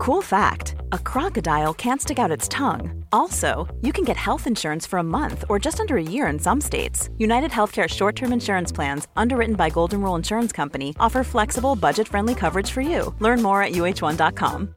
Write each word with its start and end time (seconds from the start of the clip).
Cool 0.00 0.22
fact 0.22 0.76
a 0.92 0.98
crocodile 0.98 1.74
can't 1.74 2.00
stick 2.00 2.18
out 2.18 2.30
its 2.30 2.48
tongue. 2.48 3.04
Also, 3.12 3.68
you 3.82 3.92
can 3.92 4.02
get 4.02 4.16
health 4.16 4.46
insurance 4.46 4.86
for 4.86 4.98
a 4.98 5.02
month 5.02 5.44
or 5.50 5.58
just 5.58 5.78
under 5.78 5.98
a 5.98 6.02
year 6.02 6.26
in 6.28 6.38
some 6.38 6.58
states. 6.58 7.10
United 7.18 7.50
Healthcare 7.50 7.86
short 7.86 8.16
term 8.16 8.32
insurance 8.32 8.72
plans, 8.72 9.08
underwritten 9.14 9.56
by 9.56 9.68
Golden 9.68 10.00
Rule 10.00 10.16
Insurance 10.16 10.52
Company, 10.52 10.94
offer 10.98 11.22
flexible, 11.22 11.76
budget 11.76 12.08
friendly 12.08 12.34
coverage 12.34 12.70
for 12.70 12.80
you. 12.80 13.14
Learn 13.18 13.42
more 13.42 13.62
at 13.62 13.72
uh1.com. 13.72 14.74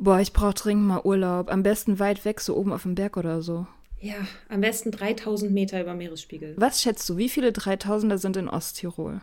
Boah, 0.00 0.20
ich 0.20 0.32
brauch 0.32 0.54
dringend 0.54 0.88
mal 0.88 1.02
Urlaub. 1.04 1.52
Am 1.52 1.62
besten 1.62 2.00
weit 2.00 2.24
weg, 2.24 2.40
so 2.40 2.56
oben 2.56 2.72
auf 2.72 2.82
dem 2.82 2.96
Berg 2.96 3.16
oder 3.16 3.42
so. 3.42 3.68
Ja, 4.00 4.26
am 4.48 4.60
besten 4.60 4.90
3000 4.90 5.52
Meter 5.52 5.80
über 5.80 5.94
Meeresspiegel. 5.94 6.56
Was 6.58 6.82
schätzt 6.82 7.08
du, 7.08 7.16
wie 7.16 7.28
viele 7.28 7.50
3000er 7.50 8.18
sind 8.18 8.36
in 8.36 8.48
Osttirol? 8.48 9.20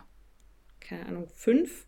Keine 0.80 1.07
Ahnung, 1.07 1.28
fünf? 1.36 1.88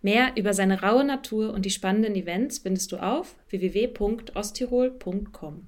Mehr 0.00 0.36
über 0.36 0.54
seine 0.54 0.82
raue 0.82 1.02
Natur 1.04 1.52
und 1.52 1.64
die 1.64 1.70
spannenden 1.70 2.14
Events 2.14 2.58
findest 2.58 2.92
du 2.92 2.98
auf 2.98 3.34
www.osttirol.com. 3.48 5.66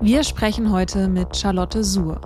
Wir 0.00 0.24
sprechen 0.24 0.70
heute 0.72 1.08
mit 1.08 1.36
Charlotte 1.36 1.82
Suhr. 1.82 2.20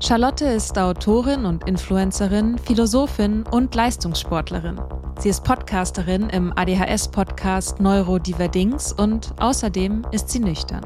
Charlotte 0.00 0.44
ist 0.44 0.78
Autorin 0.78 1.44
und 1.44 1.66
Influencerin, 1.68 2.58
Philosophin 2.58 3.44
und 3.50 3.74
Leistungssportlerin. 3.74 4.80
Sie 5.18 5.28
ist 5.28 5.44
Podcasterin 5.44 6.28
im 6.30 6.52
ADHS-Podcast 6.56 7.80
Neurodiverdings 7.80 8.92
und 8.92 9.32
außerdem 9.38 10.04
ist 10.10 10.30
sie 10.30 10.40
nüchtern. 10.40 10.84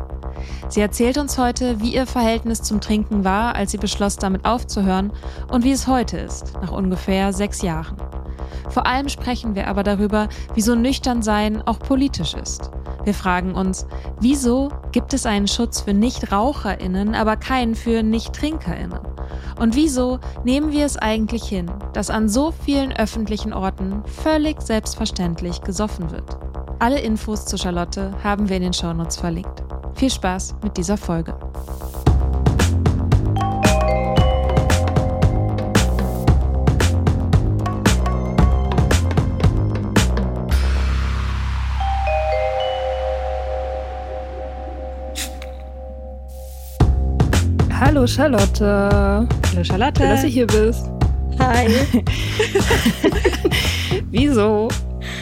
Sie 0.68 0.80
erzählt 0.80 1.16
uns 1.16 1.38
heute, 1.38 1.80
wie 1.80 1.94
ihr 1.94 2.06
Verhältnis 2.06 2.62
zum 2.62 2.80
Trinken 2.80 3.24
war, 3.24 3.54
als 3.54 3.70
sie 3.70 3.78
beschloss, 3.78 4.16
damit 4.16 4.44
aufzuhören 4.44 5.12
und 5.50 5.64
wie 5.64 5.72
es 5.72 5.86
heute 5.86 6.18
ist, 6.18 6.52
nach 6.60 6.72
ungefähr 6.72 7.32
sechs 7.32 7.62
Jahren. 7.62 7.96
Vor 8.68 8.86
allem 8.86 9.08
sprechen 9.08 9.54
wir 9.54 9.68
aber 9.68 9.82
darüber, 9.82 10.28
wieso 10.54 10.74
Nüchternsein 10.74 11.62
auch 11.62 11.78
politisch 11.78 12.34
ist. 12.34 12.70
Wir 13.04 13.14
fragen 13.14 13.54
uns, 13.54 13.86
wieso 14.20 14.70
gibt 14.90 15.14
es 15.14 15.26
einen 15.26 15.46
Schutz 15.46 15.75
für 15.80 15.94
Nichtraucherinnen, 15.94 17.14
aber 17.14 17.36
keinen 17.36 17.74
für 17.74 18.02
Nichttrinkerinnen? 18.02 18.98
Und 19.58 19.74
wieso 19.74 20.19
nehmen 20.44 20.72
wir 20.72 20.84
es 20.84 20.96
eigentlich 20.96 21.44
hin, 21.44 21.70
dass 21.92 22.10
an 22.10 22.28
so 22.28 22.52
vielen 22.52 22.92
öffentlichen 22.92 23.52
Orten 23.52 24.02
völlig 24.04 24.60
selbstverständlich 24.60 25.62
gesoffen 25.62 26.10
wird? 26.10 26.38
Alle 26.78 27.00
Infos 27.00 27.47
zu 27.47 27.56
Charlotte 27.56 28.12
haben 28.22 28.48
wir 28.48 28.56
in 28.56 28.62
den 28.62 28.72
Shownotes 28.72 29.16
verlinkt. 29.16 29.62
Viel 29.94 30.10
Spaß 30.10 30.56
mit 30.62 30.77
dieser 30.77 30.98
Folge. 30.98 31.34
Hallo 48.06 48.15
Charlotte. 48.15 49.28
Hallo 49.50 49.65
Charlotte. 49.65 50.00
Schön, 50.00 50.11
dass 50.11 50.22
du 50.22 50.28
hier 50.28 50.47
bist. 50.47 50.84
Hi. 51.41 51.67
Wieso 54.12 54.69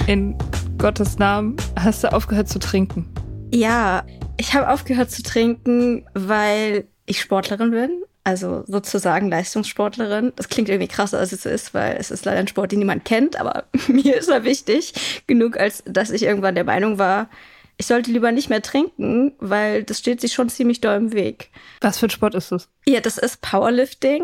in 0.07 0.37
Gottes 0.77 1.19
Namen 1.19 1.57
hast 1.81 2.05
du 2.05 2.13
aufgehört 2.13 2.51
zu 2.51 2.59
trinken? 2.59 3.09
Ja, 3.55 4.05
ich 4.37 4.53
habe 4.53 4.69
aufgehört 4.69 5.11
zu 5.11 5.23
trinken, 5.23 6.05
weil 6.13 6.85
ich 7.07 7.23
Sportlerin 7.23 7.71
bin. 7.71 8.03
Also 8.23 8.65
sozusagen 8.67 9.31
Leistungssportlerin. 9.31 10.35
Das 10.37 10.51
klingt 10.51 10.69
irgendwie 10.69 10.89
krasser, 10.89 11.19
als 11.19 11.33
es 11.33 11.47
ist, 11.47 11.73
weil 11.73 11.97
es 11.99 12.11
ist 12.11 12.27
leider 12.27 12.41
ein 12.41 12.49
Sport, 12.49 12.73
den 12.73 12.81
niemand 12.81 13.07
kennt, 13.07 13.41
aber 13.41 13.65
mir 13.89 14.15
ist 14.15 14.29
er 14.29 14.45
wichtig 14.45 15.25
genug, 15.27 15.59
als 15.59 15.83
dass 15.87 16.11
ich 16.11 16.25
irgendwann 16.25 16.55
der 16.55 16.65
Meinung 16.65 16.99
war, 16.99 17.31
ich 17.77 17.87
sollte 17.87 18.11
lieber 18.11 18.31
nicht 18.33 18.51
mehr 18.51 18.63
trinken, 18.63 19.33
weil 19.39 19.83
das 19.85 19.99
steht 19.99 20.21
sich 20.21 20.33
schon 20.33 20.49
ziemlich 20.49 20.81
doll 20.81 20.97
im 20.97 21.13
Weg. 21.13 21.51
Was 21.81 21.99
für 21.99 22.07
ein 22.07 22.11
Sport 22.11 22.35
ist 22.35 22.53
das? 22.53 22.69
Ja, 22.87 23.01
das 23.01 23.19
ist 23.19 23.41
Powerlifting. 23.41 24.23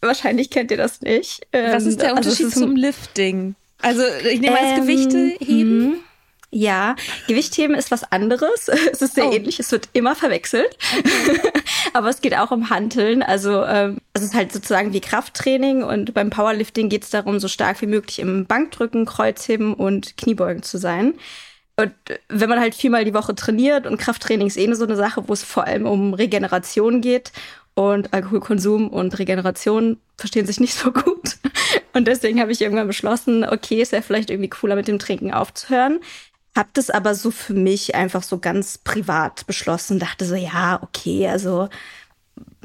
Wahrscheinlich 0.00 0.50
kennt 0.50 0.70
ihr 0.70 0.76
das 0.76 1.00
nicht. 1.02 1.46
Was 1.52 1.84
ist 1.84 2.00
der 2.00 2.10
Ähm, 2.10 2.16
also 2.18 2.30
es 2.30 2.38
Unterschied 2.40 2.46
ist 2.46 2.56
ein- 2.56 2.60
zum 2.62 2.76
Lifting? 2.76 3.54
Also 3.82 4.02
ich 4.30 4.40
nehme 4.40 4.58
als 4.58 4.78
Ähm, 4.78 4.80
Gewichte 4.82 5.18
heben. 5.44 5.80
mhm. 5.88 5.94
Ja, 6.50 6.96
Gewichtheben 7.26 7.76
ist 7.76 7.90
was 7.90 8.10
anderes. 8.10 8.68
Es 8.92 9.02
ist 9.02 9.16
sehr 9.16 9.28
Oh. 9.28 9.32
ähnlich, 9.32 9.60
es 9.60 9.70
wird 9.70 9.90
immer 9.92 10.14
verwechselt. 10.16 10.78
Aber 11.92 12.08
es 12.08 12.20
geht 12.22 12.34
auch 12.36 12.50
um 12.50 12.70
Hanteln. 12.70 13.22
Also 13.22 13.64
ähm, 13.64 13.98
es 14.14 14.22
ist 14.22 14.34
halt 14.34 14.52
sozusagen 14.52 14.92
wie 14.92 15.00
Krafttraining 15.00 15.82
und 15.82 16.14
beim 16.14 16.30
Powerlifting 16.30 16.88
geht 16.88 17.04
es 17.04 17.10
darum, 17.10 17.38
so 17.38 17.48
stark 17.48 17.82
wie 17.82 17.86
möglich 17.86 18.18
im 18.20 18.46
Bankdrücken, 18.46 19.04
Kreuzheben 19.04 19.74
und 19.74 20.16
Kniebeugen 20.16 20.62
zu 20.62 20.78
sein. 20.78 21.14
Und 21.78 21.92
wenn 22.28 22.48
man 22.48 22.58
halt 22.58 22.74
viermal 22.74 23.04
die 23.04 23.14
Woche 23.14 23.36
trainiert 23.36 23.86
und 23.86 23.98
Krafttraining 23.98 24.48
ist 24.48 24.56
eh 24.56 24.72
so 24.74 24.82
eine 24.82 24.96
Sache, 24.96 25.28
wo 25.28 25.32
es 25.32 25.44
vor 25.44 25.64
allem 25.64 25.86
um 25.86 26.12
Regeneration 26.12 27.00
geht 27.00 27.30
und 27.74 28.12
Alkoholkonsum 28.12 28.88
und 28.88 29.16
Regeneration 29.16 29.98
verstehen 30.16 30.44
sich 30.44 30.58
nicht 30.58 30.74
so 30.74 30.90
gut. 30.90 31.36
Und 31.92 32.08
deswegen 32.08 32.40
habe 32.40 32.50
ich 32.50 32.60
irgendwann 32.60 32.88
beschlossen, 32.88 33.44
okay, 33.44 33.80
es 33.80 33.92
wäre 33.92 34.02
vielleicht 34.02 34.30
irgendwie 34.30 34.50
cooler 34.50 34.74
mit 34.74 34.88
dem 34.88 34.98
Trinken 34.98 35.32
aufzuhören. 35.32 36.00
Hab 36.56 36.74
das 36.74 36.90
aber 36.90 37.14
so 37.14 37.30
für 37.30 37.54
mich 37.54 37.94
einfach 37.94 38.24
so 38.24 38.38
ganz 38.38 38.78
privat 38.78 39.46
beschlossen, 39.46 40.00
dachte 40.00 40.24
so, 40.24 40.34
ja, 40.34 40.80
okay, 40.82 41.28
also 41.28 41.68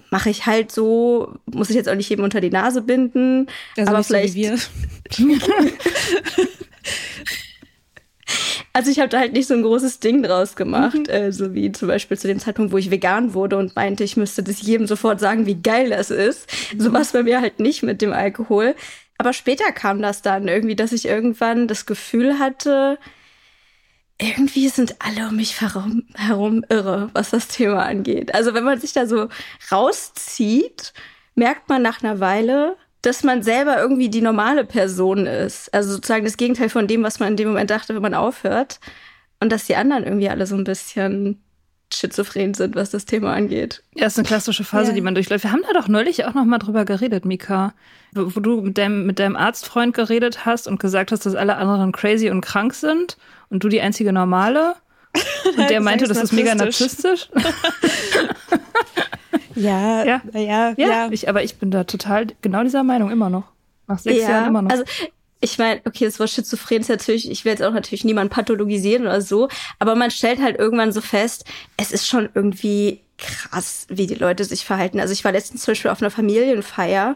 mache 0.10 0.32
ich 0.32 0.48
halt 0.48 0.72
so, 0.72 1.36
muss 1.46 1.70
ich 1.70 1.76
jetzt 1.76 1.90
auch 1.90 1.96
nicht 1.96 2.10
jedem 2.10 2.24
unter 2.26 2.42
die 2.42 2.50
Nase 2.50 2.82
binden, 2.82 3.48
Also 3.78 3.90
aber 3.90 4.00
nicht 4.00 4.08
so 4.08 4.16
wie 4.16 4.28
vielleicht 4.28 4.36
wir. 4.36 5.38
Also 8.76 8.90
ich 8.90 8.98
habe 9.00 9.10
da 9.10 9.20
halt 9.20 9.34
nicht 9.34 9.48
so 9.48 9.54
ein 9.54 9.62
großes 9.62 10.00
Ding 10.00 10.24
draus 10.24 10.56
gemacht, 10.56 10.96
Mhm. 10.98 11.06
äh, 11.10 11.32
so 11.32 11.54
wie 11.54 11.72
zum 11.72 11.88
Beispiel 11.88 12.18
zu 12.18 12.28
dem 12.28 12.40
Zeitpunkt, 12.40 12.72
wo 12.72 12.78
ich 12.78 12.90
vegan 12.90 13.34
wurde 13.36 13.58
und 13.58 13.76
meinte, 13.76 14.04
ich 14.04 14.18
müsste 14.18 14.42
das 14.42 14.62
jedem 14.64 14.88
sofort 14.88 15.20
sagen, 15.20 15.46
wie 15.46 15.62
geil 15.62 15.92
das 15.92 16.10
ist. 16.10 16.48
Mhm. 16.74 16.80
So 16.80 16.92
war 16.94 17.02
es 17.02 17.12
bei 17.12 17.22
mir 17.24 17.40
halt 17.40 17.60
nicht 17.60 17.84
mit 17.84 18.02
dem 18.02 18.12
Alkohol. 18.14 18.76
Aber 19.20 19.32
später 19.34 19.72
kam 19.72 20.02
das 20.02 20.24
dann 20.24 20.48
irgendwie, 20.48 20.76
dass 20.76 20.92
ich 20.92 21.06
irgendwann 21.06 21.68
das 21.68 21.86
Gefühl 21.86 22.40
hatte, 22.40 22.98
irgendwie 24.20 24.70
sind 24.70 24.96
alle 25.00 25.28
um 25.30 25.36
mich 25.36 25.60
herum, 25.62 26.04
herum 26.16 26.64
irre, 26.70 27.10
was 27.14 27.30
das 27.32 27.48
Thema 27.48 27.84
angeht. 27.86 28.34
Also 28.34 28.54
wenn 28.54 28.64
man 28.64 28.80
sich 28.80 28.94
da 28.94 29.06
so 29.06 29.28
rauszieht, 29.72 30.94
merkt 31.36 31.70
man 31.70 31.82
nach 31.82 32.04
einer 32.04 32.20
Weile, 32.20 32.76
dass 33.04 33.24
man 33.24 33.44
selber 33.44 33.78
irgendwie 33.80 34.10
die 34.10 34.22
normale 34.22 34.66
Person 34.66 35.28
ist. 35.28 35.72
Also 35.74 35.92
sozusagen 35.92 36.24
das 36.26 36.38
Gegenteil 36.38 36.70
von 36.70 36.88
dem, 36.88 37.04
was 37.04 37.20
man 37.20 37.30
in 37.30 37.38
dem 37.38 37.50
Moment 37.50 37.70
dachte, 37.70 37.94
wenn 37.94 38.02
man 38.02 38.14
aufhört. 38.16 38.80
Und 39.40 39.52
dass 39.52 39.66
die 39.66 39.76
anderen 39.76 40.04
irgendwie 40.04 40.30
alle 40.30 40.48
so 40.48 40.56
ein 40.56 40.64
bisschen 40.64 41.44
schizophren 41.94 42.54
sind, 42.56 42.76
was 42.76 42.90
das 42.90 43.06
Thema 43.06 43.34
angeht. 43.34 43.84
Ja, 43.94 44.08
ist 44.08 44.18
eine 44.18 44.26
klassische 44.28 44.64
Phase, 44.64 44.90
Ja. 44.92 44.96
die 44.96 45.02
man 45.02 45.14
durchläuft. 45.16 45.44
Wir 45.44 45.52
haben 45.52 45.62
da 45.68 45.74
doch 45.80 45.88
neulich 45.88 46.26
auch 46.26 46.34
noch 46.34 46.46
mal 46.46 46.58
drüber 46.58 46.86
geredet, 46.86 47.26
Mika. 47.26 47.74
Wo, 48.14 48.24
du 48.40 48.62
mit 48.62 48.78
deinem, 48.78 49.06
mit 49.06 49.20
deinem 49.20 49.36
Arztfreund 49.36 49.94
geredet 49.94 50.46
hast 50.46 50.68
und 50.68 50.80
gesagt 50.80 51.12
hast, 51.12 51.26
dass 51.26 51.36
alle 51.36 51.58
anderen 51.58 51.92
crazy 51.92 52.30
und 52.30 52.42
krank 52.42 52.74
sind 52.74 53.18
und 53.50 53.64
du 53.64 53.70
die 53.70 53.82
einzige 53.82 54.12
normale. 54.14 54.76
Und 55.58 55.70
der 55.70 55.80
meinte, 55.80 56.08
das 56.08 56.18
ist 56.18 56.34
mega 56.34 56.56
narzisstisch. 56.56 57.30
Ja, 59.56 60.04
Ja. 60.06 60.22
ja, 60.34 60.74
Ja, 60.78 61.10
Ich, 61.12 61.30
aber 61.30 61.44
ich 61.44 61.56
bin 61.56 61.72
da 61.72 61.84
total 61.84 62.28
genau 62.42 62.64
dieser 62.64 62.84
Meinung 62.84 63.12
immer 63.12 63.30
noch. 63.30 63.44
Nach 63.88 64.00
sechs 64.00 64.22
Jahren 64.22 64.48
immer 64.48 64.62
noch. 64.62 64.72
Also 64.72 64.84
ich 65.42 65.58
meine, 65.58 65.82
okay, 65.86 66.06
das 66.06 66.20
Wort 66.20 66.30
schizophren 66.30 66.80
ist 66.82 66.90
natürlich, 66.90 67.30
ich 67.30 67.44
will 67.44 67.52
jetzt 67.52 67.64
auch 67.64 67.74
natürlich 67.74 68.06
niemanden 68.06 68.34
pathologisieren 68.34 69.04
oder 69.04 69.20
so, 69.22 69.50
aber 69.78 69.96
man 69.96 70.10
stellt 70.10 70.42
halt 70.42 70.58
irgendwann 70.58 70.94
so 70.94 71.02
fest, 71.02 71.46
es 71.76 71.92
ist 71.92 72.08
schon 72.08 72.30
irgendwie 72.34 73.02
krass, 73.18 73.86
wie 73.90 74.08
die 74.08 74.16
Leute 74.16 74.46
sich 74.46 74.64
verhalten. 74.66 75.00
Also 75.02 75.12
ich 75.12 75.24
war 75.26 75.34
letztens 75.34 75.64
zum 75.64 75.74
Beispiel 75.74 75.92
auf 75.92 76.02
einer 76.02 76.12
Familienfeier 76.12 77.16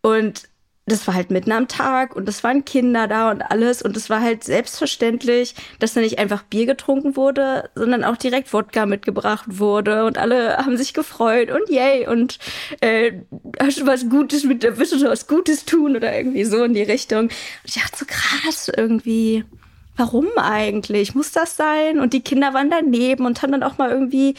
und 0.00 0.48
das 0.86 1.06
war 1.08 1.14
halt 1.14 1.30
mitten 1.30 1.50
am 1.50 1.66
Tag 1.66 2.14
und 2.14 2.28
es 2.28 2.44
waren 2.44 2.64
Kinder 2.64 3.08
da 3.08 3.30
und 3.30 3.42
alles 3.42 3.82
und 3.82 3.96
es 3.96 4.08
war 4.08 4.20
halt 4.20 4.44
selbstverständlich, 4.44 5.56
dass 5.80 5.94
da 5.94 6.00
nicht 6.00 6.20
einfach 6.20 6.44
Bier 6.44 6.64
getrunken 6.64 7.16
wurde, 7.16 7.70
sondern 7.74 8.04
auch 8.04 8.16
direkt 8.16 8.52
Wodka 8.52 8.86
mitgebracht 8.86 9.46
wurde 9.48 10.04
und 10.04 10.16
alle 10.16 10.56
haben 10.58 10.76
sich 10.76 10.94
gefreut 10.94 11.50
und 11.50 11.68
yay 11.68 12.06
und 12.06 12.38
äh, 12.80 13.12
hast 13.60 13.80
du 13.80 13.86
was 13.86 14.08
Gutes 14.08 14.44
mit, 14.44 14.62
willst 14.78 14.92
du 14.92 15.02
was 15.08 15.26
Gutes 15.26 15.64
tun 15.64 15.96
oder 15.96 16.16
irgendwie 16.16 16.44
so 16.44 16.62
in 16.62 16.74
die 16.74 16.82
Richtung. 16.82 17.18
Und 17.26 17.32
ich 17.64 17.74
dachte 17.74 17.98
so 17.98 18.04
krass 18.06 18.70
irgendwie, 18.74 19.44
warum 19.96 20.26
eigentlich? 20.36 21.16
Muss 21.16 21.32
das 21.32 21.56
sein? 21.56 21.98
Und 21.98 22.12
die 22.12 22.22
Kinder 22.22 22.54
waren 22.54 22.70
daneben 22.70 23.26
und 23.26 23.42
haben 23.42 23.52
dann 23.52 23.64
auch 23.64 23.78
mal 23.78 23.90
irgendwie 23.90 24.34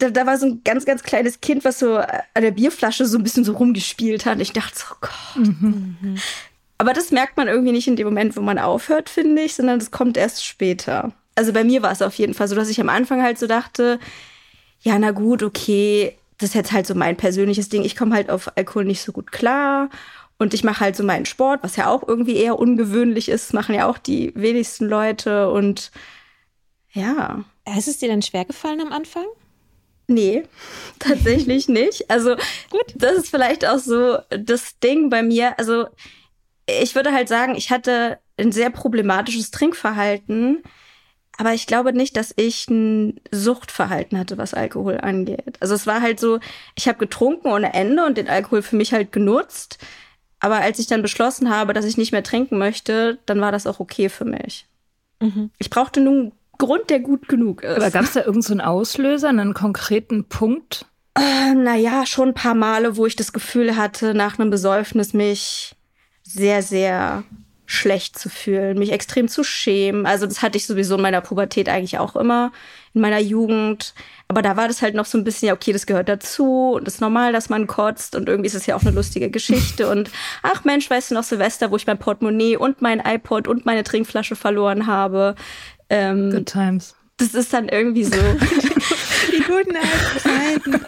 da, 0.00 0.10
da 0.10 0.26
war 0.26 0.38
so 0.38 0.46
ein 0.46 0.62
ganz, 0.64 0.84
ganz 0.84 1.02
kleines 1.02 1.40
Kind, 1.40 1.64
was 1.64 1.78
so 1.78 1.96
an 1.96 2.42
der 2.42 2.50
Bierflasche 2.50 3.06
so 3.06 3.18
ein 3.18 3.22
bisschen 3.22 3.44
so 3.44 3.52
rumgespielt 3.52 4.26
hat. 4.26 4.40
Ich 4.40 4.52
dachte 4.52 4.78
so, 4.78 4.84
oh 4.90 4.96
Gott. 5.00 5.46
Mhm. 5.46 6.16
Aber 6.78 6.94
das 6.94 7.10
merkt 7.10 7.36
man 7.36 7.46
irgendwie 7.46 7.72
nicht 7.72 7.88
in 7.88 7.96
dem 7.96 8.06
Moment, 8.06 8.36
wo 8.36 8.40
man 8.40 8.58
aufhört, 8.58 9.10
finde 9.10 9.42
ich, 9.42 9.54
sondern 9.54 9.78
das 9.78 9.90
kommt 9.90 10.16
erst 10.16 10.44
später. 10.44 11.12
Also 11.34 11.52
bei 11.52 11.62
mir 11.62 11.82
war 11.82 11.92
es 11.92 12.02
auf 12.02 12.14
jeden 12.14 12.34
Fall 12.34 12.48
so, 12.48 12.54
dass 12.54 12.70
ich 12.70 12.80
am 12.80 12.88
Anfang 12.88 13.22
halt 13.22 13.38
so 13.38 13.46
dachte, 13.46 14.00
ja, 14.80 14.98
na 14.98 15.10
gut, 15.10 15.42
okay, 15.42 16.16
das 16.38 16.50
ist 16.50 16.54
jetzt 16.54 16.72
halt 16.72 16.86
so 16.86 16.94
mein 16.94 17.16
persönliches 17.16 17.68
Ding. 17.68 17.84
Ich 17.84 17.96
komme 17.96 18.14
halt 18.14 18.30
auf 18.30 18.56
Alkohol 18.56 18.86
nicht 18.86 19.02
so 19.02 19.12
gut 19.12 19.30
klar. 19.30 19.90
Und 20.38 20.54
ich 20.54 20.64
mache 20.64 20.80
halt 20.80 20.96
so 20.96 21.04
meinen 21.04 21.26
Sport, 21.26 21.62
was 21.62 21.76
ja 21.76 21.88
auch 21.88 22.08
irgendwie 22.08 22.36
eher 22.36 22.58
ungewöhnlich 22.58 23.28
ist, 23.28 23.52
machen 23.52 23.74
ja 23.74 23.86
auch 23.86 23.98
die 23.98 24.32
wenigsten 24.34 24.86
Leute. 24.86 25.50
Und 25.50 25.90
ja. 26.92 27.44
Ist 27.76 27.88
es 27.88 27.98
dir 27.98 28.08
dann 28.08 28.22
schwer 28.22 28.46
gefallen 28.46 28.80
am 28.80 28.90
Anfang? 28.92 29.26
Nee, 30.10 30.42
tatsächlich 30.98 31.68
nicht. 31.68 32.10
Also 32.10 32.34
gut, 32.68 32.94
das 32.96 33.16
ist 33.16 33.30
vielleicht 33.30 33.64
auch 33.64 33.78
so 33.78 34.18
das 34.28 34.78
Ding 34.80 35.08
bei 35.08 35.22
mir. 35.22 35.56
Also 35.58 35.86
ich 36.66 36.96
würde 36.96 37.12
halt 37.12 37.28
sagen, 37.28 37.54
ich 37.54 37.70
hatte 37.70 38.18
ein 38.36 38.50
sehr 38.50 38.70
problematisches 38.70 39.52
Trinkverhalten, 39.52 40.64
aber 41.38 41.54
ich 41.54 41.68
glaube 41.68 41.92
nicht, 41.92 42.16
dass 42.16 42.34
ich 42.36 42.68
ein 42.68 43.20
Suchtverhalten 43.30 44.18
hatte, 44.18 44.36
was 44.36 44.52
Alkohol 44.52 44.98
angeht. 44.98 45.56
Also 45.60 45.74
es 45.74 45.86
war 45.86 46.02
halt 46.02 46.18
so, 46.18 46.40
ich 46.74 46.88
habe 46.88 46.98
getrunken 46.98 47.48
ohne 47.48 47.72
Ende 47.72 48.04
und 48.04 48.18
den 48.18 48.28
Alkohol 48.28 48.62
für 48.62 48.76
mich 48.76 48.92
halt 48.92 49.12
genutzt. 49.12 49.78
Aber 50.40 50.56
als 50.56 50.80
ich 50.80 50.88
dann 50.88 51.02
beschlossen 51.02 51.50
habe, 51.50 51.72
dass 51.72 51.84
ich 51.84 51.96
nicht 51.96 52.12
mehr 52.12 52.24
trinken 52.24 52.58
möchte, 52.58 53.18
dann 53.26 53.40
war 53.40 53.52
das 53.52 53.66
auch 53.66 53.78
okay 53.78 54.08
für 54.08 54.24
mich. 54.24 54.66
Mhm. 55.20 55.50
Ich 55.58 55.70
brauchte 55.70 56.00
nun 56.00 56.32
Grund, 56.60 56.88
der 56.90 57.00
gut 57.00 57.26
genug 57.26 57.62
ist. 57.64 57.76
Aber 57.76 57.90
gab 57.90 58.04
es 58.04 58.12
da 58.12 58.20
irgendeinen 58.20 58.60
so 58.60 58.64
Auslöser, 58.64 59.28
einen 59.30 59.54
konkreten 59.54 60.24
Punkt? 60.24 60.86
Äh, 61.16 61.54
naja, 61.54 62.06
schon 62.06 62.28
ein 62.28 62.34
paar 62.34 62.54
Male, 62.54 62.96
wo 62.96 63.06
ich 63.06 63.16
das 63.16 63.32
Gefühl 63.32 63.76
hatte, 63.76 64.14
nach 64.14 64.38
einem 64.38 64.50
Besäufnis 64.50 65.12
mich 65.12 65.74
sehr, 66.22 66.62
sehr 66.62 67.24
schlecht 67.66 68.18
zu 68.18 68.28
fühlen, 68.28 68.78
mich 68.78 68.90
extrem 68.90 69.28
zu 69.28 69.44
schämen. 69.44 70.04
Also 70.04 70.26
das 70.26 70.42
hatte 70.42 70.58
ich 70.58 70.66
sowieso 70.66 70.96
in 70.96 71.02
meiner 71.02 71.20
Pubertät 71.20 71.68
eigentlich 71.68 71.98
auch 71.98 72.16
immer, 72.16 72.50
in 72.94 73.00
meiner 73.00 73.20
Jugend. 73.20 73.94
Aber 74.26 74.42
da 74.42 74.56
war 74.56 74.66
das 74.66 74.82
halt 74.82 74.96
noch 74.96 75.06
so 75.06 75.16
ein 75.16 75.22
bisschen, 75.22 75.46
ja, 75.48 75.54
okay, 75.54 75.72
das 75.72 75.86
gehört 75.86 76.08
dazu 76.08 76.72
und 76.72 76.88
es 76.88 76.94
ist 76.94 77.00
normal, 77.00 77.32
dass 77.32 77.48
man 77.48 77.68
kotzt 77.68 78.16
und 78.16 78.28
irgendwie 78.28 78.48
ist 78.48 78.56
es 78.56 78.66
ja 78.66 78.74
auch 78.74 78.82
eine 78.82 78.90
lustige 78.90 79.30
Geschichte. 79.30 79.88
und 79.88 80.10
ach 80.42 80.64
Mensch, 80.64 80.90
weißt 80.90 81.12
du 81.12 81.14
noch 81.14 81.22
Silvester, 81.22 81.70
wo 81.70 81.76
ich 81.76 81.86
mein 81.86 81.98
Portemonnaie 81.98 82.56
und 82.56 82.82
mein 82.82 82.98
iPod 82.98 83.46
und 83.46 83.66
meine 83.66 83.84
Trinkflasche 83.84 84.34
verloren 84.34 84.88
habe. 84.88 85.36
Ähm, 85.90 86.30
Good 86.30 86.46
times. 86.46 86.94
Das 87.18 87.34
ist 87.34 87.52
dann 87.52 87.68
irgendwie 87.68 88.04
so. 88.04 88.12
Die 89.32 89.42
guten 89.42 89.76
alten 89.76 90.18
Zeiten. 90.18 90.86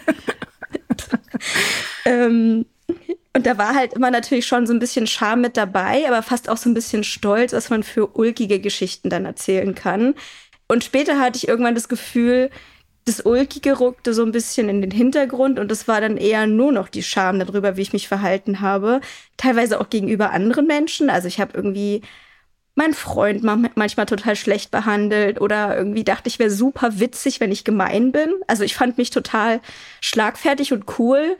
ähm, 2.05 2.65
und 3.35 3.45
da 3.45 3.57
war 3.57 3.75
halt 3.75 3.93
immer 3.93 4.11
natürlich 4.11 4.45
schon 4.45 4.65
so 4.65 4.73
ein 4.73 4.79
bisschen 4.79 5.07
Charme 5.07 5.41
mit 5.41 5.57
dabei, 5.57 6.07
aber 6.07 6.21
fast 6.23 6.49
auch 6.49 6.57
so 6.57 6.69
ein 6.69 6.73
bisschen 6.73 7.03
Stolz, 7.03 7.53
was 7.53 7.69
man 7.69 7.83
für 7.83 8.07
ulkige 8.15 8.59
Geschichten 8.59 9.09
dann 9.09 9.25
erzählen 9.25 9.75
kann. 9.75 10.15
Und 10.67 10.83
später 10.83 11.19
hatte 11.19 11.37
ich 11.37 11.47
irgendwann 11.47 11.75
das 11.75 11.89
Gefühl, 11.89 12.49
das 13.05 13.21
Ulkige 13.21 13.79
rückte 13.79 14.13
so 14.13 14.23
ein 14.23 14.31
bisschen 14.31 14.69
in 14.69 14.81
den 14.81 14.91
Hintergrund 14.91 15.59
und 15.59 15.71
es 15.71 15.87
war 15.87 15.99
dann 15.99 16.15
eher 16.17 16.47
nur 16.47 16.71
noch 16.71 16.87
die 16.87 17.03
Scham 17.03 17.37
darüber, 17.37 17.75
wie 17.75 17.81
ich 17.81 17.91
mich 17.91 18.07
verhalten 18.07 18.61
habe. 18.61 19.01
Teilweise 19.35 19.81
auch 19.81 19.89
gegenüber 19.89 20.31
anderen 20.31 20.67
Menschen. 20.67 21.09
Also 21.09 21.27
ich 21.27 21.41
habe 21.41 21.51
irgendwie 21.53 22.01
mein 22.75 22.93
Freund 22.93 23.43
manchmal 23.43 24.05
total 24.07 24.35
schlecht 24.35 24.71
behandelt 24.71 25.39
oder 25.39 25.77
irgendwie 25.77 26.03
dachte 26.03 26.27
ich 26.27 26.39
wäre 26.39 26.49
super 26.49 26.99
witzig, 26.99 27.39
wenn 27.39 27.51
ich 27.51 27.63
gemein 27.63 28.11
bin. 28.11 28.33
Also 28.47 28.63
ich 28.63 28.75
fand 28.75 28.97
mich 28.97 29.11
total 29.11 29.61
schlagfertig 30.01 30.73
und 30.73 30.85
cool 30.97 31.37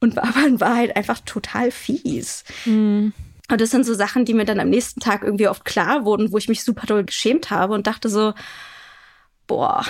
und 0.00 0.16
war 0.16 0.24
aber 0.28 0.46
in 0.46 0.60
Wahrheit 0.60 0.96
einfach 0.96 1.20
total 1.20 1.70
fies. 1.70 2.44
Mhm. 2.66 3.14
Und 3.48 3.60
das 3.60 3.70
sind 3.70 3.86
so 3.86 3.94
Sachen, 3.94 4.24
die 4.24 4.34
mir 4.34 4.44
dann 4.44 4.60
am 4.60 4.68
nächsten 4.68 5.00
Tag 5.00 5.22
irgendwie 5.22 5.48
oft 5.48 5.64
klar 5.64 6.04
wurden, 6.04 6.32
wo 6.32 6.38
ich 6.38 6.48
mich 6.48 6.64
super 6.64 6.86
doll 6.86 7.04
geschämt 7.04 7.50
habe 7.50 7.74
und 7.74 7.86
dachte 7.86 8.08
so, 8.08 8.34
boah, 9.46 9.84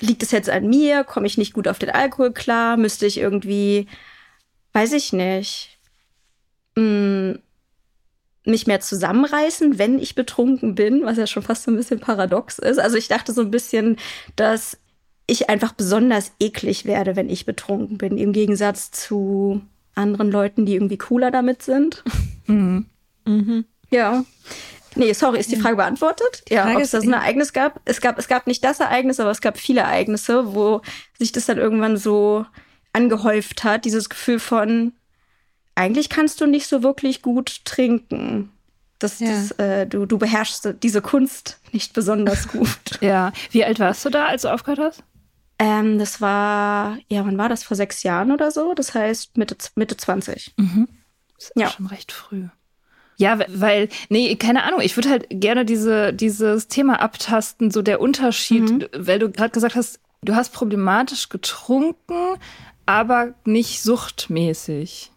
liegt 0.00 0.22
es 0.22 0.32
jetzt 0.32 0.50
an 0.50 0.68
mir? 0.68 1.04
Komme 1.04 1.26
ich 1.26 1.38
nicht 1.38 1.52
gut 1.52 1.68
auf 1.68 1.78
den 1.78 1.90
Alkohol 1.90 2.32
klar? 2.32 2.76
Müsste 2.76 3.06
ich 3.06 3.18
irgendwie, 3.18 3.86
weiß 4.72 4.92
ich 4.92 5.12
nicht, 5.12 5.78
mh, 6.74 6.82
mm, 6.82 7.38
mich 8.46 8.66
mehr 8.66 8.80
zusammenreißen, 8.80 9.78
wenn 9.78 9.98
ich 9.98 10.14
betrunken 10.14 10.74
bin, 10.74 11.04
was 11.04 11.18
ja 11.18 11.26
schon 11.26 11.42
fast 11.42 11.64
so 11.64 11.70
ein 11.70 11.76
bisschen 11.76 12.00
paradox 12.00 12.58
ist. 12.58 12.78
Also 12.78 12.96
ich 12.96 13.08
dachte 13.08 13.32
so 13.32 13.42
ein 13.42 13.50
bisschen, 13.50 13.96
dass 14.36 14.78
ich 15.26 15.50
einfach 15.50 15.72
besonders 15.72 16.32
eklig 16.38 16.84
werde, 16.84 17.16
wenn 17.16 17.28
ich 17.28 17.46
betrunken 17.46 17.98
bin, 17.98 18.16
im 18.16 18.32
Gegensatz 18.32 18.90
zu 18.90 19.60
anderen 19.94 20.30
Leuten, 20.30 20.66
die 20.66 20.74
irgendwie 20.74 20.98
cooler 20.98 21.30
damit 21.30 21.62
sind. 21.62 22.02
Mhm. 22.48 22.86
Mhm. 23.24 23.64
Ja. 23.90 24.24
Nee, 24.94 25.12
sorry, 25.14 25.40
ist 25.40 25.50
die 25.50 25.56
Frage 25.56 25.74
beantwortet? 25.74 26.44
Ja, 26.48 26.72
ob 26.72 26.80
es 26.80 26.92
da 26.92 27.00
so 27.00 27.08
ein 27.08 27.12
Ereignis 27.12 27.52
gab? 27.52 27.80
Es 27.84 28.00
gab, 28.00 28.20
es 28.20 28.28
gab 28.28 28.46
nicht 28.46 28.62
das 28.62 28.78
Ereignis, 28.78 29.18
aber 29.18 29.32
es 29.32 29.40
gab 29.40 29.58
viele 29.58 29.80
Ereignisse, 29.80 30.54
wo 30.54 30.80
sich 31.18 31.32
das 31.32 31.46
dann 31.46 31.58
irgendwann 31.58 31.96
so 31.96 32.46
angehäuft 32.92 33.64
hat, 33.64 33.84
dieses 33.84 34.08
Gefühl 34.08 34.38
von, 34.38 34.92
eigentlich 35.76 36.08
kannst 36.08 36.40
du 36.40 36.46
nicht 36.46 36.66
so 36.66 36.82
wirklich 36.82 37.22
gut 37.22 37.64
trinken. 37.64 38.50
Das, 38.98 39.20
ja. 39.20 39.28
das, 39.28 39.50
äh, 39.52 39.86
du, 39.86 40.06
du 40.06 40.18
beherrschst 40.18 40.74
diese 40.82 41.02
Kunst 41.02 41.60
nicht 41.70 41.92
besonders 41.92 42.48
gut. 42.48 42.68
ja. 43.00 43.32
Wie 43.50 43.64
alt 43.64 43.78
warst 43.78 44.04
du 44.04 44.10
da, 44.10 44.26
als 44.26 44.42
du 44.42 44.52
aufgehört 44.52 44.80
hast? 44.80 45.04
Ähm, 45.58 45.98
das 45.98 46.20
war, 46.20 46.98
ja, 47.08 47.24
wann 47.24 47.38
war 47.38 47.48
das? 47.48 47.62
Vor 47.62 47.76
sechs 47.76 48.02
Jahren 48.02 48.32
oder 48.32 48.50
so? 48.50 48.74
Das 48.74 48.94
heißt 48.94 49.36
Mitte, 49.36 49.56
Mitte 49.74 49.96
20. 49.96 50.54
Mhm. 50.56 50.88
Das 51.36 51.50
ist 51.50 51.52
ja. 51.56 51.70
schon 51.70 51.86
recht 51.86 52.10
früh. 52.10 52.48
Ja, 53.18 53.38
weil, 53.48 53.88
nee, 54.10 54.34
keine 54.36 54.64
Ahnung, 54.64 54.80
ich 54.82 54.96
würde 54.96 55.08
halt 55.08 55.26
gerne 55.30 55.64
diese, 55.64 56.12
dieses 56.12 56.68
Thema 56.68 57.00
abtasten, 57.00 57.70
so 57.70 57.80
der 57.80 58.00
Unterschied, 58.00 58.70
mhm. 58.70 58.86
weil 58.94 59.18
du 59.18 59.30
gerade 59.30 59.50
gesagt 59.50 59.74
hast, 59.74 60.00
du 60.22 60.34
hast 60.34 60.52
problematisch 60.52 61.30
getrunken, 61.30 62.38
aber 62.84 63.34
nicht 63.44 63.82
suchtmäßig. 63.82 65.12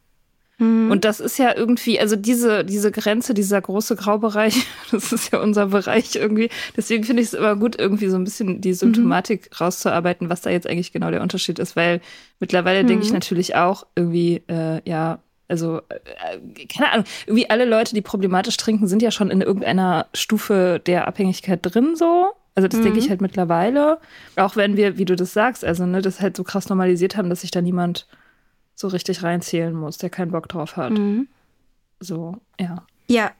Mhm. 0.59 0.91
Und 0.91 1.05
das 1.05 1.19
ist 1.19 1.39
ja 1.39 1.55
irgendwie, 1.55 1.99
also 1.99 2.15
diese, 2.15 2.63
diese 2.63 2.91
Grenze, 2.91 3.33
dieser 3.33 3.59
große 3.59 3.95
Graubereich, 3.95 4.67
das 4.91 5.11
ist 5.11 5.31
ja 5.31 5.41
unser 5.41 5.67
Bereich 5.67 6.15
irgendwie. 6.15 6.49
Deswegen 6.77 7.03
finde 7.03 7.21
ich 7.21 7.29
es 7.29 7.33
immer 7.33 7.55
gut, 7.55 7.79
irgendwie 7.79 8.09
so 8.09 8.17
ein 8.17 8.23
bisschen 8.23 8.61
die 8.61 8.73
Symptomatik 8.73 9.49
mhm. 9.49 9.55
rauszuarbeiten, 9.57 10.29
was 10.29 10.41
da 10.41 10.49
jetzt 10.49 10.67
eigentlich 10.67 10.91
genau 10.91 11.09
der 11.09 11.21
Unterschied 11.21 11.59
ist, 11.59 11.75
weil 11.75 12.01
mittlerweile 12.39 12.83
mhm. 12.83 12.87
denke 12.87 13.03
ich 13.03 13.09
mhm. 13.09 13.15
natürlich 13.15 13.55
auch 13.55 13.87
irgendwie, 13.95 14.43
äh, 14.47 14.81
ja, 14.87 15.19
also, 15.47 15.81
äh, 15.89 16.65
keine 16.67 16.91
Ahnung, 16.91 17.05
irgendwie 17.25 17.49
alle 17.49 17.65
Leute, 17.65 17.95
die 17.95 18.01
problematisch 18.01 18.57
trinken, 18.57 18.87
sind 18.87 19.01
ja 19.01 19.09
schon 19.09 19.31
in 19.31 19.41
irgendeiner 19.41 20.05
Stufe 20.13 20.79
der 20.85 21.07
Abhängigkeit 21.07 21.59
drin, 21.63 21.95
so. 21.95 22.27
Also 22.53 22.67
das 22.67 22.79
mhm. 22.81 22.83
denke 22.83 22.99
ich 22.99 23.09
halt 23.09 23.21
mittlerweile. 23.21 23.99
Auch 24.35 24.55
wenn 24.57 24.75
wir, 24.75 24.97
wie 24.97 25.05
du 25.05 25.15
das 25.15 25.33
sagst, 25.33 25.63
also 25.63 25.85
ne, 25.85 26.01
das 26.01 26.19
halt 26.19 26.35
so 26.35 26.43
krass 26.43 26.67
normalisiert 26.67 27.15
haben, 27.15 27.29
dass 27.29 27.41
sich 27.41 27.51
da 27.51 27.61
niemand 27.61 28.05
so 28.79 28.87
richtig 28.87 29.23
reinzählen 29.23 29.73
muss, 29.73 29.97
der 29.97 30.09
keinen 30.09 30.31
Bock 30.31 30.47
drauf 30.47 30.77
hat. 30.77 30.91
Mhm. 30.91 31.27
So, 31.99 32.37
ja. 32.57 32.85
Ja. 33.07 33.31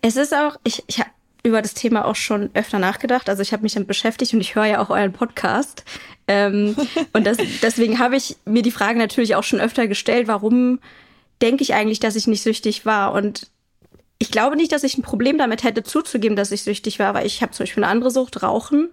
Es 0.00 0.16
ist 0.16 0.34
auch, 0.34 0.56
ich, 0.64 0.82
ich 0.86 0.98
habe 0.98 1.10
über 1.42 1.60
das 1.60 1.74
Thema 1.74 2.06
auch 2.06 2.16
schon 2.16 2.48
öfter 2.54 2.78
nachgedacht. 2.78 3.28
Also 3.28 3.42
ich 3.42 3.52
habe 3.52 3.62
mich 3.62 3.74
damit 3.74 3.86
beschäftigt 3.86 4.32
und 4.32 4.40
ich 4.40 4.54
höre 4.54 4.64
ja 4.64 4.82
auch 4.82 4.88
euren 4.88 5.12
Podcast. 5.12 5.84
Ähm, 6.26 6.74
und 7.12 7.26
das, 7.26 7.36
deswegen 7.60 7.98
habe 7.98 8.16
ich 8.16 8.36
mir 8.46 8.62
die 8.62 8.70
Frage 8.70 8.98
natürlich 8.98 9.34
auch 9.34 9.44
schon 9.44 9.60
öfter 9.60 9.86
gestellt, 9.86 10.26
warum 10.26 10.80
denke 11.42 11.62
ich 11.62 11.74
eigentlich, 11.74 12.00
dass 12.00 12.16
ich 12.16 12.26
nicht 12.26 12.42
süchtig 12.42 12.86
war? 12.86 13.12
Und 13.12 13.50
ich 14.18 14.30
glaube 14.30 14.56
nicht, 14.56 14.72
dass 14.72 14.84
ich 14.84 14.96
ein 14.96 15.02
Problem 15.02 15.36
damit 15.36 15.64
hätte 15.64 15.82
zuzugeben, 15.82 16.36
dass 16.36 16.50
ich 16.50 16.62
süchtig 16.62 16.98
war, 16.98 17.12
weil 17.12 17.26
ich 17.26 17.42
habe 17.42 17.52
zum 17.52 17.64
Beispiel 17.64 17.84
eine 17.84 17.92
andere 17.92 18.10
Sucht, 18.10 18.42
Rauchen. 18.42 18.88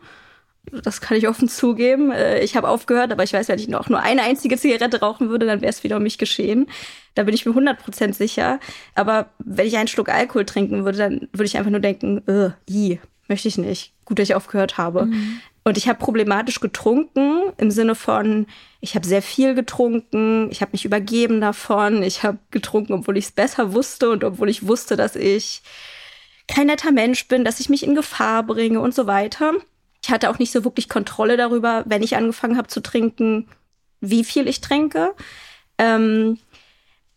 Das 0.71 1.01
kann 1.01 1.17
ich 1.17 1.27
offen 1.27 1.47
zugeben. 1.49 2.11
Äh, 2.11 2.43
ich 2.43 2.55
habe 2.55 2.69
aufgehört, 2.69 3.11
aber 3.11 3.23
ich 3.23 3.33
weiß, 3.33 3.47
wenn 3.47 3.59
ich 3.59 3.67
noch 3.67 3.89
nur 3.89 3.99
eine 3.99 4.23
einzige 4.23 4.57
Zigarette 4.57 4.99
rauchen 4.99 5.29
würde, 5.29 5.45
dann 5.45 5.61
wäre 5.61 5.69
es 5.69 5.83
wieder 5.83 5.97
um 5.97 6.03
mich 6.03 6.17
geschehen. 6.17 6.67
Da 7.15 7.23
bin 7.23 7.33
ich 7.33 7.45
mir 7.45 7.53
100% 7.53 8.13
sicher. 8.13 8.59
Aber 8.95 9.29
wenn 9.39 9.67
ich 9.67 9.77
einen 9.77 9.87
Schluck 9.87 10.09
Alkohol 10.09 10.45
trinken 10.45 10.85
würde, 10.85 10.97
dann 10.97 11.27
würde 11.31 11.45
ich 11.45 11.57
einfach 11.57 11.71
nur 11.71 11.79
denken, 11.79 12.27
äh, 12.27 12.51
i, 12.69 12.99
möchte 13.27 13.47
ich 13.47 13.57
nicht. 13.57 13.93
Gut, 14.05 14.19
dass 14.19 14.29
ich 14.29 14.35
aufgehört 14.35 14.77
habe. 14.77 15.05
Mhm. 15.05 15.41
Und 15.63 15.77
ich 15.77 15.89
habe 15.89 15.99
problematisch 15.99 16.61
getrunken 16.61 17.51
im 17.57 17.71
Sinne 17.71 17.95
von, 17.95 18.47
ich 18.79 18.95
habe 18.95 19.05
sehr 19.05 19.21
viel 19.21 19.53
getrunken, 19.53 20.49
ich 20.49 20.61
habe 20.61 20.71
mich 20.71 20.85
übergeben 20.85 21.41
davon, 21.41 22.03
ich 22.03 22.23
habe 22.23 22.37
getrunken, 22.51 22.93
obwohl 22.93 23.17
ich 23.17 23.25
es 23.25 23.31
besser 23.31 23.73
wusste 23.73 24.09
und 24.09 24.23
obwohl 24.23 24.49
ich 24.49 24.65
wusste, 24.65 24.95
dass 24.95 25.17
ich 25.17 25.61
kein 26.47 26.67
netter 26.67 26.93
Mensch 26.93 27.27
bin, 27.27 27.43
dass 27.43 27.59
ich 27.59 27.67
mich 27.67 27.83
in 27.83 27.95
Gefahr 27.95 28.43
bringe 28.43 28.79
und 28.79 28.95
so 28.95 29.07
weiter. 29.07 29.55
Ich 30.07 30.13
hatte 30.13 30.29
auch 30.29 30.39
nicht 30.39 30.53
so 30.53 30.63
wirklich 30.63 30.87
Kontrolle 30.87 31.35
darüber, 31.35 31.83
wenn 31.85 32.01
ich 32.01 32.15
angefangen 32.15 32.55
habe 32.55 32.69
zu 32.69 32.81
trinken, 32.81 33.49
wie 33.99 34.23
viel 34.23 34.47
ich 34.47 34.61
trinke. 34.61 35.13
Ähm, 35.77 36.39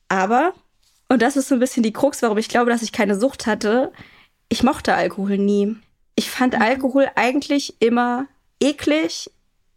aber, 0.09 0.55
und 1.09 1.23
das 1.23 1.37
ist 1.37 1.47
so 1.47 1.55
ein 1.55 1.61
bisschen 1.61 1.85
die 1.85 1.93
Krux, 1.93 2.21
warum 2.21 2.37
ich 2.37 2.49
glaube, 2.49 2.69
dass 2.69 2.83
ich 2.83 2.91
keine 2.91 3.15
Sucht 3.15 3.47
hatte, 3.47 3.93
ich 4.49 4.65
mochte 4.65 4.93
Alkohol 4.93 5.39
nie. 5.39 5.77
Ich 6.17 6.33
fand 6.33 6.55
mhm. 6.55 6.63
Alkohol 6.63 7.09
eigentlich 7.15 7.77
immer 7.79 8.27
eklig. 8.59 9.31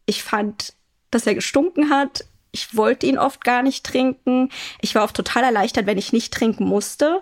Ich 0.07 0.23
fand, 0.23 0.73
dass 1.11 1.27
er 1.27 1.35
gestunken 1.35 1.91
hat. 1.91 2.25
Ich 2.51 2.75
wollte 2.75 3.05
ihn 3.05 3.19
oft 3.19 3.43
gar 3.43 3.61
nicht 3.61 3.85
trinken. 3.85 4.49
Ich 4.81 4.95
war 4.95 5.03
oft 5.03 5.15
total 5.15 5.43
erleichtert, 5.43 5.85
wenn 5.85 5.99
ich 5.99 6.13
nicht 6.13 6.33
trinken 6.33 6.65
musste. 6.65 7.21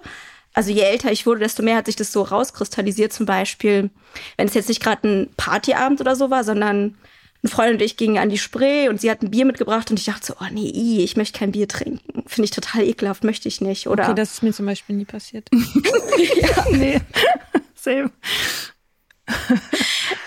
Also 0.54 0.72
je 0.72 0.82
älter 0.82 1.12
ich 1.12 1.26
wurde, 1.26 1.40
desto 1.40 1.64
mehr 1.64 1.78
hat 1.78 1.86
sich 1.86 1.96
das 1.96 2.12
so 2.12 2.24
rauskristallisiert. 2.24 3.14
Zum 3.14 3.26
Beispiel, 3.26 3.90
wenn 4.38 4.48
es 4.48 4.54
jetzt 4.54 4.70
nicht 4.70 4.84
gerade 4.84 5.08
ein 5.08 5.30
Partyabend 5.38 6.02
oder 6.02 6.16
so 6.16 6.30
war, 6.30 6.44
sondern 6.44 6.98
ein 7.44 7.48
Freund 7.48 7.74
und 7.74 7.82
ich 7.82 7.98
gingen 7.98 8.18
an 8.18 8.30
die 8.30 8.38
Spree 8.38 8.88
und 8.88 9.02
sie 9.02 9.10
hat 9.10 9.24
ein 9.24 9.32
Bier 9.32 9.46
mitgebracht 9.46 9.90
und 9.90 9.98
ich 9.98 10.06
dachte 10.06 10.28
so, 10.28 10.34
oh 10.40 10.48
nee, 10.52 11.02
ich 11.04 11.18
möchte 11.18 11.40
kein 11.40 11.52
Bier 11.52 11.68
trinken. 11.68 12.24
Finde 12.28 12.46
ich 12.46 12.52
total 12.52 12.84
ekelhaft, 12.84 13.24
möchte 13.24 13.48
ich 13.48 13.62
nicht. 13.62 13.88
Oder 13.88 14.04
okay, 14.04 14.16
das 14.16 14.34
ist 14.34 14.44
mir 14.44 14.54
zum 14.54 14.68
Beispiel 14.68 14.96
nie 14.96 15.06
passiert. 15.06 15.50
ja, 15.54 16.66
nee, 16.72 17.02
same. 17.76 18.12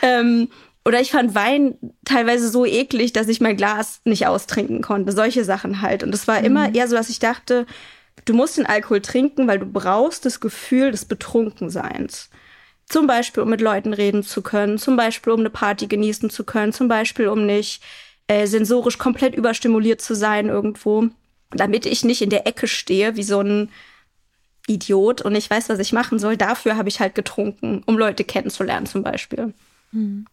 ähm, 0.02 0.48
oder 0.84 1.00
ich 1.00 1.12
fand 1.12 1.34
Wein 1.34 1.78
teilweise 2.04 2.50
so 2.50 2.66
eklig, 2.66 3.12
dass 3.12 3.28
ich 3.28 3.40
mein 3.40 3.56
Glas 3.56 4.00
nicht 4.04 4.26
austrinken 4.26 4.82
konnte. 4.82 5.12
Solche 5.12 5.44
Sachen 5.44 5.80
halt. 5.82 6.02
Und 6.02 6.14
es 6.14 6.26
war 6.26 6.40
mhm. 6.40 6.46
immer 6.46 6.74
eher 6.74 6.88
so, 6.88 6.96
dass 6.96 7.10
ich 7.10 7.20
dachte, 7.20 7.66
du 8.24 8.34
musst 8.34 8.56
den 8.56 8.66
Alkohol 8.66 9.00
trinken, 9.00 9.46
weil 9.46 9.58
du 9.58 9.66
brauchst 9.66 10.24
das 10.24 10.40
Gefühl 10.40 10.90
des 10.90 11.04
Betrunkenseins. 11.04 12.30
Zum 12.86 13.06
Beispiel, 13.06 13.42
um 13.42 13.50
mit 13.50 13.60
Leuten 13.60 13.92
reden 13.92 14.22
zu 14.22 14.42
können, 14.42 14.78
zum 14.78 14.96
Beispiel, 14.96 15.32
um 15.32 15.40
eine 15.40 15.50
Party 15.50 15.86
genießen 15.86 16.30
zu 16.30 16.44
können, 16.44 16.72
zum 16.72 16.88
Beispiel, 16.88 17.28
um 17.28 17.46
nicht 17.46 17.82
äh, 18.28 18.46
sensorisch 18.46 18.98
komplett 18.98 19.34
überstimuliert 19.34 20.00
zu 20.00 20.14
sein 20.14 20.48
irgendwo, 20.48 21.08
damit 21.50 21.86
ich 21.86 22.04
nicht 22.04 22.22
in 22.22 22.30
der 22.30 22.46
Ecke 22.46 22.66
stehe 22.66 23.16
wie 23.16 23.22
so 23.22 23.40
ein 23.40 23.70
Idiot 24.66 25.22
und 25.22 25.34
ich 25.34 25.48
weiß, 25.48 25.68
was 25.68 25.78
ich 25.78 25.92
machen 25.92 26.18
soll. 26.18 26.36
Dafür 26.36 26.76
habe 26.76 26.88
ich 26.88 27.00
halt 27.00 27.14
getrunken, 27.14 27.82
um 27.86 27.98
Leute 27.98 28.24
kennenzulernen 28.24 28.86
zum 28.86 29.02
Beispiel. 29.02 29.52
Hm. 29.92 30.26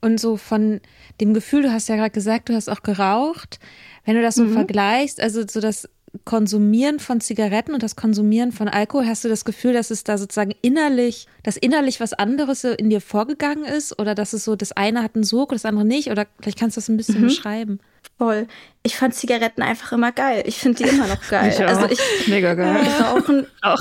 Und 0.00 0.20
so 0.20 0.36
von 0.36 0.80
dem 1.20 1.34
Gefühl, 1.34 1.62
du 1.62 1.72
hast 1.72 1.88
ja 1.88 1.96
gerade 1.96 2.10
gesagt, 2.10 2.48
du 2.48 2.54
hast 2.54 2.68
auch 2.68 2.82
geraucht. 2.82 3.58
Wenn 4.04 4.16
du 4.16 4.22
das 4.22 4.34
so 4.34 4.44
mhm. 4.44 4.52
vergleichst, 4.52 5.20
also 5.20 5.44
so 5.48 5.60
das 5.60 5.88
Konsumieren 6.24 7.00
von 7.00 7.20
Zigaretten 7.20 7.74
und 7.74 7.82
das 7.82 7.96
Konsumieren 7.96 8.52
von 8.52 8.68
Alkohol, 8.68 9.06
hast 9.06 9.24
du 9.24 9.28
das 9.28 9.44
Gefühl, 9.44 9.72
dass 9.72 9.90
es 9.90 10.04
da 10.04 10.16
sozusagen 10.16 10.54
innerlich, 10.62 11.26
dass 11.42 11.56
innerlich 11.56 12.00
was 12.00 12.12
anderes 12.12 12.64
in 12.64 12.88
dir 12.88 13.00
vorgegangen 13.00 13.64
ist 13.64 13.98
oder 13.98 14.14
dass 14.14 14.32
es 14.32 14.44
so, 14.44 14.54
das 14.54 14.72
eine 14.72 15.02
hat 15.02 15.16
einen 15.16 15.24
Sog, 15.24 15.50
das 15.50 15.64
andere 15.64 15.84
nicht? 15.84 16.10
Oder 16.10 16.26
vielleicht 16.40 16.58
kannst 16.58 16.76
du 16.76 16.80
das 16.80 16.88
ein 16.88 16.96
bisschen 16.96 17.20
mhm. 17.20 17.26
beschreiben. 17.26 17.80
Voll. 18.16 18.46
Ich 18.84 18.96
fand 18.96 19.14
Zigaretten 19.14 19.62
einfach 19.62 19.90
immer 19.92 20.12
geil. 20.12 20.44
Ich 20.46 20.58
finde 20.58 20.84
die 20.84 20.88
immer 20.88 21.08
noch 21.08 21.20
geil. 21.28 21.52
ich 21.52 21.66
also 21.66 21.86
ich 21.86 22.28
mega 22.28 22.54
geil. 22.54 22.76
Äh, 22.76 23.02
rauchen 23.02 23.46
auch 23.62 23.78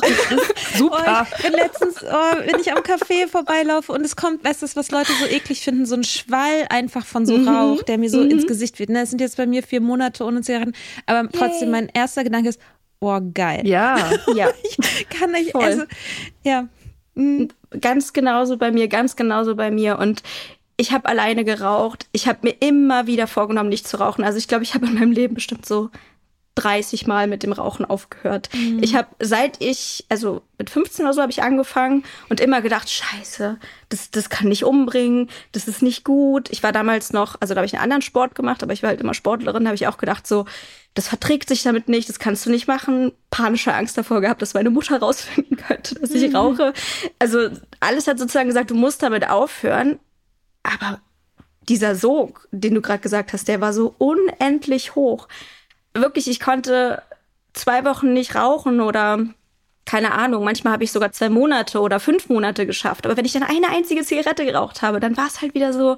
super. 0.75 1.27
Oh, 1.29 1.35
ich 1.37 1.43
bin 1.43 1.51
letztens, 1.53 2.03
oh, 2.03 2.37
wenn 2.45 2.59
ich 2.59 2.71
am 2.71 2.79
Café 2.79 3.27
vorbeilaufe 3.27 3.91
und 3.91 4.03
es 4.03 4.15
kommt, 4.15 4.43
weißt 4.43 4.63
du, 4.63 4.67
was 4.75 4.89
Leute 4.89 5.11
so 5.19 5.25
eklig 5.27 5.61
finden, 5.61 5.85
so 5.85 5.95
ein 5.95 6.03
Schwall 6.03 6.65
einfach 6.69 7.05
von 7.05 7.27
so 7.27 7.37
mhm. 7.37 7.47
Rauch, 7.47 7.83
der 7.83 7.99
mir 7.99 8.09
so 8.09 8.23
mhm. 8.23 8.31
ins 8.31 8.47
Gesicht 8.47 8.79
wird. 8.79 8.89
Ne, 8.89 9.01
es 9.01 9.11
sind 9.11 9.21
jetzt 9.21 9.37
bei 9.37 9.45
mir 9.45 9.61
vier 9.61 9.81
Monate 9.81 10.23
ohne 10.23 10.41
Zigaretten, 10.41 10.73
aber 11.05 11.29
trotzdem 11.29 11.69
Yay. 11.69 11.81
mein 11.81 11.89
erster 11.89 12.23
Gedanke 12.23 12.49
ist, 12.49 12.59
oh 13.01 13.19
geil. 13.33 13.67
Ja, 13.67 14.09
ja. 14.35 14.49
ich 14.63 15.09
kann 15.09 15.31
nicht, 15.31 15.55
also 15.55 15.83
ja. 16.43 16.67
Mhm. 17.13 17.49
Ganz 17.79 18.13
genauso 18.13 18.57
bei 18.57 18.71
mir, 18.71 18.87
ganz 18.87 19.15
genauso 19.15 19.55
bei 19.55 19.69
mir 19.69 19.99
und 19.99 20.23
ich 20.77 20.91
habe 20.91 21.07
alleine 21.07 21.45
geraucht. 21.45 22.07
Ich 22.11 22.27
habe 22.27 22.39
mir 22.43 22.55
immer 22.59 23.07
wieder 23.07 23.27
vorgenommen, 23.27 23.69
nicht 23.69 23.87
zu 23.87 23.97
rauchen. 23.97 24.23
Also 24.23 24.37
ich 24.37 24.47
glaube, 24.47 24.63
ich 24.63 24.73
habe 24.73 24.87
in 24.87 24.95
meinem 24.95 25.11
Leben 25.11 25.35
bestimmt 25.35 25.65
so 25.65 25.89
30 26.55 27.07
Mal 27.07 27.27
mit 27.27 27.43
dem 27.43 27.51
Rauchen 27.51 27.83
aufgehört. 27.83 28.49
Mhm. 28.53 28.81
Ich 28.83 28.95
habe 28.95 29.07
seit 29.19 29.61
ich, 29.61 30.05
also 30.09 30.43
mit 30.59 30.69
15 30.69 31.05
oder 31.05 31.13
so 31.13 31.21
habe 31.21 31.31
ich 31.31 31.41
angefangen 31.41 32.03
und 32.29 32.39
immer 32.39 32.61
gedacht, 32.61 32.89
scheiße, 32.89 33.57
das, 33.89 34.11
das 34.11 34.29
kann 34.29 34.49
nicht 34.49 34.63
umbringen, 34.63 35.29
das 35.51 35.67
ist 35.67 35.81
nicht 35.81 36.03
gut. 36.03 36.51
Ich 36.51 36.61
war 36.61 36.71
damals 36.71 37.11
noch, 37.11 37.37
also 37.39 37.53
da 37.53 37.59
habe 37.59 37.65
ich 37.65 37.73
einen 37.73 37.83
anderen 37.83 38.01
Sport 38.03 38.35
gemacht, 38.35 38.61
aber 38.61 38.73
ich 38.73 38.83
war 38.83 38.89
halt 38.89 39.01
immer 39.01 39.15
Sportlerin, 39.15 39.65
habe 39.65 39.75
ich 39.75 39.87
auch 39.87 39.97
gedacht, 39.97 40.27
so, 40.27 40.45
das 40.93 41.07
verträgt 41.07 41.49
sich 41.49 41.63
damit 41.63 41.89
nicht, 41.89 42.07
das 42.07 42.19
kannst 42.19 42.45
du 42.45 42.51
nicht 42.51 42.67
machen. 42.67 43.13
Panische 43.31 43.73
Angst 43.73 43.97
davor 43.97 44.21
gehabt, 44.21 44.43
dass 44.43 44.53
meine 44.53 44.69
Mutter 44.69 44.97
rausfinden 45.01 45.57
könnte, 45.57 45.95
dass 45.95 46.11
ich 46.11 46.29
mhm. 46.29 46.35
rauche. 46.35 46.73
Also 47.17 47.49
alles 47.79 48.07
hat 48.07 48.19
sozusagen 48.19 48.49
gesagt, 48.49 48.69
du 48.69 48.75
musst 48.75 49.01
damit 49.01 49.27
aufhören. 49.27 49.97
Aber 50.63 51.01
dieser 51.69 51.95
Sog, 51.95 52.47
den 52.51 52.75
du 52.75 52.81
gerade 52.81 52.99
gesagt 52.99 53.33
hast, 53.33 53.47
der 53.47 53.61
war 53.61 53.73
so 53.73 53.95
unendlich 53.97 54.95
hoch. 54.95 55.27
Wirklich, 55.93 56.27
ich 56.27 56.39
konnte 56.39 57.01
zwei 57.53 57.85
Wochen 57.85 58.13
nicht 58.13 58.35
rauchen 58.35 58.81
oder 58.81 59.25
keine 59.85 60.13
Ahnung, 60.13 60.43
manchmal 60.43 60.73
habe 60.73 60.83
ich 60.83 60.91
sogar 60.91 61.11
zwei 61.11 61.29
Monate 61.29 61.79
oder 61.81 61.99
fünf 61.99 62.29
Monate 62.29 62.65
geschafft. 62.65 63.05
Aber 63.05 63.17
wenn 63.17 63.25
ich 63.25 63.33
dann 63.33 63.43
eine 63.43 63.69
einzige 63.69 64.03
Zigarette 64.03 64.45
geraucht 64.45 64.81
habe, 64.81 64.99
dann 64.99 65.17
war 65.17 65.27
es 65.27 65.41
halt 65.41 65.53
wieder 65.53 65.73
so, 65.73 65.97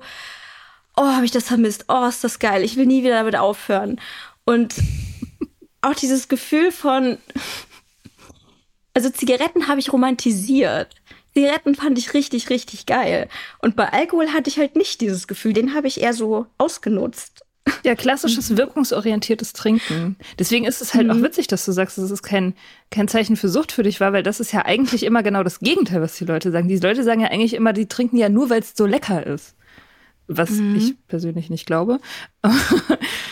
oh, 0.98 1.03
habe 1.05 1.25
ich 1.25 1.31
das 1.31 1.48
vermisst, 1.48 1.86
oh, 1.88 2.05
ist 2.05 2.24
das 2.24 2.39
geil, 2.39 2.63
ich 2.63 2.77
will 2.77 2.88
nie 2.88 3.03
wieder 3.03 3.15
damit 3.15 3.36
aufhören. 3.36 4.01
Und 4.43 4.75
auch 5.81 5.93
dieses 5.93 6.27
Gefühl 6.27 6.72
von, 6.72 7.17
also 8.93 9.10
Zigaretten 9.10 9.67
habe 9.67 9.79
ich 9.79 9.93
romantisiert. 9.93 10.95
Zigaretten 11.36 11.75
fand 11.75 11.98
ich 11.98 12.13
richtig, 12.13 12.50
richtig 12.50 12.86
geil. 12.86 13.27
Und 13.60 13.75
bei 13.75 13.92
Alkohol 13.92 14.30
hatte 14.30 14.50
ich 14.50 14.58
halt 14.58 14.75
nicht 14.75 15.01
dieses 15.01 15.27
Gefühl. 15.27 15.54
Den 15.54 15.75
habe 15.75 15.88
ich 15.88 16.01
eher 16.01 16.13
so 16.13 16.46
ausgenutzt. 16.58 17.44
Ja, 17.84 17.96
klassisches 17.96 18.56
wirkungsorientiertes 18.58 19.54
Trinken. 19.54 20.15
Deswegen 20.39 20.65
ist 20.65 20.82
es 20.82 20.94
halt 20.94 21.08
mhm. 21.08 21.12
auch 21.12 21.22
witzig, 21.22 21.48
dass 21.48 21.65
du 21.65 21.72
sagst, 21.72 21.98
dass 21.98 22.12
es 22.12 22.24
kein, 22.24 22.54
kein 22.89 23.08
Zeichen 23.08 23.36
für 23.36 23.50
Sucht 23.50 23.72
für 23.72 23.84
dich 23.84 24.00
war, 24.00 24.13
weil 24.13 24.24
das 24.24 24.39
ist 24.39 24.54
ja 24.54 24.65
eigentlich 24.65 25.04
immer 25.04 25.24
genau 25.24 25.44
das 25.44 25.60
Gegenteil, 25.60 26.01
was 26.01 26.15
die 26.15 26.25
Leute 26.25 26.51
sagen. 26.51 26.68
Die 26.68 26.77
Leute 26.77 27.04
sagen 27.04 27.22
ja 27.22 27.30
eigentlich 27.30 27.54
immer, 27.54 27.74
die 27.74 27.88
trinken 27.88 28.18
ja 28.18 28.30
nur, 28.30 28.50
weil 28.50 28.62
es 28.62 28.74
so 28.75 28.86
lecker 28.86 29.25
ist. 29.25 29.56
Was 30.27 30.51
mhm. 30.51 30.75
ich 30.77 31.08
persönlich 31.08 31.50
nicht 31.50 31.65
glaube. 31.65 32.00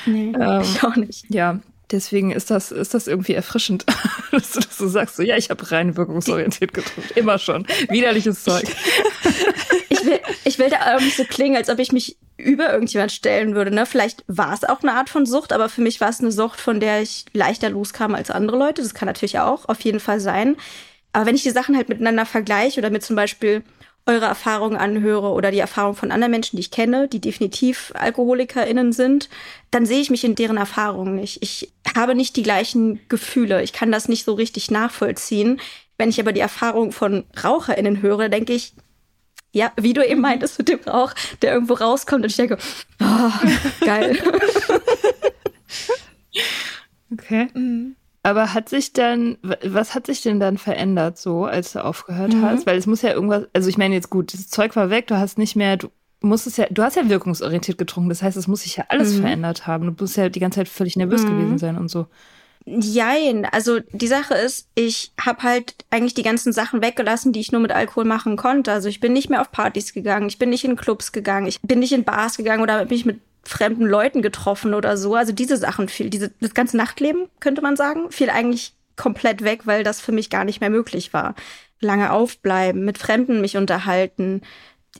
Nee, 0.05 0.33
ähm, 0.37 0.61
ich 0.61 0.83
auch 0.83 0.97
nicht. 0.97 1.29
Ja, 1.29 1.61
Deswegen 1.93 2.31
ist 2.31 2.49
das, 2.49 2.71
ist 2.71 2.95
das 2.95 3.07
irgendwie 3.07 3.33
erfrischend, 3.33 3.85
dass 4.31 4.51
du 4.51 4.59
das 4.59 4.77
so 4.77 4.87
sagst. 4.87 5.15
So, 5.15 5.23
ja, 5.23 5.37
ich 5.37 5.51
habe 5.51 5.71
rein 5.71 5.95
wirkungsorientiert 5.95 6.73
getrunken. 6.73 7.11
Immer 7.15 7.37
schon. 7.37 7.67
Widerliches 7.89 8.43
Zeug. 8.43 8.65
Ich 9.89 10.03
will, 10.03 10.19
ich 10.43 10.57
will 10.57 10.69
da 10.71 10.95
auch 10.95 10.99
nicht 10.99 11.15
so 11.15 11.23
klingen, 11.23 11.55
als 11.55 11.69
ob 11.69 11.77
ich 11.77 11.91
mich 11.91 12.17
über 12.35 12.73
irgendjemand 12.73 13.11
stellen 13.11 13.53
würde. 13.53 13.69
Ne? 13.69 13.85
Vielleicht 13.85 14.23
war 14.27 14.53
es 14.53 14.63
auch 14.63 14.81
eine 14.81 14.93
Art 14.93 15.09
von 15.09 15.27
Sucht, 15.27 15.53
aber 15.53 15.69
für 15.69 15.81
mich 15.81 16.01
war 16.01 16.09
es 16.09 16.19
eine 16.19 16.31
Sucht, 16.31 16.59
von 16.59 16.79
der 16.79 17.03
ich 17.03 17.25
leichter 17.31 17.69
loskam 17.69 18.15
als 18.15 18.31
andere 18.31 18.57
Leute. 18.57 18.81
Das 18.81 18.95
kann 18.95 19.05
natürlich 19.05 19.39
auch 19.39 19.69
auf 19.69 19.79
jeden 19.81 19.99
Fall 19.99 20.19
sein. 20.19 20.57
Aber 21.11 21.27
wenn 21.27 21.35
ich 21.35 21.43
die 21.43 21.51
Sachen 21.51 21.77
halt 21.77 21.89
miteinander 21.89 22.25
vergleiche 22.25 22.79
oder 22.79 22.89
mit 22.89 23.03
zum 23.03 23.15
Beispiel 23.15 23.63
eure 24.05 24.25
Erfahrungen 24.25 24.77
anhöre 24.77 25.31
oder 25.31 25.51
die 25.51 25.59
Erfahrung 25.59 25.95
von 25.95 26.11
anderen 26.11 26.31
Menschen, 26.31 26.57
die 26.57 26.61
ich 26.61 26.71
kenne, 26.71 27.07
die 27.07 27.21
definitiv 27.21 27.93
AlkoholikerInnen 27.95 28.91
sind, 28.91 29.29
dann 29.71 29.85
sehe 29.85 30.01
ich 30.01 30.09
mich 30.09 30.25
in 30.25 30.35
deren 30.35 30.57
Erfahrungen 30.57 31.15
nicht. 31.15 31.41
Ich 31.41 31.71
habe 31.95 32.13
nicht 32.13 32.35
die 32.35 32.43
gleichen 32.43 32.99
Gefühle. 33.07 33.63
Ich 33.63 33.71
kann 33.71 33.91
das 33.91 34.09
nicht 34.09 34.25
so 34.25 34.33
richtig 34.33 34.71
nachvollziehen. 34.71 35.61
Wenn 35.97 36.09
ich 36.09 36.19
aber 36.19 36.33
die 36.33 36.41
Erfahrung 36.41 36.91
von 36.91 37.23
RaucherInnen 37.41 38.01
höre, 38.01 38.27
denke 38.27 38.53
ich, 38.53 38.73
ja, 39.53 39.71
wie 39.79 39.93
du 39.93 40.05
eben 40.05 40.19
meintest 40.19 40.57
mit 40.57 40.67
dem 40.67 40.79
Rauch, 40.81 41.13
der 41.41 41.53
irgendwo 41.53 41.75
rauskommt 41.75 42.23
und 42.23 42.31
ich 42.31 42.35
denke, 42.35 42.57
oh, 42.99 43.31
geil. 43.85 44.17
okay. 47.11 47.47
Mhm. 47.53 47.95
Aber 48.25 48.53
hat 48.53 48.69
sich 48.69 48.93
dann, 48.93 49.37
was 49.63 49.93
hat 49.93 50.07
sich 50.07 50.21
denn 50.21 50.39
dann 50.39 50.57
verändert 50.57 51.17
so, 51.17 51.43
als 51.43 51.73
du 51.73 51.83
aufgehört 51.83 52.33
mhm. 52.33 52.41
hast? 52.43 52.65
Weil 52.65 52.77
es 52.77 52.87
muss 52.87 53.01
ja 53.01 53.11
irgendwas, 53.11 53.47
also 53.51 53.67
ich 53.67 53.77
meine 53.77 53.95
jetzt 53.95 54.09
gut, 54.09 54.33
das 54.33 54.47
Zeug 54.47 54.77
war 54.77 54.89
weg, 54.89 55.07
du 55.07 55.17
hast 55.17 55.37
nicht 55.37 55.57
mehr, 55.57 55.75
du 55.75 55.89
musstest 56.21 56.57
ja, 56.57 56.67
du 56.71 56.81
hast 56.83 56.95
ja 56.95 57.09
wirkungsorientiert 57.09 57.77
getrunken, 57.77 58.07
das 58.07 58.23
heißt, 58.23 58.37
es 58.37 58.47
muss 58.47 58.61
sich 58.61 58.77
ja 58.77 58.85
alles 58.87 59.15
mhm. 59.15 59.21
verändert 59.21 59.67
haben. 59.67 59.85
Du 59.85 60.03
musst 60.03 60.15
ja 60.15 60.29
die 60.29 60.39
ganze 60.39 60.61
Zeit 60.61 60.69
völlig 60.69 60.95
nervös 60.95 61.23
mhm. 61.23 61.27
gewesen 61.27 61.57
sein 61.57 61.77
und 61.77 61.89
so. 61.89 62.07
Jein, 62.65 63.43
also 63.43 63.81
die 63.91 64.07
Sache 64.07 64.35
ist, 64.35 64.69
ich 64.73 65.11
habe 65.19 65.43
halt 65.43 65.75
eigentlich 65.89 66.13
die 66.13 66.23
ganzen 66.23 66.53
Sachen 66.53 66.81
weggelassen, 66.81 67.33
die 67.33 67.41
ich 67.41 67.51
nur 67.51 67.59
mit 67.59 67.73
Alkohol 67.73 68.05
machen 68.05 68.37
konnte. 68.37 68.71
Also 68.71 68.87
ich 68.87 69.01
bin 69.01 69.11
nicht 69.11 69.29
mehr 69.29 69.41
auf 69.41 69.51
Partys 69.51 69.91
gegangen, 69.91 70.29
ich 70.29 70.39
bin 70.39 70.49
nicht 70.49 70.63
in 70.63 70.77
Clubs 70.77 71.11
gegangen, 71.11 71.45
ich 71.45 71.61
bin 71.61 71.79
nicht 71.79 71.91
in 71.91 72.05
Bars 72.05 72.37
gegangen 72.37 72.63
oder 72.63 72.85
bin 72.85 72.97
ich 72.97 73.05
mit 73.05 73.19
fremden 73.43 73.85
Leuten 73.85 74.21
getroffen 74.21 74.73
oder 74.73 74.97
so. 74.97 75.15
Also 75.15 75.33
diese 75.33 75.57
Sachen 75.57 75.89
fiel, 75.89 76.09
diese, 76.09 76.31
das 76.39 76.53
ganze 76.53 76.77
Nachtleben, 76.77 77.27
könnte 77.39 77.61
man 77.61 77.75
sagen, 77.75 78.11
fiel 78.11 78.29
eigentlich 78.29 78.73
komplett 78.95 79.43
weg, 79.43 79.61
weil 79.65 79.83
das 79.83 79.99
für 79.99 80.11
mich 80.11 80.29
gar 80.29 80.45
nicht 80.45 80.61
mehr 80.61 80.69
möglich 80.69 81.13
war. 81.13 81.35
Lange 81.79 82.11
aufbleiben, 82.11 82.85
mit 82.85 82.97
Fremden 82.97 83.41
mich 83.41 83.57
unterhalten. 83.57 84.41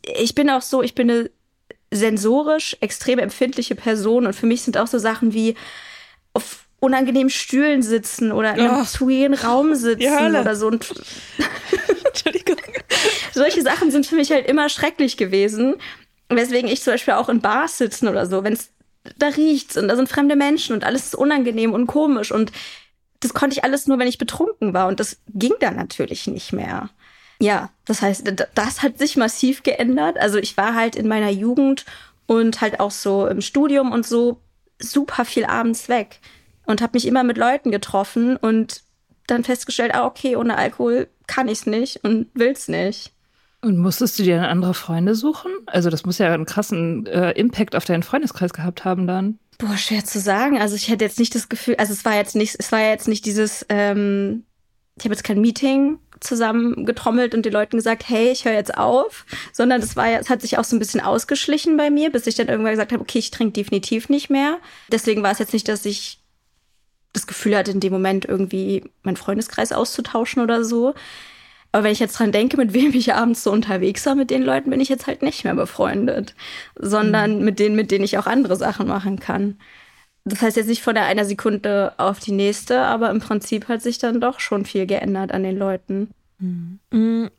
Ich 0.02 0.36
bin 0.36 0.50
auch 0.50 0.62
so, 0.62 0.82
ich 0.82 0.96
bin 0.96 1.10
eine 1.10 1.32
sensorisch 1.92 2.76
extrem 2.82 3.20
empfindliche 3.20 3.76
Person 3.76 4.26
und 4.26 4.34
für 4.34 4.48
mich 4.48 4.64
sind 4.64 4.78
auch 4.78 4.88
so 4.88 4.98
Sachen 4.98 5.34
wie 5.34 5.56
auf 6.34 6.66
unangenehmen 6.80 7.30
Stühlen 7.30 7.82
sitzen 7.82 8.32
oder 8.32 8.56
in 8.56 8.62
einem 8.62 8.82
oh. 8.82 8.84
zu 8.84 9.08
Raum 9.44 9.76
sitzen 9.76 10.36
oder 10.36 10.56
so. 10.56 10.68
Und 10.68 10.86
Entschuldigung. 12.08 12.58
Solche 13.32 13.62
Sachen 13.62 13.92
sind 13.92 14.06
für 14.06 14.16
mich 14.16 14.32
halt 14.32 14.48
immer 14.48 14.70
schrecklich 14.70 15.18
gewesen. 15.18 15.76
Weswegen 16.36 16.70
ich 16.70 16.82
zum 16.82 16.94
Beispiel 16.94 17.14
auch 17.16 17.30
in 17.30 17.42
Bars 17.42 17.78
sitzen 17.78 18.08
oder 18.08 18.26
so, 18.26 18.44
wenn 18.44 18.54
es 18.54 18.70
da 19.18 19.28
riecht's 19.28 19.78
und 19.78 19.88
da 19.88 19.96
sind 19.96 20.10
fremde 20.10 20.36
Menschen 20.36 20.74
und 20.74 20.84
alles 20.84 21.08
ist 21.08 21.16
unangenehm 21.16 21.74
und 21.74 21.88
komisch 21.88 22.32
und 22.32 22.52
das 23.20 23.34
konnte 23.34 23.56
ich 23.56 23.64
alles 23.64 23.88
nur, 23.88 24.00
wenn 24.00 24.08
ich 24.08 24.18
betrunken 24.18 24.74
war 24.74 24.88
und 24.88 25.00
das 25.00 25.18
ging 25.34 25.54
dann 25.60 25.76
natürlich 25.76 26.28
nicht 26.28 26.54
mehr. 26.54 26.90
Ja, 27.40 27.70
das 27.86 28.02
heißt, 28.02 28.32
das 28.54 28.84
hat 28.84 28.98
sich 28.98 29.18
massiv 29.18 29.64
geändert. 29.64 30.18
Also 30.18 30.38
ich 30.38 30.56
war 30.56 30.76
halt 30.76 30.96
in 30.96 31.08
meiner 31.08 31.30
Jugend 31.30 31.86
und 32.26 32.62
halt 32.62 32.80
auch 32.80 32.92
so 32.92 33.28
im 33.28 33.42
Studium 33.42 33.92
und 33.92 34.06
so 34.06 34.42
super 34.80 35.26
viel 35.26 35.46
abends 35.46 35.90
weg 35.90 36.20
und 36.66 36.82
habe 36.82 36.92
mich 36.94 37.06
immer 37.06 37.24
mit 37.24 37.38
Leuten 37.38 37.72
getroffen 37.72 38.38
und 38.38 38.84
dann 39.28 39.44
festgestellt, 39.44 39.94
ah 39.94 40.06
okay, 40.06 40.36
ohne 40.36 40.58
Alkohol 40.58 41.08
kann 41.28 41.48
ich's 41.48 41.66
nicht 41.66 42.04
und 42.04 42.28
will's 42.34 42.68
nicht. 42.68 43.13
Und 43.64 43.78
musstest 43.78 44.20
du 44.20 44.24
dir 44.24 44.36
dann 44.36 44.46
andere 44.46 44.74
Freunde 44.74 45.16
suchen? 45.16 45.50
Also 45.68 45.90
das 45.90 46.06
muss 46.06 46.18
ja 46.18 46.34
einen 46.34 46.46
krassen 46.46 47.06
äh, 47.06 47.32
Impact 47.32 47.78
auf 47.78 47.86
deinen 47.86 48.04
Freundeskreis 48.04 48.52
gehabt 48.52 48.84
haben 48.84 49.08
dann. 49.08 49.40
Boah, 49.58 49.78
schwer 49.78 50.04
zu 50.04 50.20
sagen. 50.20 50.60
Also 50.60 50.76
ich 50.76 50.90
hätte 50.90 51.06
jetzt 51.06 51.18
nicht 51.18 51.34
das 51.34 51.48
Gefühl, 51.48 51.76
also 51.78 51.94
es 51.94 52.04
war 52.04 52.16
jetzt 52.16 52.36
nicht, 52.36 52.58
es 52.60 52.74
war 52.74 52.82
jetzt 52.82 53.08
nicht 53.08 53.26
dieses, 53.26 53.66
ähm, 53.70 54.44
ich 54.98 55.06
habe 55.06 55.14
jetzt 55.14 55.24
kein 55.24 55.40
Meeting 55.40 55.98
zusammengetrommelt 56.20 57.34
und 57.34 57.46
den 57.46 57.54
Leuten 57.54 57.78
gesagt, 57.78 58.04
hey, 58.10 58.32
ich 58.32 58.44
höre 58.44 58.54
jetzt 58.54 58.78
auf, 58.78 59.26
sondern 59.54 59.82
es 59.82 59.96
war, 59.96 60.08
es 60.08 60.30
hat 60.30 60.42
sich 60.42 60.58
auch 60.58 60.66
so 60.66 60.76
ein 60.76 60.80
bisschen 60.80 61.02
ausgeschlichen 61.02 61.78
bei 61.78 61.90
mir, 61.90 62.12
bis 62.12 62.28
ich 62.28 62.36
dann 62.36 62.50
irgendwann 62.50 62.74
gesagt 62.74 62.92
habe, 62.92 63.02
okay, 63.02 63.20
ich 63.20 63.32
trinke 63.32 63.54
definitiv 63.54 64.10
nicht 64.10 64.30
mehr. 64.30 64.58
Deswegen 64.92 65.24
war 65.24 65.32
es 65.32 65.40
jetzt 65.40 65.54
nicht, 65.54 65.70
dass 65.70 65.86
ich 65.86 66.20
das 67.14 67.28
Gefühl 67.28 67.56
hatte, 67.56 67.72
in 67.72 67.80
dem 67.80 67.94
Moment 67.94 68.26
irgendwie 68.26 68.84
meinen 69.04 69.18
Freundeskreis 69.18 69.72
auszutauschen 69.72 70.42
oder 70.42 70.66
so. 70.66 70.96
Aber 71.74 71.84
wenn 71.84 71.92
ich 71.92 72.00
jetzt 72.00 72.18
dran 72.18 72.32
denke, 72.32 72.56
mit 72.56 72.74
wem 72.74 72.94
ich 72.94 73.14
abends 73.14 73.44
so 73.44 73.52
unterwegs 73.52 74.06
war, 74.06 74.16
mit 74.16 74.30
den 74.30 74.44
Leuten 74.44 74.70
bin 74.70 74.80
ich 74.80 74.90
jetzt 74.90 75.08
halt 75.08 75.24
nicht 75.24 75.44
mehr 75.44 75.56
befreundet, 75.56 76.36
sondern 76.80 77.40
mhm. 77.40 77.46
mit 77.46 77.60
denen, 77.60 77.76
mit 77.76 77.92
denen 77.92 78.06
ich 78.06 78.18
auch 78.18 78.28
andere 78.28 78.56
Sachen 78.56 78.88
machen 78.88 79.20
kann. 79.20 79.58
Das 80.24 80.42
heißt 80.42 80.56
jetzt 80.56 80.70
nicht 80.70 80.84
von 80.84 80.96
der 80.96 81.06
einer 81.06 81.26
Sekunde 81.26 81.94
auf 81.98 82.20
die 82.20 82.32
nächste, 82.32 82.84
aber 82.84 83.10
im 83.10 83.20
Prinzip 83.20 83.68
hat 83.68 83.82
sich 83.82 83.98
dann 83.98 84.22
doch 84.22 84.40
schon 84.40 84.66
viel 84.66 84.86
geändert 84.86 85.34
an 85.34 85.44
den 85.44 85.58
Leuten. 85.58 86.12
Mhm 86.40 87.30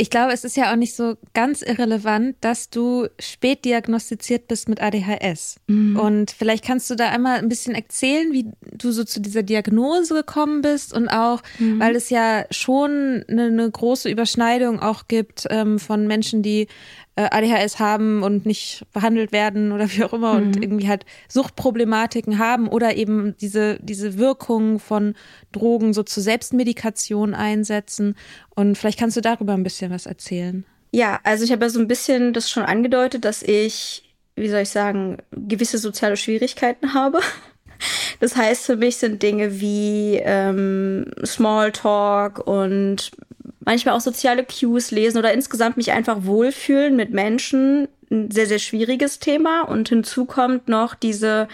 ich 0.00 0.08
glaube, 0.08 0.32
es 0.32 0.44
ist 0.44 0.56
ja 0.56 0.72
auch 0.72 0.76
nicht 0.76 0.96
so 0.96 1.16
ganz 1.34 1.60
irrelevant, 1.60 2.36
dass 2.40 2.70
du 2.70 3.08
spät 3.18 3.66
diagnostiziert 3.66 4.48
bist 4.48 4.66
mit 4.66 4.80
ADHS. 4.80 5.56
Mhm. 5.66 5.98
Und 5.98 6.30
vielleicht 6.30 6.64
kannst 6.64 6.88
du 6.88 6.94
da 6.94 7.10
einmal 7.10 7.38
ein 7.38 7.50
bisschen 7.50 7.74
erzählen, 7.74 8.32
wie 8.32 8.46
du 8.72 8.92
so 8.92 9.04
zu 9.04 9.20
dieser 9.20 9.42
Diagnose 9.42 10.14
gekommen 10.14 10.62
bist 10.62 10.94
und 10.94 11.08
auch, 11.08 11.42
mhm. 11.58 11.80
weil 11.80 11.94
es 11.96 12.08
ja 12.08 12.46
schon 12.50 13.24
eine, 13.28 13.44
eine 13.44 13.70
große 13.70 14.08
Überschneidung 14.08 14.80
auch 14.80 15.06
gibt 15.06 15.46
ähm, 15.50 15.78
von 15.78 16.06
Menschen, 16.06 16.42
die 16.42 16.68
ADHS 17.30 17.78
haben 17.78 18.22
und 18.22 18.46
nicht 18.46 18.84
behandelt 18.92 19.32
werden 19.32 19.72
oder 19.72 19.90
wie 19.90 20.04
auch 20.04 20.12
immer 20.12 20.34
mhm. 20.34 20.46
und 20.46 20.62
irgendwie 20.62 20.88
halt 20.88 21.04
Suchtproblematiken 21.28 22.38
haben 22.38 22.68
oder 22.68 22.96
eben 22.96 23.36
diese, 23.40 23.78
diese 23.80 24.18
Wirkung 24.18 24.78
von 24.78 25.14
Drogen 25.52 25.92
so 25.92 26.02
zur 26.02 26.22
Selbstmedikation 26.22 27.34
einsetzen. 27.34 28.16
Und 28.50 28.76
vielleicht 28.76 28.98
kannst 28.98 29.16
du 29.16 29.20
darüber 29.20 29.54
ein 29.54 29.62
bisschen 29.62 29.90
was 29.90 30.06
erzählen. 30.06 30.64
Ja, 30.92 31.20
also 31.22 31.44
ich 31.44 31.52
habe 31.52 31.64
ja 31.64 31.70
so 31.70 31.78
ein 31.80 31.88
bisschen 31.88 32.32
das 32.32 32.50
schon 32.50 32.64
angedeutet, 32.64 33.24
dass 33.24 33.42
ich, 33.42 34.14
wie 34.36 34.48
soll 34.48 34.60
ich 34.62 34.70
sagen, 34.70 35.18
gewisse 35.30 35.78
soziale 35.78 36.16
Schwierigkeiten 36.16 36.94
habe. 36.94 37.20
Das 38.18 38.36
heißt, 38.36 38.66
für 38.66 38.76
mich 38.76 38.98
sind 38.98 39.22
Dinge 39.22 39.62
wie 39.62 40.20
ähm, 40.22 41.06
Smalltalk 41.24 42.46
und 42.46 43.10
manchmal 43.60 43.94
auch 43.94 44.00
soziale 44.00 44.44
Cues 44.44 44.90
lesen 44.90 45.18
oder 45.18 45.32
insgesamt 45.32 45.76
mich 45.76 45.92
einfach 45.92 46.24
wohlfühlen 46.24 46.96
mit 46.96 47.10
Menschen 47.10 47.88
ein 48.10 48.30
sehr, 48.30 48.46
sehr 48.46 48.58
schwieriges 48.58 49.18
Thema. 49.18 49.62
Und 49.62 49.88
hinzu 49.88 50.24
kommt 50.24 50.68
noch 50.68 50.94
diese 50.94 51.48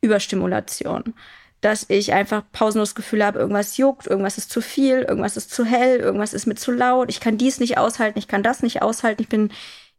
Überstimulation. 0.00 1.14
Dass 1.60 1.86
ich 1.88 2.12
einfach 2.12 2.42
pausenlos 2.52 2.94
Gefühl 2.94 3.24
habe, 3.24 3.38
irgendwas 3.38 3.76
juckt, 3.76 4.08
irgendwas 4.08 4.36
ist 4.36 4.50
zu 4.50 4.60
viel, 4.60 5.02
irgendwas 5.02 5.36
ist 5.36 5.52
zu 5.52 5.64
hell, 5.64 6.00
irgendwas 6.00 6.34
ist 6.34 6.46
mir 6.46 6.56
zu 6.56 6.72
laut, 6.72 7.08
ich 7.08 7.20
kann 7.20 7.38
dies 7.38 7.60
nicht 7.60 7.78
aushalten, 7.78 8.18
ich 8.18 8.26
kann 8.26 8.42
das 8.42 8.62
nicht 8.62 8.82
aushalten. 8.82 9.22
Ich 9.22 9.28
bin 9.28 9.50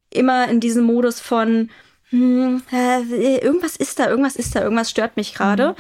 immer 0.10 0.50
in 0.50 0.60
diesem 0.60 0.84
Modus 0.84 1.22
von, 1.22 1.70
hm, 2.10 2.62
äh, 2.72 3.38
irgendwas 3.38 3.78
ist 3.78 3.98
da, 3.98 4.10
irgendwas 4.10 4.36
ist 4.36 4.56
da, 4.56 4.62
irgendwas 4.62 4.90
stört 4.90 5.16
mich 5.16 5.34
gerade. 5.34 5.70
Mhm. 5.70 5.76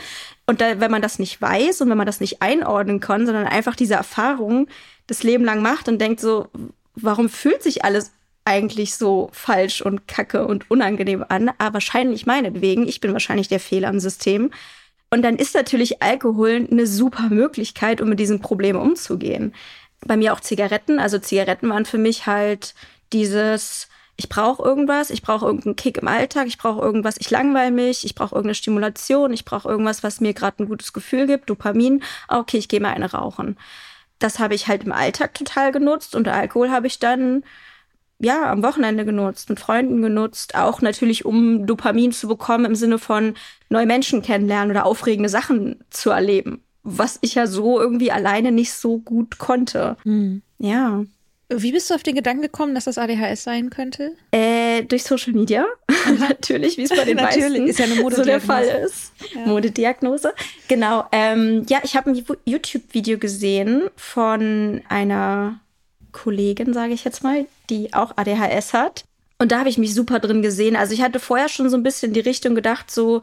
Und 0.45 0.61
da, 0.61 0.79
wenn 0.79 0.91
man 0.91 1.01
das 1.01 1.19
nicht 1.19 1.41
weiß 1.41 1.81
und 1.81 1.89
wenn 1.89 1.97
man 1.97 2.05
das 2.05 2.19
nicht 2.19 2.41
einordnen 2.41 2.99
kann, 2.99 3.25
sondern 3.25 3.47
einfach 3.47 3.75
diese 3.75 3.93
Erfahrung 3.93 4.67
das 5.07 5.23
Leben 5.23 5.45
lang 5.45 5.61
macht 5.61 5.87
und 5.87 5.99
denkt 5.99 6.19
so, 6.19 6.47
warum 6.95 7.29
fühlt 7.29 7.63
sich 7.63 7.85
alles 7.85 8.11
eigentlich 8.45 8.95
so 8.95 9.29
falsch 9.31 9.81
und 9.81 10.07
kacke 10.07 10.45
und 10.45 10.69
unangenehm 10.69 11.23
an? 11.27 11.49
Aber 11.49 11.57
ah, 11.59 11.73
wahrscheinlich 11.73 12.25
meinetwegen, 12.25 12.87
ich 12.87 12.99
bin 12.99 13.13
wahrscheinlich 13.13 13.47
der 13.47 13.61
Fehler 13.61 13.89
im 13.89 13.99
System. 13.99 14.51
Und 15.09 15.21
dann 15.21 15.37
ist 15.37 15.55
natürlich 15.55 16.01
Alkohol 16.01 16.67
eine 16.69 16.87
super 16.87 17.29
Möglichkeit, 17.29 18.01
um 18.01 18.09
mit 18.09 18.19
diesem 18.19 18.41
Problem 18.41 18.75
umzugehen. 18.75 19.53
Bei 20.05 20.17
mir 20.17 20.33
auch 20.33 20.41
Zigaretten. 20.41 20.99
Also 20.99 21.19
Zigaretten 21.19 21.69
waren 21.69 21.85
für 21.85 21.97
mich 21.97 22.25
halt 22.25 22.73
dieses, 23.13 23.87
ich 24.23 24.29
brauche 24.29 24.63
irgendwas, 24.63 25.09
ich 25.09 25.21
brauche 25.21 25.45
irgendeinen 25.45 25.75
Kick 25.75 25.97
im 25.97 26.07
Alltag, 26.07 26.47
ich 26.47 26.57
brauche 26.57 26.81
irgendwas, 26.81 27.17
ich 27.19 27.29
langweile 27.29 27.71
mich, 27.71 28.05
ich 28.05 28.15
brauche 28.15 28.33
irgendeine 28.35 28.55
Stimulation, 28.55 29.33
ich 29.33 29.43
brauche 29.43 29.67
irgendwas, 29.67 30.01
was 30.01 30.21
mir 30.21 30.33
gerade 30.33 30.63
ein 30.63 30.69
gutes 30.69 30.93
Gefühl 30.93 31.27
gibt, 31.27 31.49
Dopamin. 31.49 32.01
Ah, 32.29 32.39
okay, 32.39 32.57
ich 32.57 32.69
gehe 32.69 32.79
mal 32.79 32.93
eine 32.93 33.11
rauchen. 33.11 33.57
Das 34.19 34.39
habe 34.39 34.55
ich 34.55 34.69
halt 34.69 34.85
im 34.85 34.93
Alltag 34.93 35.33
total 35.33 35.73
genutzt 35.73 36.15
und 36.15 36.29
Alkohol 36.29 36.71
habe 36.71 36.87
ich 36.87 36.99
dann 36.99 37.43
ja 38.19 38.49
am 38.49 38.63
Wochenende 38.63 39.03
genutzt, 39.03 39.49
mit 39.49 39.59
Freunden 39.59 40.01
genutzt, 40.01 40.55
auch 40.55 40.79
natürlich 40.79 41.25
um 41.25 41.67
Dopamin 41.67 42.13
zu 42.13 42.29
bekommen 42.29 42.63
im 42.63 42.75
Sinne 42.75 42.99
von 42.99 43.33
neue 43.67 43.85
Menschen 43.85 44.21
kennenlernen 44.21 44.71
oder 44.71 44.85
aufregende 44.85 45.29
Sachen 45.29 45.83
zu 45.89 46.11
erleben, 46.11 46.63
was 46.83 47.19
ich 47.19 47.35
ja 47.35 47.45
so 47.45 47.77
irgendwie 47.77 48.13
alleine 48.13 48.53
nicht 48.53 48.71
so 48.71 48.99
gut 48.99 49.37
konnte. 49.37 49.97
Mhm. 50.05 50.43
Ja. 50.59 51.03
Wie 51.49 51.71
bist 51.71 51.89
du 51.89 51.95
auf 51.95 52.03
den 52.03 52.15
Gedanken 52.15 52.41
gekommen, 52.41 52.73
dass 52.73 52.85
das 52.85 52.97
ADHS 52.97 53.43
sein 53.43 53.69
könnte? 53.69 54.15
Äh, 54.31 54.83
durch 54.83 55.03
Social 55.03 55.33
Media. 55.33 55.65
Natürlich, 56.19 56.77
wie 56.77 56.83
es 56.83 56.89
bei 56.89 57.05
den 57.05 57.17
meisten 57.21 57.67
ist 57.67 57.79
ja 57.79 57.85
eine 57.85 57.95
so 57.95 58.23
der 58.23 58.41
Fall 58.41 58.65
ist. 58.65 59.11
Ja. 59.33 59.45
Modediagnose. 59.45 60.33
Genau. 60.67 61.05
Ähm, 61.11 61.65
ja, 61.69 61.79
ich 61.83 61.95
habe 61.95 62.11
ein 62.11 62.25
YouTube-Video 62.45 63.17
gesehen 63.17 63.89
von 63.95 64.81
einer 64.89 65.59
Kollegin, 66.11 66.73
sage 66.73 66.93
ich 66.93 67.03
jetzt 67.03 67.23
mal, 67.23 67.45
die 67.69 67.93
auch 67.93 68.13
ADHS 68.15 68.73
hat. 68.73 69.03
Und 69.39 69.51
da 69.51 69.59
habe 69.59 69.69
ich 69.69 69.77
mich 69.77 69.93
super 69.93 70.19
drin 70.19 70.41
gesehen. 70.41 70.75
Also 70.75 70.93
ich 70.93 71.01
hatte 71.01 71.19
vorher 71.19 71.49
schon 71.49 71.69
so 71.69 71.75
ein 71.75 71.83
bisschen 71.83 72.09
in 72.09 72.13
die 72.13 72.19
Richtung 72.21 72.55
gedacht, 72.55 72.89
so 72.89 73.21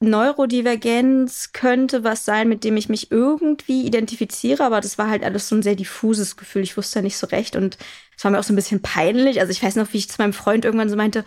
Neurodivergenz 0.00 1.52
könnte 1.52 2.04
was 2.04 2.24
sein, 2.24 2.48
mit 2.48 2.64
dem 2.64 2.76
ich 2.78 2.88
mich 2.88 3.10
irgendwie 3.12 3.84
identifiziere, 3.84 4.64
aber 4.64 4.80
das 4.80 4.96
war 4.96 5.10
halt 5.10 5.22
alles 5.22 5.48
so 5.48 5.54
ein 5.54 5.62
sehr 5.62 5.76
diffuses 5.76 6.38
Gefühl. 6.38 6.62
Ich 6.62 6.76
wusste 6.78 7.00
ja 7.00 7.02
nicht 7.02 7.18
so 7.18 7.26
recht 7.26 7.54
und 7.54 7.76
es 8.16 8.24
war 8.24 8.30
mir 8.30 8.38
auch 8.38 8.44
so 8.44 8.54
ein 8.54 8.56
bisschen 8.56 8.80
peinlich. 8.80 9.40
Also 9.40 9.52
ich 9.52 9.62
weiß 9.62 9.76
noch, 9.76 9.92
wie 9.92 9.98
ich 9.98 10.08
zu 10.08 10.20
meinem 10.20 10.32
Freund 10.32 10.64
irgendwann 10.64 10.88
so 10.88 10.96
meinte, 10.96 11.24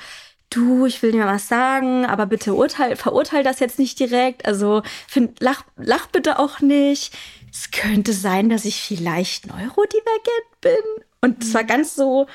du, 0.49 0.87
ich 0.87 1.01
will 1.03 1.11
dir 1.11 1.19
mal 1.23 1.35
was 1.35 1.47
sagen, 1.47 2.05
aber 2.05 2.25
bitte 2.25 2.55
urteil, 2.55 2.95
verurteil 2.95 3.43
das 3.43 3.59
jetzt 3.59 3.77
nicht 3.77 3.99
direkt. 3.99 4.45
Also 4.45 4.81
find, 5.07 5.39
lach, 5.39 5.63
lach 5.77 6.07
bitte 6.07 6.39
auch 6.39 6.59
nicht. 6.59 7.13
Es 7.51 7.69
könnte 7.69 8.13
sein, 8.13 8.49
dass 8.49 8.65
ich 8.65 8.81
vielleicht 8.81 9.47
neurodivergent 9.47 10.61
bin. 10.61 11.03
Und 11.21 11.43
es 11.43 11.53
war 11.53 11.63
ganz 11.63 11.95
so, 11.95 12.25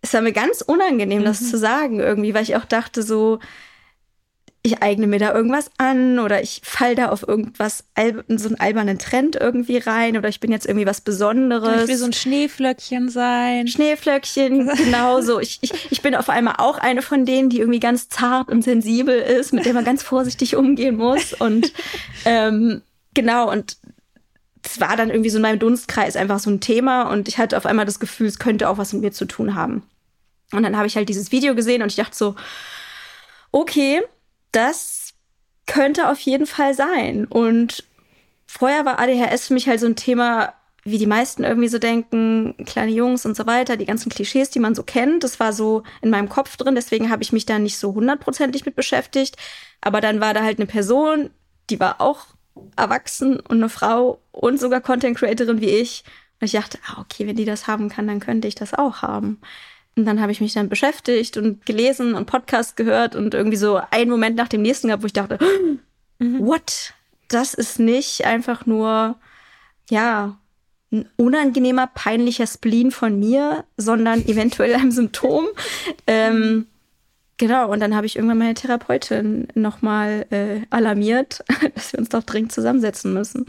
es 0.00 0.14
war 0.14 0.22
mir 0.22 0.32
ganz 0.32 0.62
unangenehm, 0.62 1.20
mhm. 1.20 1.24
das 1.24 1.50
zu 1.50 1.58
sagen 1.58 2.00
irgendwie, 2.00 2.32
weil 2.32 2.42
ich 2.42 2.56
auch 2.56 2.64
dachte 2.64 3.02
so, 3.02 3.40
ich 4.66 4.82
eigne 4.82 5.06
mir 5.06 5.18
da 5.18 5.34
irgendwas 5.34 5.70
an 5.76 6.18
oder 6.18 6.42
ich 6.42 6.62
fall 6.64 6.94
da 6.94 7.10
auf 7.10 7.28
irgendwas, 7.28 7.84
so 8.28 8.48
einen 8.48 8.58
albernen 8.58 8.98
Trend 8.98 9.36
irgendwie 9.36 9.76
rein 9.76 10.16
oder 10.16 10.30
ich 10.30 10.40
bin 10.40 10.50
jetzt 10.50 10.64
irgendwie 10.64 10.86
was 10.86 11.02
Besonderes. 11.02 11.82
Ich 11.82 11.88
will 11.88 11.96
so 11.98 12.06
ein 12.06 12.14
Schneeflöckchen 12.14 13.10
sein. 13.10 13.68
Schneeflöckchen, 13.68 14.68
genau 14.76 15.20
so. 15.20 15.38
Ich, 15.38 15.58
ich, 15.60 15.92
ich 15.92 16.00
bin 16.00 16.14
auf 16.14 16.30
einmal 16.30 16.54
auch 16.56 16.78
eine 16.78 17.02
von 17.02 17.26
denen, 17.26 17.50
die 17.50 17.60
irgendwie 17.60 17.78
ganz 17.78 18.08
zart 18.08 18.48
und 18.48 18.62
sensibel 18.62 19.14
ist, 19.14 19.52
mit 19.52 19.66
der 19.66 19.74
man 19.74 19.84
ganz 19.84 20.02
vorsichtig 20.02 20.56
umgehen 20.56 20.96
muss. 20.96 21.34
Und 21.34 21.70
ähm, 22.24 22.80
genau, 23.12 23.52
und 23.52 23.76
es 24.64 24.80
war 24.80 24.96
dann 24.96 25.10
irgendwie 25.10 25.28
so 25.28 25.36
in 25.36 25.42
meinem 25.42 25.58
Dunstkreis 25.58 26.16
einfach 26.16 26.38
so 26.38 26.48
ein 26.48 26.60
Thema 26.60 27.02
und 27.10 27.28
ich 27.28 27.36
hatte 27.36 27.58
auf 27.58 27.66
einmal 27.66 27.84
das 27.84 28.00
Gefühl, 28.00 28.28
es 28.28 28.38
könnte 28.38 28.70
auch 28.70 28.78
was 28.78 28.94
mit 28.94 29.02
mir 29.02 29.12
zu 29.12 29.26
tun 29.26 29.54
haben. 29.54 29.82
Und 30.52 30.62
dann 30.62 30.78
habe 30.78 30.86
ich 30.86 30.96
halt 30.96 31.10
dieses 31.10 31.32
Video 31.32 31.54
gesehen 31.54 31.82
und 31.82 31.88
ich 31.88 31.96
dachte 31.96 32.16
so, 32.16 32.34
okay, 33.52 34.00
das 34.54 35.14
könnte 35.66 36.08
auf 36.08 36.20
jeden 36.20 36.46
Fall 36.46 36.74
sein. 36.74 37.24
Und 37.26 37.84
vorher 38.46 38.84
war 38.84 38.98
ADHS 38.98 39.48
für 39.48 39.54
mich 39.54 39.68
halt 39.68 39.80
so 39.80 39.86
ein 39.86 39.96
Thema, 39.96 40.54
wie 40.84 40.98
die 40.98 41.06
meisten 41.06 41.44
irgendwie 41.44 41.68
so 41.68 41.78
denken, 41.78 42.54
kleine 42.66 42.92
Jungs 42.92 43.24
und 43.24 43.36
so 43.36 43.46
weiter, 43.46 43.76
die 43.76 43.86
ganzen 43.86 44.10
Klischees, 44.10 44.50
die 44.50 44.58
man 44.58 44.74
so 44.74 44.82
kennt. 44.82 45.24
Das 45.24 45.40
war 45.40 45.52
so 45.52 45.82
in 46.02 46.10
meinem 46.10 46.28
Kopf 46.28 46.56
drin, 46.56 46.74
deswegen 46.74 47.10
habe 47.10 47.22
ich 47.22 47.32
mich 47.32 47.46
da 47.46 47.58
nicht 47.58 47.78
so 47.78 47.94
hundertprozentig 47.94 48.66
mit 48.66 48.76
beschäftigt. 48.76 49.36
Aber 49.80 50.00
dann 50.00 50.20
war 50.20 50.34
da 50.34 50.42
halt 50.42 50.58
eine 50.58 50.66
Person, 50.66 51.30
die 51.70 51.80
war 51.80 52.00
auch 52.00 52.26
erwachsen 52.76 53.40
und 53.40 53.56
eine 53.56 53.68
Frau 53.68 54.20
und 54.30 54.60
sogar 54.60 54.80
Content 54.80 55.16
Creatorin 55.16 55.60
wie 55.60 55.70
ich. 55.70 56.04
Und 56.40 56.46
ich 56.46 56.52
dachte, 56.52 56.78
ah, 56.86 57.00
okay, 57.00 57.26
wenn 57.26 57.36
die 57.36 57.46
das 57.46 57.66
haben 57.66 57.88
kann, 57.88 58.06
dann 58.06 58.20
könnte 58.20 58.46
ich 58.46 58.54
das 58.54 58.74
auch 58.74 59.00
haben. 59.02 59.40
Und 59.96 60.06
dann 60.06 60.20
habe 60.20 60.32
ich 60.32 60.40
mich 60.40 60.54
dann 60.54 60.68
beschäftigt 60.68 61.36
und 61.36 61.64
gelesen 61.66 62.14
und 62.14 62.26
Podcast 62.26 62.76
gehört 62.76 63.14
und 63.14 63.32
irgendwie 63.32 63.56
so 63.56 63.80
einen 63.90 64.10
Moment 64.10 64.36
nach 64.36 64.48
dem 64.48 64.62
nächsten 64.62 64.88
gehabt, 64.88 65.02
wo 65.02 65.06
ich 65.06 65.12
dachte, 65.12 65.38
mhm. 66.18 66.40
what? 66.40 66.94
Das 67.28 67.54
ist 67.54 67.78
nicht 67.78 68.24
einfach 68.24 68.66
nur, 68.66 69.16
ja, 69.90 70.36
ein 70.92 71.08
unangenehmer, 71.16 71.88
peinlicher 71.88 72.46
Spleen 72.46 72.90
von 72.90 73.18
mir, 73.18 73.64
sondern 73.76 74.24
eventuell 74.26 74.74
ein 74.74 74.92
Symptom. 74.92 75.46
Ähm, 76.06 76.66
genau, 77.36 77.70
und 77.70 77.80
dann 77.80 77.94
habe 77.94 78.06
ich 78.06 78.16
irgendwann 78.16 78.38
meine 78.38 78.54
Therapeutin 78.54 79.48
nochmal 79.54 80.26
äh, 80.30 80.60
alarmiert, 80.70 81.44
dass 81.74 81.92
wir 81.92 82.00
uns 82.00 82.08
doch 82.08 82.22
dringend 82.22 82.52
zusammensetzen 82.52 83.12
müssen. 83.12 83.46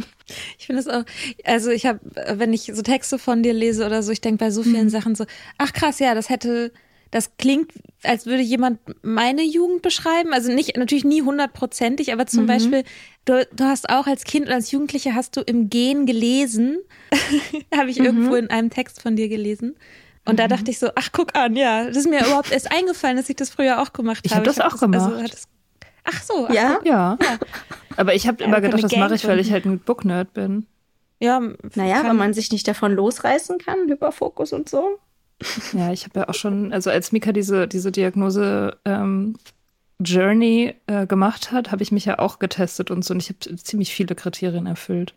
Ich 0.57 0.67
finde 0.67 0.81
es 0.81 0.87
auch, 0.87 1.03
also 1.43 1.69
ich 1.69 1.85
habe, 1.85 1.99
wenn 2.33 2.53
ich 2.53 2.71
so 2.73 2.81
Texte 2.81 3.19
von 3.19 3.43
dir 3.43 3.53
lese 3.53 3.85
oder 3.85 4.03
so, 4.03 4.11
ich 4.11 4.21
denke 4.21 4.43
bei 4.43 4.51
so 4.51 4.63
vielen 4.63 4.85
mhm. 4.85 4.89
Sachen 4.89 5.15
so, 5.15 5.25
ach 5.57 5.73
krass, 5.73 5.99
ja, 5.99 6.15
das 6.15 6.29
hätte 6.29 6.71
das 7.15 7.37
klingt, 7.37 7.71
als 8.03 8.25
würde 8.25 8.41
jemand 8.41 8.79
meine 9.01 9.43
Jugend 9.43 9.81
beschreiben. 9.81 10.33
Also 10.33 10.51
nicht, 10.51 10.75
natürlich 10.75 11.05
nie 11.05 11.21
hundertprozentig, 11.21 12.11
aber 12.11 12.25
zum 12.25 12.43
mhm. 12.43 12.47
Beispiel, 12.47 12.83
du, 13.23 13.47
du 13.55 13.63
hast 13.63 13.89
auch 13.89 14.05
als 14.05 14.25
Kind 14.25 14.47
und 14.47 14.53
als 14.53 14.71
Jugendliche 14.71 15.15
hast 15.15 15.37
du 15.37 15.41
im 15.41 15.69
Gehen 15.69 16.05
gelesen. 16.05 16.79
Habe 17.75 17.89
ich 17.89 17.99
mhm. 17.99 18.05
irgendwo 18.05 18.35
in 18.35 18.49
einem 18.49 18.69
Text 18.69 19.01
von 19.01 19.15
dir 19.15 19.29
gelesen. 19.29 19.75
Und 20.25 20.33
mhm. 20.33 20.37
da 20.37 20.47
dachte 20.47 20.71
ich 20.71 20.79
so, 20.79 20.89
ach, 20.95 21.09
guck 21.11 21.35
an, 21.35 21.55
ja, 21.55 21.85
das 21.85 21.97
ist 21.97 22.09
mir 22.09 22.25
überhaupt 22.25 22.51
erst 22.51 22.71
eingefallen, 22.71 23.17
dass 23.17 23.29
ich 23.29 23.35
das 23.35 23.49
früher 23.49 23.81
auch 23.81 23.93
gemacht 23.93 24.21
ich 24.23 24.31
habe. 24.31 24.41
Hab 24.41 24.45
das 24.45 24.59
auch 24.59 24.73
also 24.73 24.87
gemacht. 24.87 25.13
Also, 25.13 25.27
das, 25.27 25.47
ach 26.03 26.23
so. 26.23 26.47
Ach, 26.49 26.53
ja? 26.53 26.79
ja? 26.83 27.17
ja. 27.19 27.37
Aber 27.97 28.13
ich 28.13 28.27
habe 28.27 28.41
ja, 28.41 28.47
immer 28.47 28.61
gedacht, 28.61 28.83
das 28.83 28.95
mache 28.95 29.15
ich, 29.15 29.27
weil 29.27 29.39
ich 29.39 29.51
halt 29.51 29.65
ein 29.65 29.79
Booknerd 29.79 30.33
bin. 30.33 30.65
Ja, 31.19 31.39
naja, 31.75 32.03
wenn 32.03 32.17
man 32.17 32.33
sich 32.33 32.51
nicht 32.51 32.67
davon 32.67 32.93
losreißen 32.93 33.57
kann, 33.59 33.87
Hyperfokus 33.87 34.51
und 34.51 34.67
so. 34.67 34.99
Ja, 35.73 35.91
ich 35.91 36.05
habe 36.05 36.21
ja 36.21 36.29
auch 36.29 36.33
schon, 36.33 36.73
also 36.73 36.89
als 36.89 37.11
Mika 37.11 37.31
diese, 37.31 37.67
diese 37.67 37.91
Diagnose 37.91 38.77
ähm, 38.85 39.35
Journey 39.99 40.75
äh, 40.87 41.07
gemacht 41.07 41.51
hat, 41.51 41.71
habe 41.71 41.83
ich 41.83 41.91
mich 41.91 42.05
ja 42.05 42.19
auch 42.19 42.39
getestet 42.39 42.91
und 42.91 43.03
so 43.03 43.13
und 43.13 43.21
ich 43.21 43.29
habe 43.29 43.55
ziemlich 43.57 43.93
viele 43.93 44.15
Kriterien 44.15 44.65
erfüllt. 44.65 45.13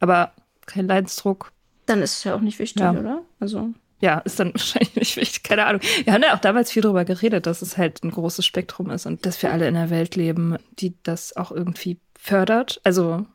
Aber 0.00 0.32
kein 0.66 0.86
Leidensdruck. 0.86 1.52
Dann 1.86 2.02
ist 2.02 2.18
es 2.18 2.24
ja 2.24 2.34
auch 2.34 2.40
nicht 2.40 2.58
wichtig, 2.58 2.82
ja. 2.82 2.92
oder? 2.92 3.22
Also. 3.40 3.70
Ja, 4.00 4.18
ist 4.18 4.38
dann 4.38 4.52
wahrscheinlich 4.54 4.96
nicht 4.96 5.16
wichtig, 5.16 5.42
keine 5.42 5.66
Ahnung. 5.66 5.82
Wir 6.04 6.12
haben 6.12 6.22
ja 6.22 6.34
auch 6.34 6.40
damals 6.40 6.70
viel 6.70 6.82
darüber 6.82 7.04
geredet, 7.04 7.46
dass 7.46 7.62
es 7.62 7.76
halt 7.76 8.02
ein 8.04 8.10
großes 8.10 8.44
Spektrum 8.44 8.90
ist 8.90 9.06
und 9.06 9.26
dass 9.26 9.42
wir 9.42 9.52
alle 9.52 9.68
in 9.68 9.76
einer 9.76 9.90
Welt 9.90 10.16
leben, 10.16 10.56
die 10.78 10.94
das 11.02 11.36
auch 11.36 11.50
irgendwie 11.50 11.98
fördert, 12.18 12.80
also 12.84 13.26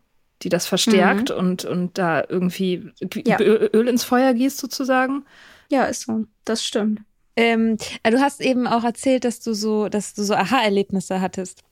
die 0.41 0.49
das 0.49 0.67
verstärkt 0.67 1.29
mhm. 1.29 1.37
und, 1.37 1.65
und 1.65 1.97
da 1.97 2.23
irgendwie 2.27 2.91
ja. 3.25 3.39
Öl 3.39 3.87
ins 3.87 4.03
Feuer 4.03 4.33
gießt 4.33 4.57
sozusagen. 4.57 5.25
Ja, 5.71 5.85
ist 5.85 6.01
so. 6.01 6.25
Das 6.43 6.63
stimmt. 6.63 7.01
Ähm, 7.35 7.77
du 8.03 8.19
hast 8.19 8.41
eben 8.41 8.67
auch 8.67 8.83
erzählt, 8.83 9.25
dass 9.25 9.39
du 9.39 9.53
so, 9.53 9.89
dass 9.89 10.13
du 10.13 10.23
so 10.23 10.35
Aha-Erlebnisse 10.35 11.21
hattest. 11.21 11.63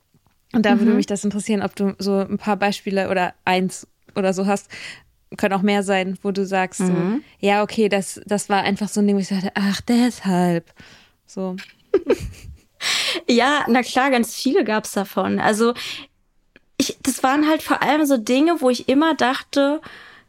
Und 0.53 0.65
da 0.65 0.75
mhm. 0.75 0.79
würde 0.79 0.93
mich 0.93 1.05
das 1.05 1.23
interessieren, 1.23 1.61
ob 1.61 1.75
du 1.75 1.95
so 1.99 2.19
ein 2.19 2.37
paar 2.37 2.57
Beispiele 2.57 3.09
oder 3.09 3.33
eins 3.45 3.87
oder 4.15 4.33
so 4.33 4.45
hast, 4.47 4.69
können 5.37 5.53
auch 5.53 5.61
mehr 5.61 5.83
sein, 5.83 6.17
wo 6.21 6.31
du 6.31 6.45
sagst, 6.45 6.81
mhm. 6.81 6.87
so, 6.87 7.45
ja, 7.47 7.63
okay, 7.63 7.89
das, 7.89 8.21
das 8.25 8.49
war 8.49 8.63
einfach 8.63 8.89
so 8.89 9.01
ein 9.01 9.07
Ding, 9.07 9.15
wo 9.15 9.21
ich 9.21 9.29
dachte, 9.29 9.51
ach, 9.55 9.81
deshalb. 9.81 10.73
So. 11.25 11.55
ja, 13.27 13.65
na 13.67 13.81
klar, 13.81 14.11
ganz 14.11 14.35
viele 14.35 14.63
gab 14.63 14.85
es 14.85 14.91
davon. 14.91 15.39
Also, 15.39 15.73
ich, 16.77 16.97
das 17.03 17.23
waren 17.23 17.47
halt 17.47 17.63
vor 17.63 17.81
allem 17.81 18.05
so 18.05 18.17
Dinge, 18.17 18.57
wo 18.59 18.69
ich 18.69 18.89
immer 18.89 19.15
dachte, 19.15 19.81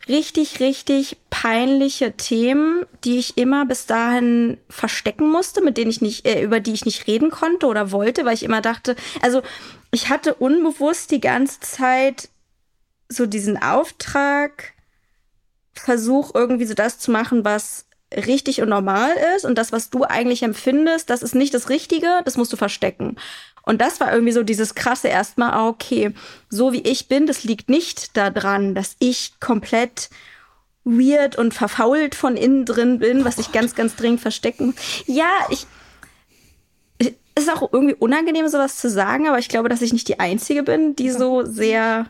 richtig, 0.09 0.61
richtig 0.61 1.17
peinliche 1.31 2.13
Themen, 2.13 2.85
die 3.05 3.19
ich 3.19 3.39
immer 3.39 3.67
bis 3.67 3.87
dahin 3.87 4.59
verstecken 4.69 5.31
musste, 5.31 5.63
mit 5.63 5.77
denen 5.77 5.91
ich 5.91 6.01
nicht, 6.01 6.27
äh, 6.27 6.43
über 6.43 6.61
die 6.61 6.73
ich 6.73 6.85
nicht 6.85 7.07
reden 7.07 7.31
konnte 7.31 7.67
oder 7.67 7.93
wollte, 7.93 8.25
weil 8.25 8.35
ich 8.35 8.43
immer 8.43 8.61
dachte, 8.61 8.97
also 9.21 9.43
ich 9.91 10.09
hatte 10.09 10.35
unbewusst 10.35 11.11
die 11.11 11.21
ganze 11.21 11.61
Zeit 11.61 12.29
so 13.09 13.27
diesen 13.27 13.63
Auftrag, 13.63 14.73
Versuch 15.75 16.35
irgendwie 16.35 16.67
so 16.67 16.75
das 16.75 16.99
zu 16.99 17.11
machen, 17.11 17.45
was 17.45 17.87
richtig 18.15 18.61
und 18.61 18.69
normal 18.69 19.13
ist 19.37 19.45
und 19.45 19.57
das, 19.57 19.73
was 19.73 19.91
du 19.91 20.05
eigentlich 20.05 20.43
empfindest, 20.43 21.09
das 21.11 21.23
ist 21.23 21.35
nicht 21.35 21.55
das 21.55 21.69
Richtige, 21.69 22.21
das 22.25 22.37
musst 22.37 22.53
du 22.53 22.57
verstecken. 22.57 23.17
Und 23.63 23.81
das 23.81 24.01
war 24.01 24.13
irgendwie 24.13 24.33
so 24.33 24.43
dieses 24.43 24.75
krasse 24.75 25.09
erstmal, 25.09 25.53
ah, 25.53 25.69
okay, 25.69 26.13
so 26.51 26.73
wie 26.73 26.83
ich 26.83 27.09
bin, 27.09 27.27
das 27.27 27.45
liegt 27.45 27.69
nicht 27.69 28.17
daran, 28.17 28.75
dass 28.75 28.97
ich 28.99 29.35
komplett 29.41 30.11
weird 30.85 31.39
und 31.39 31.55
verfault 31.55 32.15
von 32.15 32.37
innen 32.37 32.65
drin 32.65 32.99
bin, 32.99 33.25
was 33.25 33.39
ich 33.39 33.53
ganz, 33.53 33.75
ganz 33.75 33.95
dringend 33.95 34.21
verstecken 34.21 34.67
muss. 34.67 34.75
Ja, 35.07 35.31
ich, 35.49 35.67
es 36.99 37.45
ist 37.45 37.53
auch 37.53 37.73
irgendwie 37.73 37.95
unangenehm, 37.95 38.49
sowas 38.49 38.79
zu 38.79 38.91
sagen, 38.91 39.29
aber 39.29 39.39
ich 39.39 39.49
glaube, 39.49 39.69
dass 39.69 39.83
ich 39.83 39.93
nicht 39.93 40.09
die 40.09 40.19
Einzige 40.19 40.65
bin, 40.65 40.97
die 40.97 41.11
so 41.11 41.45
sehr 41.45 42.07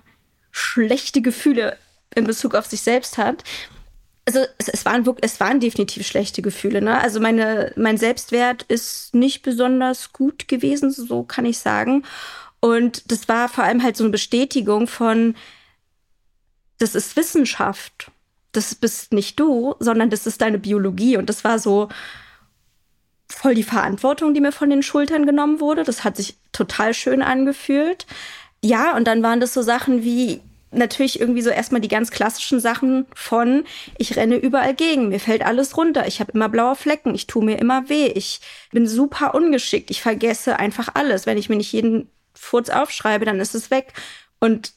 schlechte 0.50 1.20
Gefühle 1.20 1.76
in 2.14 2.24
Bezug 2.24 2.54
auf 2.54 2.66
sich 2.66 2.82
selbst 2.82 3.18
hat 3.18 3.44
also 4.24 4.40
es, 4.58 4.68
es, 4.68 4.84
waren 4.84 5.04
es 5.20 5.40
waren 5.40 5.60
definitiv 5.60 6.06
schlechte 6.06 6.42
Gefühle. 6.42 6.80
Ne? 6.80 7.00
Also 7.00 7.20
meine, 7.20 7.72
mein 7.76 7.98
Selbstwert 7.98 8.62
ist 8.64 9.14
nicht 9.14 9.42
besonders 9.42 10.12
gut 10.12 10.48
gewesen, 10.48 10.90
so 10.90 11.24
kann 11.24 11.44
ich 11.44 11.58
sagen. 11.58 12.04
Und 12.60 13.10
das 13.10 13.28
war 13.28 13.48
vor 13.48 13.64
allem 13.64 13.82
halt 13.82 13.96
so 13.96 14.04
eine 14.04 14.12
Bestätigung 14.12 14.86
von, 14.86 15.34
das 16.78 16.94
ist 16.94 17.16
Wissenschaft. 17.16 18.10
Das 18.52 18.74
bist 18.74 19.12
nicht 19.12 19.40
du, 19.40 19.74
sondern 19.80 20.10
das 20.10 20.26
ist 20.26 20.40
deine 20.40 20.58
Biologie. 20.58 21.16
Und 21.16 21.28
das 21.28 21.42
war 21.42 21.58
so 21.58 21.88
voll 23.28 23.54
die 23.54 23.62
Verantwortung, 23.62 24.34
die 24.34 24.40
mir 24.40 24.52
von 24.52 24.70
den 24.70 24.82
Schultern 24.82 25.26
genommen 25.26 25.58
wurde. 25.58 25.82
Das 25.82 26.04
hat 26.04 26.16
sich 26.16 26.36
total 26.52 26.94
schön 26.94 27.22
angefühlt. 27.22 28.06
Ja, 28.62 28.94
und 28.94 29.08
dann 29.08 29.22
waren 29.22 29.40
das 29.40 29.54
so 29.54 29.62
Sachen 29.62 30.04
wie, 30.04 30.40
natürlich 30.72 31.20
irgendwie 31.20 31.42
so 31.42 31.50
erstmal 31.50 31.80
die 31.80 31.88
ganz 31.88 32.10
klassischen 32.10 32.60
Sachen 32.60 33.06
von, 33.14 33.64
ich 33.98 34.16
renne 34.16 34.36
überall 34.36 34.74
gegen, 34.74 35.08
mir 35.08 35.20
fällt 35.20 35.44
alles 35.44 35.76
runter, 35.76 36.06
ich 36.06 36.20
habe 36.20 36.32
immer 36.32 36.48
blaue 36.48 36.76
Flecken, 36.76 37.14
ich 37.14 37.26
tue 37.26 37.44
mir 37.44 37.58
immer 37.58 37.88
weh, 37.88 38.06
ich 38.06 38.40
bin 38.70 38.86
super 38.86 39.34
ungeschickt, 39.34 39.90
ich 39.90 40.02
vergesse 40.02 40.58
einfach 40.58 40.88
alles. 40.94 41.26
Wenn 41.26 41.38
ich 41.38 41.48
mir 41.48 41.56
nicht 41.56 41.72
jeden 41.72 42.10
Furz 42.34 42.70
aufschreibe, 42.70 43.24
dann 43.24 43.40
ist 43.40 43.54
es 43.54 43.70
weg. 43.70 43.92
Und 44.40 44.72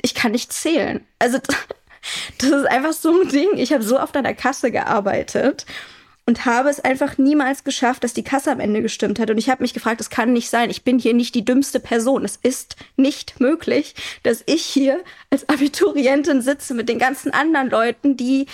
ich 0.00 0.14
kann 0.14 0.32
nicht 0.32 0.52
zählen. 0.52 1.06
Also 1.18 1.38
das 2.38 2.50
ist 2.50 2.66
einfach 2.66 2.92
so 2.92 3.20
ein 3.20 3.28
Ding. 3.28 3.50
Ich 3.56 3.72
habe 3.72 3.82
so 3.82 4.00
oft 4.00 4.16
an 4.16 4.24
der 4.24 4.34
Kasse 4.34 4.70
gearbeitet 4.70 5.66
und 6.24 6.46
habe 6.46 6.68
es 6.68 6.80
einfach 6.80 7.18
niemals 7.18 7.64
geschafft, 7.64 8.04
dass 8.04 8.14
die 8.14 8.22
Kasse 8.22 8.52
am 8.52 8.60
Ende 8.60 8.80
gestimmt 8.80 9.18
hat. 9.18 9.30
Und 9.30 9.38
ich 9.38 9.50
habe 9.50 9.62
mich 9.62 9.74
gefragt, 9.74 10.00
es 10.00 10.10
kann 10.10 10.32
nicht 10.32 10.48
sein. 10.48 10.70
Ich 10.70 10.84
bin 10.84 10.98
hier 10.98 11.14
nicht 11.14 11.34
die 11.34 11.44
dümmste 11.44 11.80
Person. 11.80 12.24
Es 12.24 12.36
ist 12.36 12.76
nicht 12.96 13.40
möglich, 13.40 13.94
dass 14.22 14.42
ich 14.46 14.64
hier 14.64 15.02
als 15.30 15.48
Abiturientin 15.48 16.40
sitze 16.40 16.74
mit 16.74 16.88
den 16.88 16.98
ganzen 16.98 17.32
anderen 17.32 17.70
Leuten, 17.70 18.16
die 18.16 18.46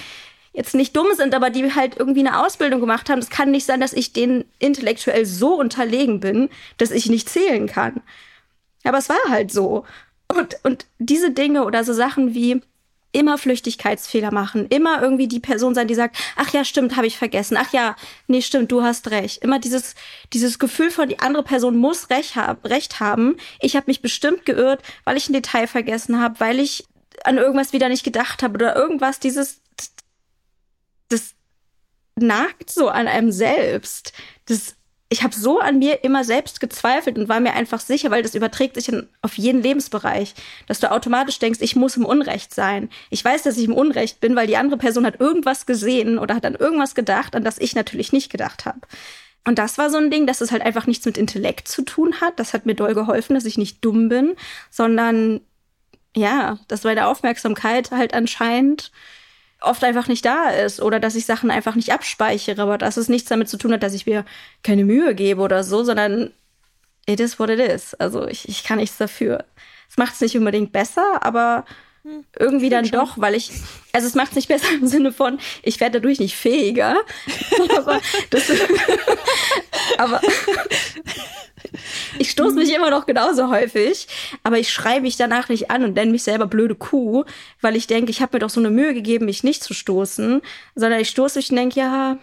jetzt 0.55 0.75
nicht 0.75 0.97
dumm 0.97 1.09
sind, 1.15 1.35
aber 1.35 1.51
die 1.51 1.75
halt 1.75 1.97
irgendwie 1.99 2.21
eine 2.21 2.45
Ausbildung 2.45 2.81
gemacht 2.81 3.11
haben. 3.11 3.19
Es 3.19 3.31
kann 3.31 3.51
nicht 3.51 3.67
sein, 3.67 3.81
dass 3.81 3.93
ich 3.93 4.13
denen 4.15 4.45
intellektuell 4.59 5.27
so 5.27 5.55
unterlegen 5.55 6.21
bin, 6.21 6.49
dass 6.79 6.91
ich 6.91 7.11
nicht 7.11 7.29
zählen 7.29 7.67
kann. 7.67 8.01
Aber 8.83 8.99
es 8.99 9.11
war 9.11 9.19
halt 9.29 9.53
so. 9.53 9.85
Und, 10.27 10.57
und 10.63 10.87
diese 10.99 11.31
Dinge 11.31 11.65
oder 11.65 11.85
so 11.85 11.93
Sachen 11.93 12.35
wie, 12.35 12.63
immer 13.13 13.39
Flüchtigkeitsfehler 13.39 14.33
machen, 14.33 14.67
immer 14.69 15.01
irgendwie 15.03 15.29
die 15.29 15.41
Person 15.41 15.75
sein, 15.75 15.89
die 15.89 15.95
sagt, 15.95 16.17
ach 16.37 16.53
ja, 16.53 16.65
stimmt, 16.65 16.97
habe 16.97 17.07
ich 17.07 17.17
vergessen. 17.17 17.57
Ach 17.59 17.73
ja, 17.73 17.97
nee, 18.27 18.43
stimmt, 18.43 18.71
du 18.71 18.83
hast 18.83 19.11
recht. 19.11 19.43
Immer 19.43 19.59
dieses 19.59 19.95
dieses 20.33 20.59
Gefühl 20.59 20.91
von 20.91 21.09
die 21.09 21.19
andere 21.19 21.43
Person 21.43 21.77
muss 21.77 22.11
recht, 22.11 22.37
hab, 22.37 22.65
recht 22.67 23.01
haben. 23.01 23.37
Ich 23.61 23.77
habe 23.77 23.87
mich 23.87 24.03
bestimmt 24.03 24.45
geirrt, 24.45 24.83
weil 25.05 25.17
ich 25.17 25.29
ein 25.29 25.33
Detail 25.33 25.67
vergessen 25.67 26.21
habe, 26.21 26.39
weil 26.41 26.59
ich 26.59 26.87
an 27.25 27.39
irgendwas 27.39 27.73
wieder 27.73 27.89
nicht 27.89 28.05
gedacht 28.05 28.43
habe 28.43 28.55
oder 28.55 28.77
irgendwas 28.77 29.19
dieses 29.21 29.61
das 31.09 31.35
nagt 32.17 32.71
so 32.71 32.89
an 32.89 33.09
einem 33.09 33.33
selbst. 33.33 34.13
Das 34.47 34.77
ich 35.11 35.23
habe 35.23 35.35
so 35.35 35.59
an 35.59 35.79
mir 35.79 36.05
immer 36.05 36.23
selbst 36.23 36.61
gezweifelt 36.61 37.19
und 37.19 37.29
war 37.29 37.41
mir 37.41 37.55
einfach 37.55 37.81
sicher, 37.81 38.11
weil 38.11 38.23
das 38.23 38.35
überträgt 38.35 38.75
sich 38.75 38.91
in, 38.91 39.09
auf 39.23 39.39
jeden 39.39 39.63
Lebensbereich, 39.63 40.35
dass 40.67 40.81
du 40.81 40.91
automatisch 40.91 41.39
denkst, 41.39 41.61
ich 41.63 41.77
muss 41.77 41.97
im 41.97 42.05
Unrecht 42.05 42.55
sein. 42.55 42.91
Ich 43.09 43.25
weiß, 43.25 43.43
dass 43.43 43.57
ich 43.57 43.65
im 43.65 43.75
Unrecht 43.75 44.21
bin, 44.21 44.37
weil 44.37 44.47
die 44.47 44.59
andere 44.59 44.77
Person 44.77 45.07
hat 45.07 45.19
irgendwas 45.19 45.65
gesehen 45.65 46.19
oder 46.19 46.35
hat 46.35 46.45
an 46.45 46.57
irgendwas 46.57 46.95
gedacht, 46.95 47.35
an 47.35 47.45
das 47.45 47.59
ich 47.59 47.75
natürlich 47.75 48.13
nicht 48.13 48.31
gedacht 48.31 48.67
habe. 48.67 48.81
Und 49.47 49.59
das 49.59 49.79
war 49.79 49.89
so 49.89 49.97
ein 49.97 50.11
Ding, 50.11 50.27
dass 50.27 50.43
es 50.43 50.53
halt 50.53 50.61
einfach 50.61 50.87
nichts 50.87 51.07
mit 51.07 51.17
Intellekt 51.17 51.69
zu 51.69 51.83
tun 51.83 52.21
hat. 52.21 52.39
Das 52.39 52.53
hat 52.53 52.67
mir 52.67 52.75
doll 52.75 52.93
geholfen, 52.93 53.33
dass 53.33 53.47
ich 53.47 53.57
nicht 53.57 53.83
dumm 53.83 54.11
bin, 54.11 54.37
sondern 54.69 55.41
ja, 56.15 56.59
dass 56.69 56.85
meine 56.85 57.07
Aufmerksamkeit 57.07 57.93
halt 57.93 58.13
anscheinend 58.13 58.93
oft 59.61 59.83
einfach 59.85 60.09
nicht 60.09 60.25
da 60.25 60.51
ist 60.51 60.81
oder 60.81 61.01
dass 61.01 61.15
ich 61.15 61.27
Sachen 61.27 61.51
einfach 61.51 61.75
nicht 61.75 61.93
abspeichere, 61.93 62.63
aber 62.63 62.79
dass 62.79 62.97
es 62.97 63.09
nichts 63.09 63.29
damit 63.29 63.49
zu 63.49 63.57
tun 63.57 63.73
hat, 63.73 63.83
dass 63.83 63.95
ich 63.95 64.07
mir 64.07 64.25
keine 64.63 64.85
Mühe 64.85 65.15
gebe 65.15 65.41
oder 65.41 65.65
so, 65.65 65.83
sondern 65.83 66.33
it 67.07 67.21
is 67.21 67.39
what 67.39 67.51
it 67.51 67.59
is. 67.59 67.95
Also 67.95 68.27
ich, 68.27 68.49
ich 68.49 68.65
kann 68.65 68.79
nichts 68.79 68.99
dafür. 68.99 69.45
Es 69.91 69.97
macht 69.97 70.15
es 70.15 70.21
nicht 70.21 70.37
unbedingt 70.37 70.73
besser, 70.73 71.25
aber 71.25 71.65
hm, 72.03 72.25
irgendwie 72.39 72.69
dann 72.69 72.85
schon. 72.85 72.99
doch, 72.99 73.19
weil 73.19 73.35
ich, 73.35 73.51
also 73.93 74.07
es 74.07 74.15
macht 74.15 74.31
es 74.31 74.37
nicht 74.37 74.49
besser 74.49 74.71
im 74.73 74.87
Sinne 74.87 75.13
von, 75.13 75.41
ich 75.63 75.81
werde 75.81 76.01
dadurch 76.01 76.21
nicht 76.21 76.37
fähiger, 76.37 76.97
aber 77.77 78.01
das, 78.31 78.51
aber 79.99 80.21
ich 82.19 82.31
stoße 82.31 82.55
mich 82.55 82.75
immer 82.75 82.91
noch 82.91 83.07
genauso 83.07 83.51
häufig, 83.51 84.09
aber 84.43 84.59
ich 84.59 84.73
schreibe 84.73 85.03
mich 85.03 85.17
danach 85.17 85.49
nicht 85.49 85.71
an 85.71 85.85
und 85.85 85.95
nenne 85.95 86.13
mich 86.13 86.23
selber 86.23 86.47
blöde 86.47 86.75
Kuh, 86.75 87.25
weil 87.61 87.77
ich 87.77 87.87
denke, 87.87 88.11
ich 88.11 88.21
habe 88.21 88.37
mir 88.37 88.41
doch 88.41 88.51
so 88.51 88.61
eine 88.61 88.71
Mühe 88.71 88.95
gegeben, 88.95 89.27
mich 89.27 89.45
nicht 89.45 89.63
zu 89.63 89.75
stoßen, 89.75 90.41
sondern 90.75 91.01
ich 91.01 91.11
stoße 91.11 91.39
mich 91.39 91.51
und 91.51 91.57
denke, 91.57 91.81
ja, 91.81 92.19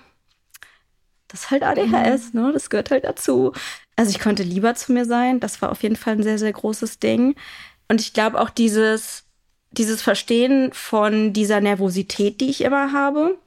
das 1.27 1.41
ist 1.41 1.51
halt 1.51 1.63
ADHS, 1.63 2.33
mhm. 2.33 2.41
ne? 2.41 2.51
Das 2.53 2.69
gehört 2.69 2.91
halt 2.91 3.03
dazu. 3.03 3.51
Also 3.95 4.11
ich 4.11 4.19
konnte 4.19 4.43
lieber 4.43 4.75
zu 4.75 4.93
mir 4.93 5.05
sein. 5.05 5.39
Das 5.39 5.61
war 5.61 5.71
auf 5.71 5.83
jeden 5.83 5.95
Fall 5.95 6.13
ein 6.13 6.23
sehr, 6.23 6.37
sehr 6.37 6.53
großes 6.53 6.99
Ding. 6.99 7.35
Und 7.87 8.01
ich 8.01 8.13
glaube 8.13 8.39
auch 8.39 8.49
dieses, 8.49 9.23
dieses 9.71 10.01
Verstehen 10.01 10.71
von 10.73 11.33
dieser 11.33 11.61
Nervosität, 11.61 12.41
die 12.41 12.49
ich 12.49 12.61
immer 12.61 12.91
habe, 12.91 13.37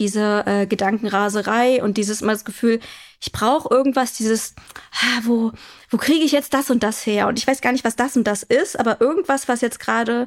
diese 0.00 0.44
äh, 0.46 0.66
Gedankenraserei 0.66 1.82
und 1.82 1.96
dieses 1.98 2.22
immer 2.22 2.32
das 2.32 2.44
Gefühl, 2.44 2.80
ich 3.20 3.30
brauche 3.30 3.72
irgendwas, 3.72 4.14
dieses, 4.14 4.54
ah, 4.92 5.20
wo, 5.24 5.52
wo 5.90 5.98
kriege 5.98 6.24
ich 6.24 6.32
jetzt 6.32 6.54
das 6.54 6.70
und 6.70 6.82
das 6.82 7.06
her? 7.06 7.28
Und 7.28 7.38
ich 7.38 7.46
weiß 7.46 7.60
gar 7.60 7.70
nicht, 7.70 7.84
was 7.84 7.94
das 7.94 8.16
und 8.16 8.24
das 8.24 8.42
ist, 8.42 8.80
aber 8.80 9.00
irgendwas, 9.00 9.46
was 9.46 9.60
jetzt 9.60 9.78
gerade 9.78 10.26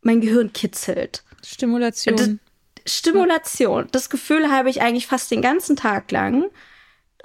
mein 0.00 0.20
Gehirn 0.20 0.52
kitzelt. 0.52 1.24
Stimulation. 1.44 2.16
Das, 2.16 2.30
Stimulation. 2.86 3.88
Das 3.90 4.08
Gefühl 4.08 4.50
habe 4.50 4.70
ich 4.70 4.80
eigentlich 4.80 5.08
fast 5.08 5.30
den 5.30 5.42
ganzen 5.42 5.76
Tag 5.76 6.10
lang. 6.12 6.44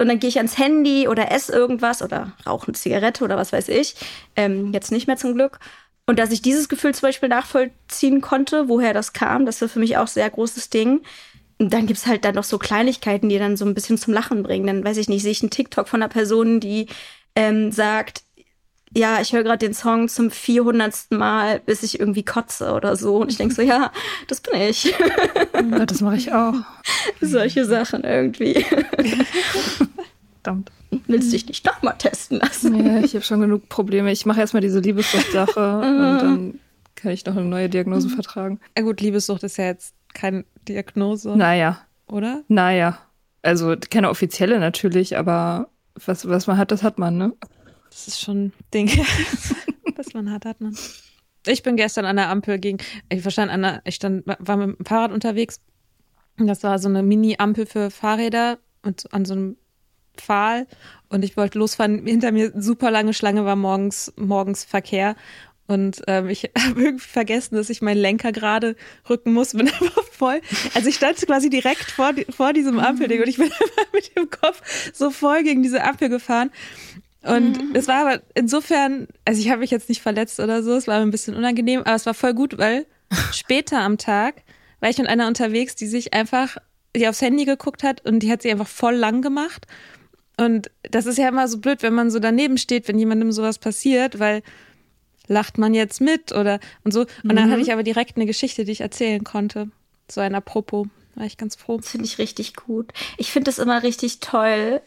Und 0.00 0.08
dann 0.08 0.18
gehe 0.18 0.28
ich 0.28 0.38
ans 0.38 0.58
Handy 0.58 1.06
oder 1.06 1.30
esse 1.30 1.52
irgendwas 1.52 2.02
oder 2.02 2.32
rauche 2.44 2.66
eine 2.66 2.74
Zigarette 2.74 3.22
oder 3.22 3.36
was 3.36 3.52
weiß 3.52 3.68
ich. 3.68 3.94
Ähm, 4.34 4.72
jetzt 4.72 4.90
nicht 4.90 5.06
mehr 5.06 5.16
zum 5.16 5.34
Glück. 5.34 5.60
Und 6.06 6.18
dass 6.18 6.32
ich 6.32 6.42
dieses 6.42 6.68
Gefühl 6.68 6.92
zum 6.94 7.08
Beispiel 7.08 7.28
nachvollziehen 7.28 8.20
konnte, 8.20 8.68
woher 8.68 8.92
das 8.92 9.12
kam, 9.12 9.46
das 9.46 9.60
war 9.62 9.68
für 9.68 9.78
mich 9.78 9.96
auch 9.96 10.08
sehr 10.08 10.28
großes 10.28 10.68
Ding. 10.68 11.02
Dann 11.58 11.86
gibt's 11.86 12.06
halt 12.06 12.24
dann 12.24 12.34
noch 12.34 12.44
so 12.44 12.58
Kleinigkeiten, 12.58 13.28
die 13.28 13.38
dann 13.38 13.56
so 13.56 13.64
ein 13.64 13.74
bisschen 13.74 13.98
zum 13.98 14.12
Lachen 14.12 14.42
bringen. 14.42 14.66
Dann 14.66 14.84
weiß 14.84 14.96
ich 14.96 15.08
nicht, 15.08 15.22
sehe 15.22 15.32
ich 15.32 15.42
einen 15.42 15.50
TikTok 15.50 15.88
von 15.88 16.02
einer 16.02 16.08
Person, 16.08 16.60
die 16.60 16.88
ähm, 17.36 17.70
sagt, 17.70 18.22
ja, 18.96 19.20
ich 19.20 19.32
höre 19.32 19.42
gerade 19.42 19.58
den 19.58 19.74
Song 19.74 20.08
zum 20.08 20.30
400. 20.30 21.10
Mal, 21.10 21.60
bis 21.60 21.82
ich 21.82 21.98
irgendwie 21.98 22.24
kotze 22.24 22.72
oder 22.72 22.96
so. 22.96 23.16
Und 23.16 23.30
ich 23.30 23.36
denke 23.36 23.54
so, 23.54 23.62
ja, 23.62 23.92
das 24.28 24.40
bin 24.40 24.60
ich. 24.60 24.94
Ja, 25.54 25.86
das 25.86 26.00
mache 26.00 26.16
ich 26.16 26.32
auch. 26.32 26.54
Solche 27.20 27.64
Sachen 27.64 28.04
irgendwie. 28.04 28.64
Verdammt. 30.42 30.70
Willst 31.06 31.28
du 31.28 31.32
dich 31.32 31.46
nicht 31.46 31.64
nochmal 31.64 31.96
testen 31.98 32.38
lassen? 32.38 32.86
Ja, 32.86 33.00
ich 33.00 33.14
habe 33.14 33.24
schon 33.24 33.40
genug 33.40 33.68
Probleme. 33.68 34.12
Ich 34.12 34.26
mache 34.26 34.40
erstmal 34.40 34.60
diese 34.60 34.80
Liebessucht-Sache 34.80 35.76
und 35.78 36.18
dann 36.18 36.60
kann 36.94 37.10
ich 37.10 37.24
noch 37.24 37.36
eine 37.36 37.46
neue 37.46 37.68
Diagnose 37.68 38.08
vertragen. 38.08 38.60
Ja 38.76 38.84
gut, 38.84 39.00
Liebessucht 39.00 39.42
ist 39.42 39.56
ja 39.56 39.66
jetzt 39.66 39.94
keine 40.14 40.44
Diagnose. 40.66 41.36
Naja. 41.36 41.80
Oder? 42.06 42.44
Naja. 42.48 42.98
Also 43.42 43.74
keine 43.90 44.08
offizielle 44.08 44.58
natürlich, 44.58 45.18
aber 45.18 45.68
was, 46.06 46.26
was 46.26 46.46
man 46.46 46.56
hat, 46.56 46.70
das 46.70 46.82
hat 46.82 46.98
man, 46.98 47.18
ne? 47.18 47.34
Das 47.90 48.08
ist 48.08 48.20
schon 48.20 48.52
Ding. 48.72 48.88
was 49.96 50.14
man 50.14 50.30
hat, 50.30 50.44
hat 50.44 50.60
man. 50.60 50.76
Ich 51.46 51.62
bin 51.62 51.76
gestern 51.76 52.06
an 52.06 52.16
der 52.16 52.30
Ampel 52.30 52.58
gegen, 52.58 52.78
ich 53.10 53.22
verstand, 53.22 53.50
an 53.50 53.62
der, 53.62 53.82
ich 53.84 53.96
stand, 53.96 54.24
war 54.26 54.56
mit 54.56 54.78
dem 54.78 54.84
Fahrrad 54.84 55.12
unterwegs. 55.12 55.60
Das 56.38 56.62
war 56.62 56.78
so 56.78 56.88
eine 56.88 57.02
Mini-Ampel 57.02 57.66
für 57.66 57.90
Fahrräder 57.90 58.58
und 58.82 59.12
an 59.12 59.24
so 59.24 59.34
einem 59.34 59.56
Pfahl 60.16 60.66
und 61.08 61.24
ich 61.24 61.36
wollte 61.36 61.58
losfahren. 61.58 62.06
Hinter 62.06 62.32
mir 62.32 62.52
super 62.56 62.90
lange 62.90 63.14
Schlange 63.14 63.44
war 63.44 63.56
morgens, 63.56 64.12
morgens 64.16 64.64
Verkehr 64.64 65.16
und 65.66 66.02
ähm, 66.06 66.28
ich 66.28 66.50
habe 66.58 66.82
irgendwie 66.82 67.06
vergessen, 67.06 67.56
dass 67.56 67.70
ich 67.70 67.82
meinen 67.82 67.98
Lenker 67.98 68.32
gerade 68.32 68.76
rücken 69.08 69.32
muss, 69.32 69.52
bin 69.52 69.70
aber 69.80 70.02
voll. 70.10 70.40
Also 70.74 70.88
ich 70.88 70.96
stand 70.96 71.16
quasi 71.18 71.50
direkt 71.50 71.90
vor, 71.90 72.12
vor 72.30 72.52
diesem 72.52 72.78
Ampelding 72.78 73.22
und 73.22 73.28
ich 73.28 73.36
bin 73.36 73.46
einfach 73.52 73.92
mit 73.92 74.16
dem 74.16 74.30
Kopf 74.30 74.62
so 74.92 75.10
voll 75.10 75.42
gegen 75.42 75.62
diese 75.62 75.82
Ampel 75.84 76.08
gefahren. 76.08 76.50
Und 77.22 77.52
mhm. 77.52 77.70
es 77.74 77.88
war 77.88 78.06
aber 78.06 78.22
insofern, 78.34 79.08
also 79.24 79.40
ich 79.40 79.48
habe 79.48 79.60
mich 79.60 79.70
jetzt 79.70 79.88
nicht 79.88 80.02
verletzt 80.02 80.40
oder 80.40 80.62
so, 80.62 80.74
es 80.74 80.86
war 80.86 81.00
ein 81.00 81.10
bisschen 81.10 81.34
unangenehm, 81.34 81.80
aber 81.80 81.94
es 81.94 82.04
war 82.04 82.12
voll 82.12 82.34
gut, 82.34 82.58
weil 82.58 82.86
später 83.32 83.80
am 83.80 83.96
Tag 83.96 84.42
war 84.80 84.90
ich 84.90 84.98
mit 84.98 85.08
einer 85.08 85.26
unterwegs, 85.26 85.74
die 85.74 85.86
sich 85.86 86.12
einfach, 86.12 86.58
die 86.94 87.08
aufs 87.08 87.22
Handy 87.22 87.46
geguckt 87.46 87.82
hat 87.82 88.04
und 88.04 88.18
die 88.20 88.30
hat 88.30 88.42
sie 88.42 88.50
einfach 88.50 88.68
voll 88.68 88.94
lang 88.94 89.22
gemacht. 89.22 89.66
Und 90.36 90.70
das 90.82 91.06
ist 91.06 91.16
ja 91.16 91.28
immer 91.28 91.48
so 91.48 91.58
blöd, 91.58 91.82
wenn 91.82 91.94
man 91.94 92.10
so 92.10 92.18
daneben 92.18 92.58
steht, 92.58 92.88
wenn 92.88 92.98
jemandem 92.98 93.32
sowas 93.32 93.58
passiert, 93.58 94.18
weil 94.18 94.42
lacht 95.26 95.58
man 95.58 95.74
jetzt 95.74 96.00
mit 96.00 96.32
oder 96.32 96.60
und 96.84 96.92
so. 96.92 97.00
Und 97.00 97.24
mhm. 97.24 97.36
dann 97.36 97.50
hatte 97.50 97.60
ich 97.60 97.72
aber 97.72 97.82
direkt 97.82 98.16
eine 98.16 98.26
Geschichte, 98.26 98.64
die 98.64 98.72
ich 98.72 98.80
erzählen 98.80 99.24
konnte. 99.24 99.68
So 100.10 100.20
ein 100.20 100.34
Apropos. 100.34 100.86
War 101.14 101.26
ich 101.26 101.36
ganz 101.36 101.54
froh. 101.54 101.76
Das 101.76 101.90
finde 101.90 102.06
ich 102.06 102.18
richtig 102.18 102.56
gut. 102.56 102.92
Ich 103.18 103.30
finde 103.30 103.50
es 103.50 103.58
immer 103.58 103.82
richtig 103.84 104.18
toll, 104.18 104.80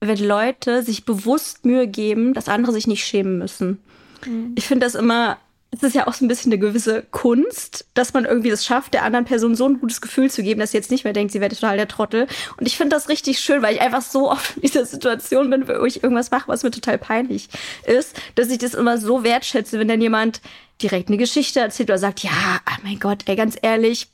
wenn 0.00 0.18
Leute 0.18 0.82
sich 0.82 1.04
bewusst 1.04 1.64
Mühe 1.64 1.86
geben, 1.86 2.34
dass 2.34 2.48
andere 2.48 2.72
sich 2.72 2.88
nicht 2.88 3.04
schämen 3.04 3.38
müssen. 3.38 3.78
Mhm. 4.26 4.52
Ich 4.56 4.66
finde 4.66 4.84
das 4.86 4.96
immer 4.96 5.38
es 5.74 5.82
ist 5.82 5.94
ja 5.94 6.06
auch 6.06 6.12
so 6.12 6.24
ein 6.24 6.28
bisschen 6.28 6.52
eine 6.52 6.60
gewisse 6.60 7.02
Kunst, 7.02 7.86
dass 7.94 8.12
man 8.12 8.26
irgendwie 8.26 8.50
das 8.50 8.64
schafft, 8.64 8.92
der 8.92 9.04
anderen 9.04 9.24
Person 9.24 9.54
so 9.54 9.66
ein 9.66 9.80
gutes 9.80 10.02
Gefühl 10.02 10.30
zu 10.30 10.42
geben, 10.42 10.60
dass 10.60 10.72
sie 10.72 10.76
jetzt 10.76 10.90
nicht 10.90 11.04
mehr 11.04 11.14
denkt, 11.14 11.32
sie 11.32 11.40
wäre 11.40 11.52
total 11.52 11.78
der 11.78 11.88
Trottel. 11.88 12.26
Und 12.58 12.66
ich 12.66 12.76
finde 12.76 12.94
das 12.94 13.08
richtig 13.08 13.40
schön, 13.40 13.62
weil 13.62 13.74
ich 13.74 13.80
einfach 13.80 14.02
so 14.02 14.30
oft 14.30 14.56
in 14.56 14.62
dieser 14.62 14.84
Situation 14.84 15.48
bin, 15.48 15.66
wo 15.66 15.84
ich 15.86 16.02
irgendwas 16.02 16.30
mache, 16.30 16.46
was 16.48 16.62
mir 16.62 16.70
total 16.70 16.98
peinlich 16.98 17.48
ist, 17.86 18.20
dass 18.34 18.50
ich 18.50 18.58
das 18.58 18.74
immer 18.74 18.98
so 18.98 19.24
wertschätze, 19.24 19.78
wenn 19.78 19.88
dann 19.88 20.02
jemand 20.02 20.42
direkt 20.82 21.08
eine 21.08 21.16
Geschichte 21.16 21.60
erzählt 21.60 21.88
oder 21.88 21.98
sagt, 21.98 22.22
ja, 22.22 22.60
oh 22.68 22.80
mein 22.82 23.00
Gott, 23.00 23.22
ey, 23.26 23.34
ganz 23.34 23.56
ehrlich, 23.62 24.08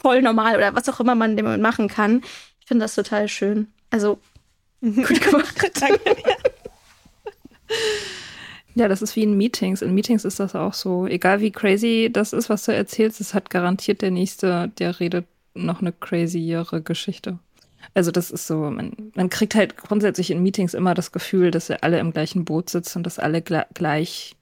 voll 0.00 0.20
normal 0.20 0.56
oder 0.56 0.74
was 0.74 0.88
auch 0.88 0.98
immer 0.98 1.14
man 1.14 1.36
dem 1.36 1.60
machen 1.60 1.86
kann. 1.86 2.22
Ich 2.60 2.66
finde 2.66 2.84
das 2.84 2.96
total 2.96 3.28
schön. 3.28 3.68
Also, 3.90 4.18
gut 4.80 5.20
gemacht. 5.20 5.70
Danke. 5.80 6.16
Ja, 8.78 8.86
das 8.86 9.02
ist 9.02 9.16
wie 9.16 9.24
in 9.24 9.36
Meetings. 9.36 9.82
In 9.82 9.92
Meetings 9.92 10.24
ist 10.24 10.38
das 10.38 10.54
auch 10.54 10.72
so. 10.72 11.08
Egal 11.08 11.40
wie 11.40 11.50
crazy 11.50 12.10
das 12.12 12.32
ist, 12.32 12.48
was 12.48 12.64
du 12.64 12.72
erzählst, 12.72 13.20
es 13.20 13.34
hat 13.34 13.50
garantiert 13.50 14.02
der 14.02 14.12
Nächste, 14.12 14.70
der 14.78 15.00
redet 15.00 15.26
noch 15.54 15.80
eine 15.80 15.90
crazyere 15.90 16.80
Geschichte. 16.80 17.40
Also 17.94 18.12
das 18.12 18.30
ist 18.30 18.46
so, 18.46 18.70
man, 18.70 18.92
man 19.16 19.30
kriegt 19.30 19.56
halt 19.56 19.76
grundsätzlich 19.76 20.30
in 20.30 20.44
Meetings 20.44 20.74
immer 20.74 20.94
das 20.94 21.10
Gefühl, 21.10 21.50
dass 21.50 21.68
wir 21.68 21.82
alle 21.82 21.98
im 21.98 22.12
gleichen 22.12 22.44
Boot 22.44 22.70
sitzen 22.70 22.98
und 22.98 23.04
dass 23.04 23.18
alle 23.18 23.42
gleich 23.42 24.36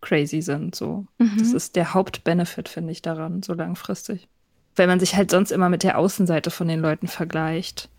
crazy 0.00 0.40
sind. 0.40 0.74
So, 0.74 1.04
mhm. 1.18 1.36
das 1.38 1.52
ist 1.52 1.76
der 1.76 1.92
Hauptbenefit, 1.92 2.70
finde 2.70 2.92
ich, 2.92 3.02
daran, 3.02 3.42
so 3.42 3.52
langfristig. 3.52 4.26
Weil 4.74 4.86
man 4.86 5.00
sich 5.00 5.16
halt 5.16 5.30
sonst 5.30 5.50
immer 5.50 5.68
mit 5.68 5.82
der 5.82 5.98
Außenseite 5.98 6.50
von 6.50 6.66
den 6.66 6.80
Leuten 6.80 7.08
vergleicht 7.08 7.90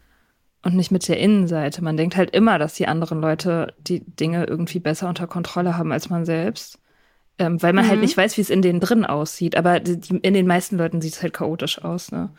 und 0.63 0.75
nicht 0.75 0.91
mit 0.91 1.07
der 1.07 1.19
Innenseite. 1.19 1.83
Man 1.83 1.97
denkt 1.97 2.15
halt 2.15 2.31
immer, 2.35 2.59
dass 2.59 2.73
die 2.73 2.87
anderen 2.87 3.21
Leute 3.21 3.73
die 3.79 4.01
Dinge 4.01 4.45
irgendwie 4.45 4.79
besser 4.79 5.09
unter 5.09 5.27
Kontrolle 5.27 5.77
haben 5.77 5.91
als 5.91 6.09
man 6.09 6.25
selbst. 6.25 6.77
Ähm, 7.39 7.61
weil 7.63 7.73
man 7.73 7.85
halt 7.85 7.93
mhm. 7.93 8.01
halt 8.01 8.01
nicht 8.01 8.17
weiß, 8.17 8.37
wie 8.37 8.41
es 8.41 8.49
in 8.49 8.61
denen 8.61 8.79
drin 8.79 9.05
aussieht. 9.05 9.55
Aber 9.55 9.79
die, 9.79 10.17
in 10.17 10.33
den 10.33 10.45
meisten 10.45 10.77
Leuten 10.77 11.01
sieht 11.01 11.13
es 11.13 11.21
halt 11.23 11.33
chaotisch 11.33 11.83
aus, 11.83 12.11
ne? 12.11 12.29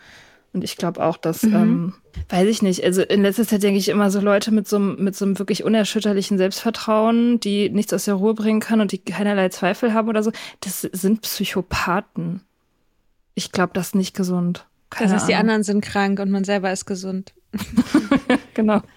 Und 0.53 0.65
ich 0.65 0.77
glaube 0.77 1.03
auch, 1.03 1.17
dass, 1.17 1.43
mhm. 1.45 1.55
ähm, 1.55 1.95
weiß 2.29 2.47
ich 2.47 2.61
nicht, 2.61 2.85
also 2.85 3.01
in 3.01 3.23
letzter 3.23 3.47
Zeit 3.47 3.63
denke 3.63 3.79
ich 3.79 3.89
immer 3.89 4.11
so 4.11 4.21
Leute 4.21 4.53
mit 4.53 4.69
so, 4.69 4.79
mit 4.79 5.17
so 5.17 5.25
einem 5.25 5.39
wirklich 5.39 5.65
unerschütterlichen 5.65 6.37
Selbstvertrauen, 6.37 7.41
die 7.41 7.71
nichts 7.71 7.93
aus 7.95 8.05
der 8.05 8.15
Ruhe 8.15 8.35
bringen 8.35 8.61
kann 8.61 8.83
und 8.83 8.93
die 8.93 8.99
keinerlei 8.99 9.49
Zweifel 9.49 9.95
haben 9.95 10.11
oder 10.11 10.23
so, 10.23 10.31
das 10.61 10.83
sind 10.83 11.23
Psychopathen. 11.23 12.43
Ich 13.35 13.51
glaube, 13.51 13.73
das 13.73 13.89
ist 13.89 13.95
nicht 13.95 14.15
gesund. 14.15 14.67
Keine 14.93 15.13
das 15.13 15.13
heißt, 15.13 15.25
Ahnung. 15.25 15.29
die 15.29 15.35
anderen 15.35 15.63
sind 15.63 15.85
krank 15.85 16.21
und 16.21 16.31
man 16.31 16.45
selber 16.45 16.73
ist 16.73 16.87
gesund. 16.87 17.33
genau. 18.55 18.83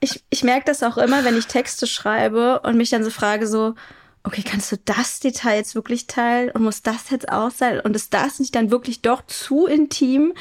Ich, 0.00 0.22
ich 0.28 0.44
merke 0.44 0.66
das 0.66 0.82
auch 0.82 0.98
immer, 0.98 1.24
wenn 1.24 1.38
ich 1.38 1.46
Texte 1.46 1.86
schreibe 1.86 2.60
und 2.60 2.76
mich 2.76 2.90
dann 2.90 3.02
so 3.02 3.08
frage, 3.08 3.46
so, 3.46 3.74
okay, 4.22 4.42
kannst 4.42 4.70
du 4.70 4.76
das 4.84 5.18
Detail 5.18 5.56
jetzt 5.56 5.74
wirklich 5.74 6.06
teilen 6.06 6.50
und 6.50 6.62
muss 6.62 6.82
das 6.82 7.08
jetzt 7.08 7.32
auch 7.32 7.50
sein 7.50 7.80
und 7.80 7.96
ist 7.96 8.12
das 8.12 8.38
nicht 8.38 8.54
dann 8.54 8.70
wirklich 8.70 9.00
doch 9.00 9.24
zu 9.24 9.64
intim? 9.64 10.34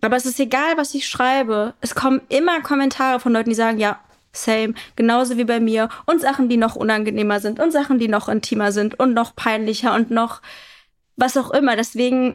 Aber 0.00 0.16
es 0.16 0.26
ist 0.26 0.40
egal, 0.40 0.76
was 0.76 0.94
ich 0.94 1.06
schreibe. 1.06 1.74
Es 1.80 1.94
kommen 1.94 2.22
immer 2.28 2.60
Kommentare 2.62 3.20
von 3.20 3.32
Leuten, 3.32 3.50
die 3.50 3.54
sagen, 3.54 3.78
ja, 3.78 4.00
same, 4.32 4.74
genauso 4.96 5.36
wie 5.36 5.44
bei 5.44 5.60
mir 5.60 5.90
und 6.06 6.20
Sachen, 6.20 6.48
die 6.48 6.56
noch 6.56 6.74
unangenehmer 6.74 7.38
sind 7.38 7.60
und 7.60 7.70
Sachen, 7.70 8.00
die 8.00 8.08
noch 8.08 8.28
intimer 8.28 8.72
sind 8.72 8.98
und 8.98 9.14
noch 9.14 9.36
peinlicher 9.36 9.94
und 9.94 10.10
noch 10.10 10.42
was 11.16 11.36
auch 11.36 11.52
immer. 11.52 11.76
Deswegen 11.76 12.34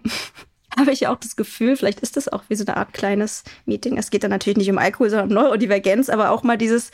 habe 0.78 0.92
ich 0.92 1.08
auch 1.08 1.18
das 1.18 1.36
Gefühl, 1.36 1.76
vielleicht 1.76 2.00
ist 2.02 2.18
das 2.18 2.28
auch 2.28 2.44
wie 2.48 2.56
so 2.56 2.66
eine 2.66 2.78
Art 2.78 2.94
kleines 2.94 3.44
Meeting. 3.66 3.98
Es 3.98 4.12
geht 4.12 4.24
dann 4.24 4.32
natürlich 4.32 4.58
nicht 4.58 4.70
um 4.70 4.78
Alkohol, 4.78 5.10
sondern 5.10 5.30
um 5.30 5.36
Neurodivergenz, 5.36 6.10
aber 6.10 6.32
auch 6.32 6.44
mal 6.44 6.58
dieses, 6.58 6.92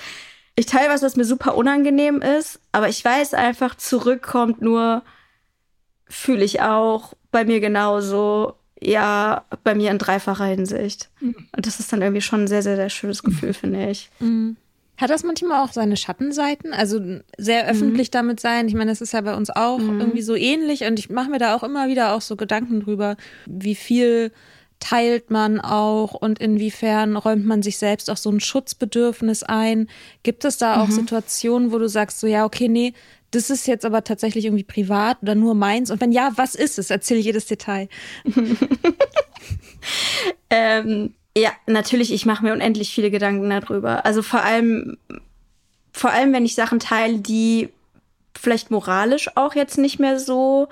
ich 0.55 0.65
teile 0.65 0.89
was, 0.89 1.01
was 1.01 1.15
mir 1.15 1.25
super 1.25 1.55
unangenehm 1.55 2.21
ist, 2.21 2.59
aber 2.71 2.89
ich 2.89 3.03
weiß 3.03 3.33
einfach, 3.33 3.75
zurückkommt 3.75 4.61
nur, 4.61 5.03
fühle 6.07 6.43
ich 6.43 6.61
auch. 6.61 7.13
Bei 7.31 7.43
mir 7.43 7.59
genauso. 7.59 8.55
Ja, 8.79 9.45
bei 9.63 9.73
mir 9.73 9.91
in 9.91 9.97
dreifacher 9.97 10.45
Hinsicht. 10.45 11.09
Mhm. 11.19 11.35
Und 11.55 11.65
das 11.65 11.79
ist 11.79 11.91
dann 11.91 12.01
irgendwie 12.01 12.21
schon 12.21 12.43
ein 12.43 12.47
sehr, 12.47 12.61
sehr, 12.61 12.75
sehr 12.75 12.89
schönes 12.89 13.23
Gefühl, 13.23 13.49
mhm. 13.49 13.53
finde 13.53 13.89
ich. 13.89 14.09
Mhm. 14.19 14.57
Hat 14.97 15.09
das 15.09 15.23
manchmal 15.23 15.63
auch 15.63 15.73
seine 15.73 15.97
Schattenseiten? 15.97 16.73
Also 16.73 16.99
sehr 17.37 17.63
mhm. 17.63 17.69
öffentlich 17.69 18.09
mhm. 18.09 18.13
damit 18.13 18.39
sein. 18.39 18.67
Ich 18.67 18.73
meine, 18.73 18.91
das 18.91 19.01
ist 19.01 19.13
ja 19.13 19.21
bei 19.21 19.35
uns 19.35 19.49
auch 19.49 19.79
mhm. 19.79 19.99
irgendwie 19.99 20.21
so 20.21 20.35
ähnlich. 20.35 20.83
Und 20.83 20.99
ich 20.99 21.09
mache 21.09 21.29
mir 21.29 21.39
da 21.39 21.55
auch 21.55 21.63
immer 21.63 21.87
wieder 21.87 22.13
auch 22.13 22.21
so 22.21 22.35
Gedanken 22.35 22.81
drüber, 22.81 23.17
wie 23.45 23.75
viel 23.75 24.31
teilt 24.79 25.31
man 25.31 25.61
auch 25.61 26.13
und 26.13 26.39
inwiefern 26.39 27.15
räumt 27.15 27.45
man 27.45 27.63
sich 27.63 27.77
selbst 27.77 28.09
auch 28.09 28.17
so 28.17 28.29
ein 28.29 28.39
Schutzbedürfnis 28.39 29.43
ein? 29.43 29.89
Gibt 30.23 30.45
es 30.45 30.57
da 30.57 30.81
auch 30.81 30.87
mhm. 30.87 30.91
Situationen, 30.91 31.71
wo 31.71 31.77
du 31.77 31.87
sagst, 31.87 32.19
so 32.19 32.27
ja, 32.27 32.45
okay, 32.45 32.67
nee, 32.67 32.93
das 33.31 33.49
ist 33.49 33.67
jetzt 33.67 33.85
aber 33.85 34.03
tatsächlich 34.03 34.45
irgendwie 34.45 34.63
privat 34.63 35.21
oder 35.21 35.35
nur 35.35 35.55
meins? 35.55 35.91
Und 35.91 36.01
wenn 36.01 36.11
ja, 36.11 36.31
was 36.35 36.55
ist 36.55 36.79
es? 36.79 36.89
Erzähl 36.89 37.17
jedes 37.17 37.47
Detail. 37.47 37.89
ähm, 40.49 41.13
ja, 41.37 41.51
natürlich, 41.65 42.13
ich 42.13 42.25
mache 42.25 42.43
mir 42.43 42.53
unendlich 42.53 42.93
viele 42.93 43.11
Gedanken 43.11 43.49
darüber. 43.49 44.05
Also 44.05 44.21
vor 44.21 44.43
allem, 44.43 44.97
vor 45.91 46.11
allem, 46.11 46.33
wenn 46.33 46.45
ich 46.45 46.55
Sachen 46.55 46.79
teile, 46.79 47.19
die 47.19 47.69
vielleicht 48.37 48.71
moralisch 48.71 49.29
auch 49.35 49.55
jetzt 49.55 49.77
nicht 49.77 49.99
mehr 49.99 50.19
so 50.19 50.67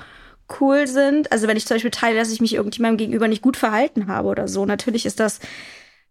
cool 0.60 0.88
sind. 0.88 1.32
Also 1.32 1.48
wenn 1.48 1.58
ich 1.58 1.66
zum 1.66 1.76
Beispiel 1.76 1.92
teile, 1.92 2.18
dass 2.18 2.32
ich 2.32 2.42
mich 2.42 2.54
irgendjemandem 2.54 2.98
gegenüber 2.98 3.28
nicht 3.28 3.42
gut 3.42 3.58
verhalten 3.58 4.08
habe 4.08 4.28
oder 4.28 4.48
so. 4.48 4.66
Natürlich 4.66 5.06
ist 5.06 5.20
das 5.20 5.40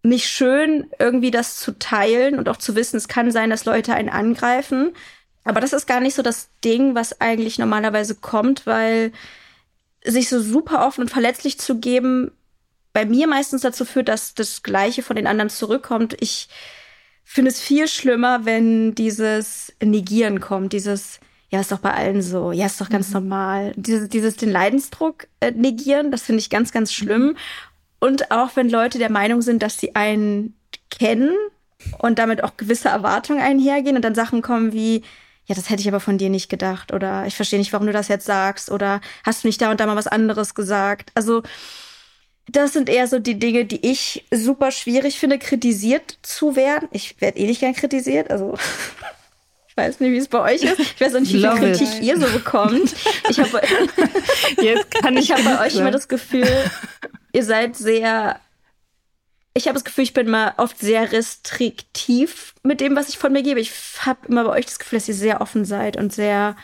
nicht 0.02 0.28
schön, 0.28 0.90
irgendwie 0.98 1.30
das 1.30 1.56
zu 1.58 1.78
teilen 1.78 2.38
und 2.38 2.48
auch 2.48 2.56
zu 2.56 2.74
wissen, 2.74 2.96
es 2.96 3.08
kann 3.08 3.30
sein, 3.30 3.50
dass 3.50 3.64
Leute 3.64 3.94
einen 3.94 4.08
angreifen. 4.08 4.92
Aber 5.44 5.60
das 5.60 5.72
ist 5.72 5.86
gar 5.86 6.00
nicht 6.00 6.14
so 6.14 6.22
das 6.22 6.48
Ding, 6.64 6.94
was 6.94 7.20
eigentlich 7.20 7.58
normalerweise 7.58 8.16
kommt, 8.16 8.66
weil 8.66 9.12
sich 10.04 10.28
so 10.28 10.40
super 10.40 10.86
offen 10.86 11.02
und 11.02 11.10
verletzlich 11.10 11.58
zu 11.58 11.78
geben, 11.78 12.32
bei 12.92 13.06
mir 13.06 13.26
meistens 13.26 13.62
dazu 13.62 13.84
führt, 13.84 14.08
dass 14.08 14.34
das 14.34 14.62
Gleiche 14.62 15.02
von 15.02 15.16
den 15.16 15.26
anderen 15.26 15.50
zurückkommt. 15.50 16.16
Ich 16.20 16.48
finde 17.24 17.50
es 17.50 17.60
viel 17.60 17.88
schlimmer, 17.88 18.44
wenn 18.44 18.94
dieses 18.94 19.72
Negieren 19.82 20.40
kommt, 20.40 20.72
dieses, 20.72 21.20
ja, 21.50 21.60
ist 21.60 21.72
doch 21.72 21.78
bei 21.78 21.92
allen 21.94 22.22
so, 22.22 22.52
ja, 22.52 22.66
ist 22.66 22.80
doch 22.80 22.90
ganz 22.90 23.08
mhm. 23.08 23.14
normal. 23.14 23.72
Dieses, 23.76 24.08
dieses 24.08 24.36
den 24.36 24.50
Leidensdruck 24.50 25.26
äh, 25.40 25.52
negieren, 25.52 26.10
das 26.10 26.22
finde 26.22 26.40
ich 26.40 26.50
ganz, 26.50 26.72
ganz 26.72 26.92
schlimm. 26.92 27.36
Und 28.00 28.30
auch 28.30 28.56
wenn 28.56 28.68
Leute 28.68 28.98
der 28.98 29.10
Meinung 29.10 29.42
sind, 29.42 29.62
dass 29.62 29.78
sie 29.78 29.94
einen 29.94 30.54
kennen 30.90 31.34
und 31.98 32.18
damit 32.18 32.44
auch 32.44 32.56
gewisse 32.56 32.88
Erwartungen 32.88 33.40
einhergehen 33.40 33.96
und 33.96 34.02
dann 34.02 34.14
Sachen 34.14 34.42
kommen 34.42 34.72
wie, 34.72 35.02
ja, 35.46 35.54
das 35.54 35.70
hätte 35.70 35.80
ich 35.80 35.88
aber 35.88 36.00
von 36.00 36.18
dir 36.18 36.28
nicht 36.28 36.48
gedacht 36.48 36.92
oder 36.92 37.26
ich 37.26 37.36
verstehe 37.36 37.58
nicht, 37.58 37.72
warum 37.72 37.86
du 37.86 37.92
das 37.92 38.08
jetzt 38.08 38.26
sagst 38.26 38.70
oder 38.70 39.00
hast 39.24 39.42
du 39.44 39.48
nicht 39.48 39.60
da 39.60 39.70
und 39.70 39.80
da 39.80 39.86
mal 39.86 39.96
was 39.96 40.06
anderes 40.06 40.54
gesagt. 40.54 41.10
Also 41.14 41.42
das 42.48 42.72
sind 42.72 42.88
eher 42.88 43.06
so 43.06 43.18
die 43.18 43.38
Dinge, 43.38 43.64
die 43.64 43.86
ich 43.86 44.24
super 44.30 44.70
schwierig 44.70 45.18
finde, 45.18 45.38
kritisiert 45.38 46.18
zu 46.22 46.56
werden. 46.56 46.88
Ich 46.92 47.20
werde 47.20 47.38
eh 47.38 47.46
nicht 47.46 47.60
gern 47.60 47.74
kritisiert, 47.74 48.30
also 48.30 48.54
ich 49.68 49.76
weiß 49.76 50.00
nicht, 50.00 50.12
wie 50.12 50.16
es 50.16 50.28
bei 50.28 50.40
euch 50.40 50.62
ist. 50.62 50.78
Ich 50.78 51.00
weiß 51.00 51.14
auch 51.14 51.20
nicht, 51.20 51.32
wie 51.32 51.40
viel 51.40 51.50
Kritik 51.50 51.88
it. 51.88 52.02
ihr 52.02 52.20
so 52.20 52.26
bekommt. 52.26 52.94
Ich 53.28 53.38
habe 53.38 53.62
ich 55.18 55.32
hab 55.32 55.44
bei 55.44 55.66
euch 55.66 55.76
immer 55.76 55.90
das 55.90 56.08
Gefühl, 56.08 56.48
ihr 57.32 57.44
seid 57.44 57.76
sehr 57.76 58.40
ich 59.54 59.66
habe 59.66 59.74
das 59.74 59.84
Gefühl, 59.84 60.04
ich 60.04 60.14
bin 60.14 60.30
mal 60.30 60.54
oft 60.56 60.78
sehr 60.78 61.12
restriktiv 61.12 62.54
mit 62.62 62.80
dem, 62.80 62.96
was 62.96 63.10
ich 63.10 63.18
von 63.18 63.32
mir 63.32 63.42
gebe. 63.42 63.60
Ich 63.60 63.72
habe 64.00 64.26
immer 64.28 64.44
bei 64.44 64.50
euch 64.50 64.66
das 64.66 64.78
Gefühl, 64.78 64.98
dass 64.98 65.08
ihr 65.08 65.14
sehr 65.14 65.40
offen 65.40 65.64
seid 65.64 65.96
und 65.96 66.12
sehr 66.12 66.56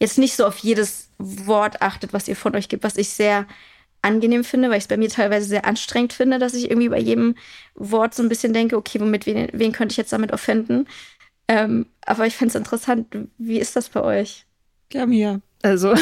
jetzt 0.00 0.18
nicht 0.18 0.34
so 0.34 0.44
auf 0.44 0.58
jedes 0.58 1.08
Wort 1.18 1.80
achtet, 1.82 2.12
was 2.12 2.26
ihr 2.26 2.34
von 2.34 2.56
euch 2.56 2.68
gibt, 2.68 2.82
was 2.82 2.96
ich 2.96 3.10
sehr 3.10 3.46
angenehm 4.02 4.44
finde, 4.44 4.68
weil 4.68 4.78
ich 4.78 4.84
es 4.84 4.88
bei 4.88 4.96
mir 4.96 5.08
teilweise 5.08 5.46
sehr 5.46 5.64
anstrengend 5.64 6.12
finde, 6.12 6.38
dass 6.38 6.54
ich 6.54 6.70
irgendwie 6.70 6.88
bei 6.88 6.98
jedem 6.98 7.36
Wort 7.74 8.14
so 8.14 8.22
ein 8.22 8.28
bisschen 8.28 8.52
denke, 8.52 8.76
okay, 8.76 9.00
womit 9.00 9.26
wen, 9.26 9.48
wen 9.52 9.72
könnte 9.72 9.92
ich 9.92 9.96
jetzt 9.96 10.12
damit 10.12 10.32
offenden? 10.32 10.86
Ähm, 11.48 11.86
aber 12.04 12.26
ich 12.26 12.34
fände 12.34 12.50
es 12.50 12.56
interessant, 12.56 13.06
wie 13.38 13.58
ist 13.58 13.76
das 13.76 13.88
bei 13.88 14.02
euch? 14.02 14.46
Ja, 14.92 15.06
mir. 15.06 15.40
Also, 15.62 15.94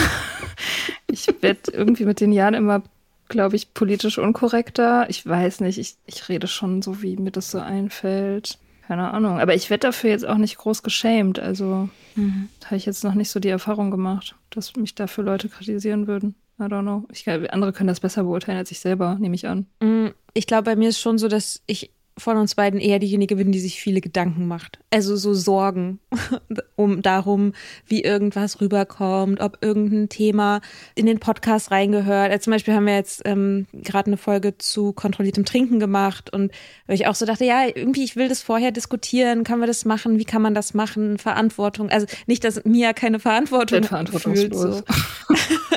ich 1.06 1.26
werde 1.40 1.72
irgendwie 1.72 2.06
mit 2.06 2.20
den 2.20 2.32
Jahren 2.32 2.54
immer 2.54 2.82
glaube 3.30 3.56
ich, 3.56 3.72
politisch 3.72 4.18
unkorrekter. 4.18 5.08
Ich 5.08 5.24
weiß 5.24 5.60
nicht, 5.60 5.78
ich, 5.78 5.96
ich 6.04 6.28
rede 6.28 6.46
schon 6.46 6.82
so, 6.82 7.00
wie 7.00 7.16
mir 7.16 7.30
das 7.30 7.50
so 7.50 7.60
einfällt. 7.60 8.58
Keine 8.86 9.12
Ahnung. 9.12 9.40
Aber 9.40 9.54
ich 9.54 9.70
werde 9.70 9.86
dafür 9.86 10.10
jetzt 10.10 10.26
auch 10.26 10.36
nicht 10.36 10.58
groß 10.58 10.82
geschämt. 10.82 11.38
Also 11.38 11.88
mhm. 12.16 12.48
habe 12.66 12.76
ich 12.76 12.84
jetzt 12.84 13.04
noch 13.04 13.14
nicht 13.14 13.30
so 13.30 13.40
die 13.40 13.48
Erfahrung 13.48 13.90
gemacht, 13.90 14.34
dass 14.50 14.76
mich 14.76 14.94
dafür 14.94 15.24
Leute 15.24 15.48
kritisieren 15.48 16.06
würden. 16.06 16.34
I 16.60 16.64
don't 16.64 16.82
know. 16.82 17.04
Ich, 17.10 17.26
andere 17.28 17.72
können 17.72 17.88
das 17.88 18.00
besser 18.00 18.24
beurteilen 18.24 18.58
als 18.58 18.70
ich 18.70 18.80
selber, 18.80 19.16
nehme 19.18 19.34
ich 19.34 19.48
an. 19.48 19.66
Mm, 19.80 20.08
ich 20.34 20.46
glaube, 20.46 20.64
bei 20.64 20.76
mir 20.76 20.90
ist 20.90 21.00
schon 21.00 21.18
so, 21.18 21.28
dass 21.28 21.62
ich 21.66 21.90
von 22.20 22.36
uns 22.36 22.54
beiden 22.54 22.78
eher 22.78 22.98
diejenige 22.98 23.36
bin, 23.36 23.50
die 23.50 23.60
sich 23.60 23.80
viele 23.80 24.00
Gedanken 24.00 24.46
macht. 24.46 24.78
Also 24.90 25.16
so 25.16 25.34
Sorgen 25.34 25.98
um 26.76 27.02
darum, 27.02 27.54
wie 27.86 28.02
irgendwas 28.02 28.60
rüberkommt, 28.60 29.40
ob 29.40 29.58
irgendein 29.62 30.08
Thema 30.08 30.60
in 30.94 31.06
den 31.06 31.18
Podcast 31.18 31.70
reingehört. 31.70 32.30
Also 32.30 32.44
zum 32.44 32.52
Beispiel 32.52 32.74
haben 32.74 32.86
wir 32.86 32.94
jetzt 32.94 33.22
ähm, 33.24 33.66
gerade 33.72 34.08
eine 34.08 34.16
Folge 34.16 34.58
zu 34.58 34.92
kontrolliertem 34.92 35.44
Trinken 35.44 35.80
gemacht 35.80 36.32
und 36.32 36.52
weil 36.86 36.96
ich 36.96 37.06
auch 37.06 37.14
so 37.14 37.26
dachte, 37.26 37.44
ja, 37.44 37.66
irgendwie, 37.66 38.04
ich 38.04 38.16
will 38.16 38.28
das 38.28 38.42
vorher 38.42 38.70
diskutieren, 38.70 39.44
kann 39.44 39.58
man 39.58 39.66
das 39.66 39.84
machen, 39.84 40.18
wie 40.18 40.24
kann 40.24 40.42
man 40.42 40.54
das 40.54 40.74
machen, 40.74 41.18
Verantwortung. 41.18 41.88
Also 41.90 42.06
nicht, 42.26 42.44
dass 42.44 42.64
Mia 42.64 42.92
keine 42.92 43.18
Verantwortung 43.18 43.84
fühlt. 43.84 44.54
So. 44.54 44.82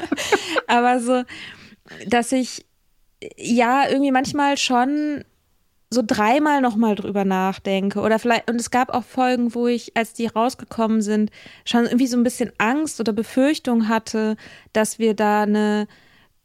Aber 0.74 1.00
so, 1.00 1.24
dass 2.08 2.32
ich 2.32 2.66
ja 3.38 3.88
irgendwie 3.88 4.12
manchmal 4.12 4.58
schon 4.58 5.24
so 5.92 6.02
dreimal 6.04 6.62
nochmal 6.62 6.96
drüber 6.96 7.26
nachdenke. 7.26 8.00
Oder 8.00 8.18
vielleicht, 8.18 8.50
und 8.50 8.60
es 8.60 8.72
gab 8.72 8.90
auch 8.90 9.04
Folgen, 9.04 9.54
wo 9.54 9.68
ich, 9.68 9.96
als 9.96 10.14
die 10.14 10.26
rausgekommen 10.26 11.04
sind, 11.04 11.30
schon 11.64 11.84
irgendwie 11.86 12.08
so 12.08 12.18
ein 12.18 12.24
bisschen 12.24 12.52
Angst 12.58 13.00
oder 13.00 13.14
Befürchtung 13.14 13.88
hatte, 13.88 14.36
dass 14.74 14.98
wir 14.98 15.14
da 15.14 15.44
eine 15.44 15.88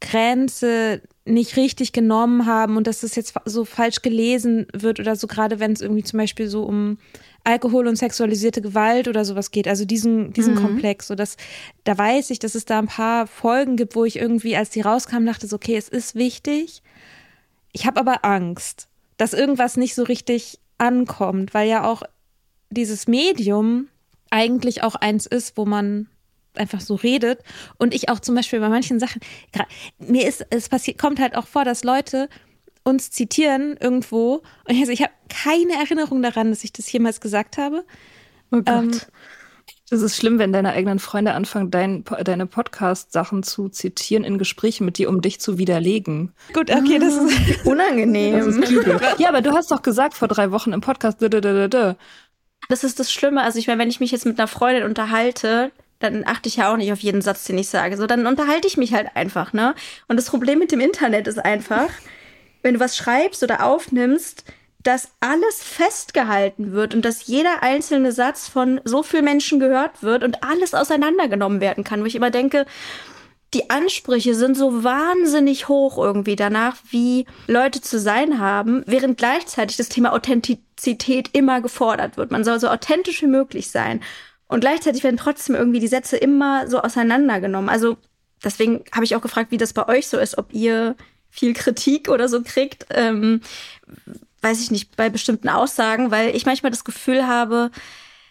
Grenze 0.03 1.01
nicht 1.25 1.57
richtig 1.57 1.93
genommen 1.93 2.45
haben 2.45 2.77
und 2.77 2.87
dass 2.87 3.01
das 3.01 3.17
jetzt 3.17 3.35
so 3.47 3.65
falsch 3.65 4.03
gelesen 4.03 4.67
wird 4.75 5.01
oder 5.01 5.17
so, 5.17 5.27
gerade 5.27 5.59
wenn 5.59 5.73
es 5.73 5.81
irgendwie 5.81 6.05
zum 6.05 6.19
Beispiel 6.19 6.49
so 6.49 6.65
um 6.65 6.99
Alkohol 7.49 7.87
und 7.87 7.97
sexualisierte 7.97 8.61
Gewalt 8.61 9.09
oder 9.09 9.25
sowas 9.25 9.51
geht, 9.51 9.67
also 9.67 9.85
diesen, 9.85 10.33
diesen 10.33 10.55
mhm. 10.55 10.63
Komplex, 10.63 11.07
so 11.09 11.15
dass 11.15 11.37
da 11.85 11.97
weiß 11.97 12.31
ich, 12.31 12.39
dass 12.39 12.55
es 12.55 12.65
da 12.65 12.79
ein 12.79 12.87
paar 12.87 13.27
Folgen 13.27 13.77
gibt, 13.77 13.97
wo 13.97 14.05
ich 14.05 14.17
irgendwie, 14.17 14.57
als 14.57 14.71
die 14.71 14.83
rauskamen, 14.83 15.27
dachte 15.27 15.47
so, 15.47 15.57
okay, 15.57 15.77
es 15.77 15.89
ist 15.89 16.15
wichtig. 16.15 16.83
Ich 17.73 17.87
habe 17.87 18.01
aber 18.01 18.25
Angst 18.25 18.89
dass 19.19 19.35
irgendwas 19.35 19.77
nicht 19.77 19.95
so 19.95 20.05
richtig 20.05 20.59
ankommt, 20.79 21.53
weil 21.53 21.69
ja 21.69 21.85
auch 21.85 22.03
dieses 22.71 23.07
Medium 23.07 23.89
eigentlich 24.31 24.83
auch 24.83 24.95
eins 24.95 25.27
ist, 25.27 25.57
wo 25.57 25.67
man 25.67 26.09
einfach 26.55 26.81
so 26.81 26.95
redet 26.95 27.41
und 27.79 27.95
ich 27.95 28.09
auch 28.09 28.21
zum 28.21 28.35
Beispiel 28.35 28.61
bei 28.61 28.69
manchen 28.69 28.99
Sachen, 28.99 29.21
mir 29.99 30.27
ist, 30.27 30.47
es 30.51 30.69
passiert, 30.69 30.99
kommt 30.99 31.21
halt 31.21 31.37
auch 31.37 31.47
vor, 31.47 31.65
dass 31.65 31.85
Leute 31.85 32.29
uns 32.89 33.11
zitieren 33.11 33.77
irgendwo 33.79 34.43
und 34.67 34.75
ich, 34.75 34.81
also 34.81 34.93
ich 34.93 35.03
habe 35.03 35.13
keine 35.29 35.75
Erinnerung 35.75 36.23
daran, 36.23 36.51
dass 36.51 36.65
ich 36.65 36.73
das 36.73 36.91
jemals 36.91 37.21
gesagt 37.21 37.59
habe. 37.59 37.85
Oh 38.51 38.63
Gott. 38.63 38.69
Ähm, 38.69 38.91
das 39.91 40.03
ist 40.03 40.17
schlimm, 40.17 40.39
wenn 40.39 40.53
deine 40.53 40.73
eigenen 40.73 40.99
Freunde 40.99 41.33
anfangen, 41.33 41.71
dein, 41.71 42.05
deine 42.25 42.47
Podcast-Sachen 42.47 43.43
zu 43.43 43.71
zitieren 43.71 44.23
in 44.23 44.37
Gesprächen 44.37 44.85
mit 44.85 44.99
dir, 44.99 45.09
um 45.09 45.23
dich 45.23 45.41
zu 45.41 45.57
widerlegen. 45.57 46.35
Gut, 46.53 46.71
okay, 46.71 46.99
das 46.99 47.15
ist 47.15 47.65
unangenehm. 47.67 48.39
Das 48.39 48.47
ist 48.49 49.19
ja, 49.19 49.29
aber 49.29 49.41
du 49.41 49.53
hast 49.53 49.71
doch 49.71 49.81
gesagt 49.81 50.13
vor 50.13 50.29
drei 50.29 50.51
Wochen 50.51 50.73
im 50.73 50.83
Podcast. 50.83 51.23
Das 51.23 52.85
ist 52.85 53.01
das 53.01 53.11
Schlimme. 53.11 53.43
Also 53.43 53.59
ich 53.59 53.67
meine, 53.67 53.81
wenn 53.81 53.89
ich 53.89 54.01
mich 54.01 54.11
jetzt 54.11 54.27
mit 54.27 54.39
einer 54.39 54.49
Freundin 54.49 54.85
unterhalte, 54.85 55.73
dann 56.01 56.25
achte 56.27 56.49
ich 56.49 56.57
ja 56.57 56.71
auch 56.71 56.77
nicht 56.77 56.93
auf 56.93 57.01
jeden 57.01 57.23
Satz, 57.23 57.45
den 57.45 57.57
ich 57.57 57.69
sage. 57.69 57.97
So, 57.97 58.07
dann 58.07 58.27
unterhalte 58.27 58.69
ich 58.69 58.77
mich 58.77 58.93
halt 58.93 59.09
einfach, 59.15 59.55
ne? 59.55 59.75
Und 60.07 60.17
das 60.17 60.27
Problem 60.27 60.59
mit 60.59 60.71
dem 60.71 60.81
Internet 60.81 61.27
ist 61.27 61.39
einfach, 61.39 61.89
wenn 62.69 62.75
du 62.75 62.81
was 62.81 62.99
schreibst 62.99 63.43
oder 63.43 63.65
aufnimmst, 63.65 64.45
dass 64.83 65.09
alles 65.21 65.63
festgehalten 65.63 66.73
wird 66.73 66.95
und 66.95 67.03
dass 67.03 67.27
jeder 67.27 67.63
einzelne 67.63 68.13
Satz 68.13 68.47
von 68.47 68.79
so 68.85 69.03
vielen 69.03 69.25
Menschen 69.25 69.59
gehört 69.59 70.03
wird 70.03 70.23
und 70.23 70.45
alles 70.45 70.75
auseinandergenommen 70.75 71.63
werden 71.63 71.83
kann, 71.83 72.03
wo 72.03 72.05
ich 72.05 72.15
immer 72.15 72.31
denke, 72.31 72.67
die 73.55 73.71
Ansprüche 73.71 74.35
sind 74.35 74.55
so 74.55 74.85
wahnsinnig 74.85 75.69
hoch 75.69 75.97
irgendwie 75.97 76.37
danach, 76.37 76.77
wie 76.91 77.25
Leute 77.47 77.81
zu 77.81 77.99
sein 77.99 78.39
haben, 78.39 78.83
während 78.85 79.17
gleichzeitig 79.17 79.79
das 79.79 79.89
Thema 79.89 80.13
Authentizität 80.13 81.31
immer 81.33 81.63
gefordert 81.63 82.19
wird. 82.19 82.31
Man 82.31 82.45
soll 82.45 82.61
so 82.61 82.69
authentisch 82.69 83.23
wie 83.23 83.29
möglich 83.29 83.71
sein. 83.71 84.03
Und 84.47 84.61
gleichzeitig 84.61 85.03
werden 85.05 85.17
trotzdem 85.17 85.55
irgendwie 85.55 85.81
die 85.81 85.89
Sätze 85.89 86.19
immer 86.19 86.69
so 86.69 86.83
auseinandergenommen. 86.83 87.71
Also 87.71 87.97
deswegen 88.45 88.85
habe 88.95 89.07
ich 89.07 89.17
auch 89.17 89.23
gefragt, 89.23 89.51
wie 89.53 89.57
das 89.57 89.73
bei 89.73 89.89
euch 89.89 90.09
so 90.09 90.19
ist, 90.19 90.37
ob 90.37 90.53
ihr 90.53 90.95
viel 91.31 91.55
Kritik 91.55 92.09
oder 92.09 92.29
so 92.29 92.43
kriegt. 92.43 92.87
Ähm, 92.91 93.41
weiß 94.41 94.61
ich 94.61 94.71
nicht, 94.71 94.97
bei 94.97 95.11
bestimmten 95.11 95.49
Aussagen, 95.49 96.11
weil 96.11 96.35
ich 96.35 96.47
manchmal 96.47 96.71
das 96.71 96.85
Gefühl 96.85 97.27
habe, 97.27 97.71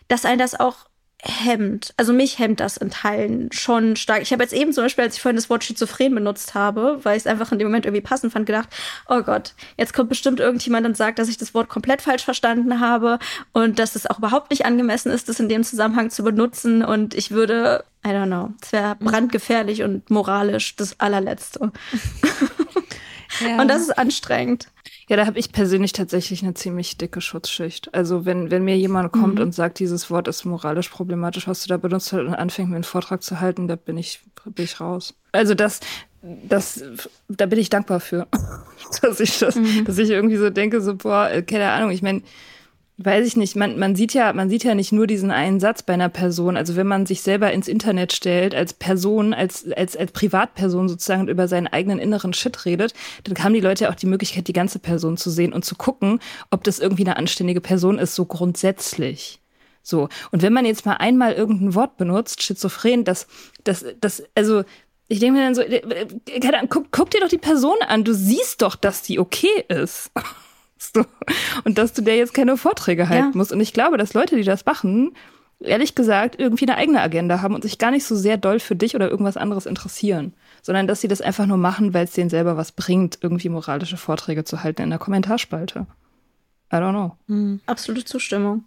dass 0.08 0.26
ein 0.26 0.40
das 0.40 0.60
auch 0.60 0.88
hemmt. 1.22 1.94
Also 1.98 2.14
mich 2.14 2.38
hemmt 2.38 2.60
das 2.60 2.78
in 2.78 2.92
Teilen 2.92 3.52
schon 3.52 3.96
stark. 3.96 4.22
Ich 4.22 4.32
habe 4.32 4.44
jetzt 4.44 4.54
eben 4.54 4.72
zum 4.72 4.84
Beispiel, 4.84 5.06
als 5.06 5.16
ich 5.16 5.22
vorhin 5.22 5.36
das 5.36 5.50
Wort 5.50 5.64
schizophren 5.64 6.14
benutzt 6.14 6.54
habe, 6.54 7.00
weil 7.04 7.18
ich 7.18 7.24
es 7.24 7.28
einfach 7.28 7.52
in 7.52 7.58
dem 7.58 7.68
Moment 7.68 7.86
irgendwie 7.86 8.02
passend 8.02 8.32
fand, 8.32 8.46
gedacht, 8.46 8.70
oh 9.10 9.22
Gott, 9.24 9.54
jetzt 9.78 9.94
kommt 9.94 10.10
bestimmt 10.10 10.40
irgendjemand 10.40 10.86
und 10.86 10.96
sagt, 10.96 11.18
dass 11.18 11.28
ich 11.28 11.38
das 11.38 11.54
Wort 11.54 11.70
komplett 11.70 12.04
falsch 12.04 12.24
verstanden 12.24 12.80
habe 12.80 13.18
und 13.52 13.80
dass 13.80 13.96
es 13.96 14.06
auch 14.06 14.20
überhaupt 14.20 14.52
nicht 14.52 14.66
angemessen 14.66 15.12
ist, 15.12 15.28
das 15.28 15.40
in 15.40 15.50
dem 15.50 15.64
Zusammenhang 15.64 16.12
zu 16.12 16.24
benutzen. 16.24 16.84
Und 16.84 17.16
ich 17.16 17.32
würde, 17.32 17.84
I 18.06 18.10
don't 18.10 18.28
know, 18.28 18.54
es 18.62 18.72
wäre 18.72 18.96
brandgefährlich 18.96 19.82
und 19.82 20.10
moralisch 20.12 20.76
das 20.76 21.00
allerletzte. 21.00 21.72
Ja. 23.42 23.62
Und 23.62 23.68
das 23.68 23.82
ist 23.82 23.98
anstrengend. 23.98 24.68
Ja, 25.10 25.16
da 25.16 25.26
habe 25.26 25.40
ich 25.40 25.52
persönlich 25.52 25.94
tatsächlich 25.94 26.44
eine 26.44 26.54
ziemlich 26.54 26.98
dicke 26.98 27.22
Schutzschicht. 27.22 27.94
Also 27.94 28.26
wenn, 28.26 28.52
wenn 28.52 28.64
mir 28.64 28.78
jemand 28.78 29.14
kommt 29.14 29.36
mhm. 29.36 29.42
und 29.42 29.56
sagt, 29.56 29.80
dieses 29.80 30.10
Wort 30.10 30.28
ist 30.28 30.44
moralisch 30.44 30.90
problematisch, 30.90 31.48
was 31.48 31.64
du 31.64 31.70
da 31.70 31.78
benutzt 31.78 32.12
hast 32.12 32.20
und 32.20 32.36
anfängt, 32.36 32.70
mir 32.70 32.76
einen 32.76 32.84
Vortrag 32.84 33.24
zu 33.24 33.40
halten, 33.40 33.68
da 33.68 33.78
bin 33.78 33.98
ich, 33.98 34.20
bin 34.46 34.66
ich 34.66 34.82
raus. 34.82 35.14
Also 35.32 35.54
das, 35.54 35.80
das, 36.22 36.84
da 37.30 37.46
bin 37.46 37.60
ich 37.60 37.70
dankbar 37.70 38.02
für, 38.02 38.28
dass 39.02 39.22
ich 39.22 39.40
das, 39.40 39.56
mhm. 39.56 39.86
dass 39.86 39.98
ich 39.98 40.10
irgendwie 40.10 40.38
so 40.38 40.50
denke, 40.50 40.82
so, 40.82 40.96
boah, 40.96 41.30
äh, 41.30 41.42
keine 41.42 41.72
Ahnung, 41.72 41.92
ich 41.92 42.02
meine, 42.02 42.22
weiß 43.00 43.28
ich 43.28 43.38
nicht, 43.38 43.56
man, 43.56 43.78
man 43.78 43.96
sieht 43.96 44.14
ja, 44.14 44.34
man 44.34 44.50
sieht 44.50 44.64
ja 44.64 44.74
nicht 44.74 44.92
nur 44.92 45.06
diesen 45.06 45.30
einen 45.30 45.60
Satz 45.60 45.84
bei 45.84 45.94
einer 45.94 46.10
Person. 46.10 46.58
Also 46.58 46.76
wenn 46.76 46.88
man 46.88 47.06
sich 47.06 47.22
selber 47.22 47.52
ins 47.52 47.68
Internet 47.68 48.12
stellt, 48.12 48.56
als 48.56 48.74
Person, 48.74 49.36
als, 49.36 49.72
als, 49.72 49.96
als 49.96 50.12
Privatperson 50.12 50.90
sozusagen 50.90 51.22
und 51.22 51.30
über 51.30 51.48
seinen 51.48 51.68
eigenen 51.68 52.00
inneren 52.00 52.34
Shit 52.34 52.66
redet, 52.66 52.94
dann 53.24 53.44
haben 53.44 53.54
die 53.54 53.60
Leute 53.60 53.84
ja 53.84 53.92
auch 53.92 53.96
die 53.96 54.08
Möglichkeit, 54.08 54.48
die 54.48 54.54
ganze 54.54 54.80
Person 54.80 55.16
zu 55.16 55.30
sehen 55.30 55.54
und 55.54 55.64
zu 55.64 55.76
gucken, 55.76 56.20
ob 56.50 56.64
das 56.64 56.80
irgendwie 56.80 57.06
eine 57.06 57.18
anständige 57.18 57.62
Person 57.62 58.00
ist, 58.00 58.16
so 58.16 58.26
grundsätzlich. 58.26 59.40
So. 59.84 60.10
Und 60.32 60.42
wenn 60.42 60.54
man 60.54 60.66
jetzt 60.66 60.86
mal 60.86 60.96
einmal 60.96 61.34
irgendein 61.34 61.76
Wort 61.76 61.98
benutzt, 61.98 62.42
schizophren, 62.42 63.04
das, 63.04 63.28
das, 63.64 63.86
das, 64.02 64.24
also, 64.34 64.64
ich 65.08 65.20
denke 65.20 65.40
mir 65.40 65.46
dann 65.46 65.56
so, 65.56 65.62
äh, 65.62 65.78
äh, 65.78 66.68
guck, 66.68 66.92
guck 66.92 67.12
dir 67.12 67.22
doch 67.22 67.30
die 67.30 67.38
Person 67.38 67.78
an, 67.88 68.04
du 68.04 68.14
siehst 68.14 68.64
doch, 68.64 68.76
dass 68.76 69.04
die 69.04 69.20
okay 69.20 69.66
ist. 69.70 70.12
So. 70.94 71.06
Und 71.64 71.78
dass 71.78 71.94
du 71.94 72.02
der 72.02 72.18
jetzt 72.18 72.34
keine 72.34 72.56
Vorträge 72.56 73.10
halten 73.10 73.32
ja. 73.32 73.38
musst. 73.38 73.52
Und 73.52 73.60
ich 73.62 73.74
glaube, 73.74 73.98
dass 73.98 74.14
Leute, 74.14 74.36
die 74.36 74.44
das 74.44 74.66
machen, 74.66 75.12
ehrlich 75.60 75.96
gesagt, 75.96 76.40
irgendwie 76.40 76.68
eine 76.68 76.78
eigene 76.78 77.02
Agenda 77.02 77.42
haben 77.42 77.56
und 77.56 77.64
sich 77.64 77.78
gar 77.78 77.92
nicht 77.92 78.06
so 78.06 78.16
sehr 78.16 78.38
doll 78.38 78.60
für 78.60 78.76
dich 78.76 78.96
oder 78.96 79.10
irgendwas 79.10 79.38
anderes 79.38 79.66
interessieren, 79.66 80.34
sondern 80.62 80.88
dass 80.88 81.02
sie 81.02 81.08
das 81.08 81.22
einfach 81.22 81.46
nur 81.46 81.58
machen, 81.58 81.94
weil 81.94 82.06
es 82.06 82.14
denen 82.14 82.30
selber 82.30 82.58
was 82.58 82.72
bringt, 82.72 83.20
irgendwie 83.22 83.50
moralische 83.50 83.98
Vorträge 83.98 84.44
zu 84.44 84.64
halten 84.64 84.84
in 84.84 84.90
der 84.90 85.00
Kommentarspalte. 85.00 85.88
I 86.72 86.76
don't 86.76 86.92
know. 86.92 87.16
Mhm. 87.28 87.62
Absolute 87.66 88.06
Zustimmung. 88.06 88.66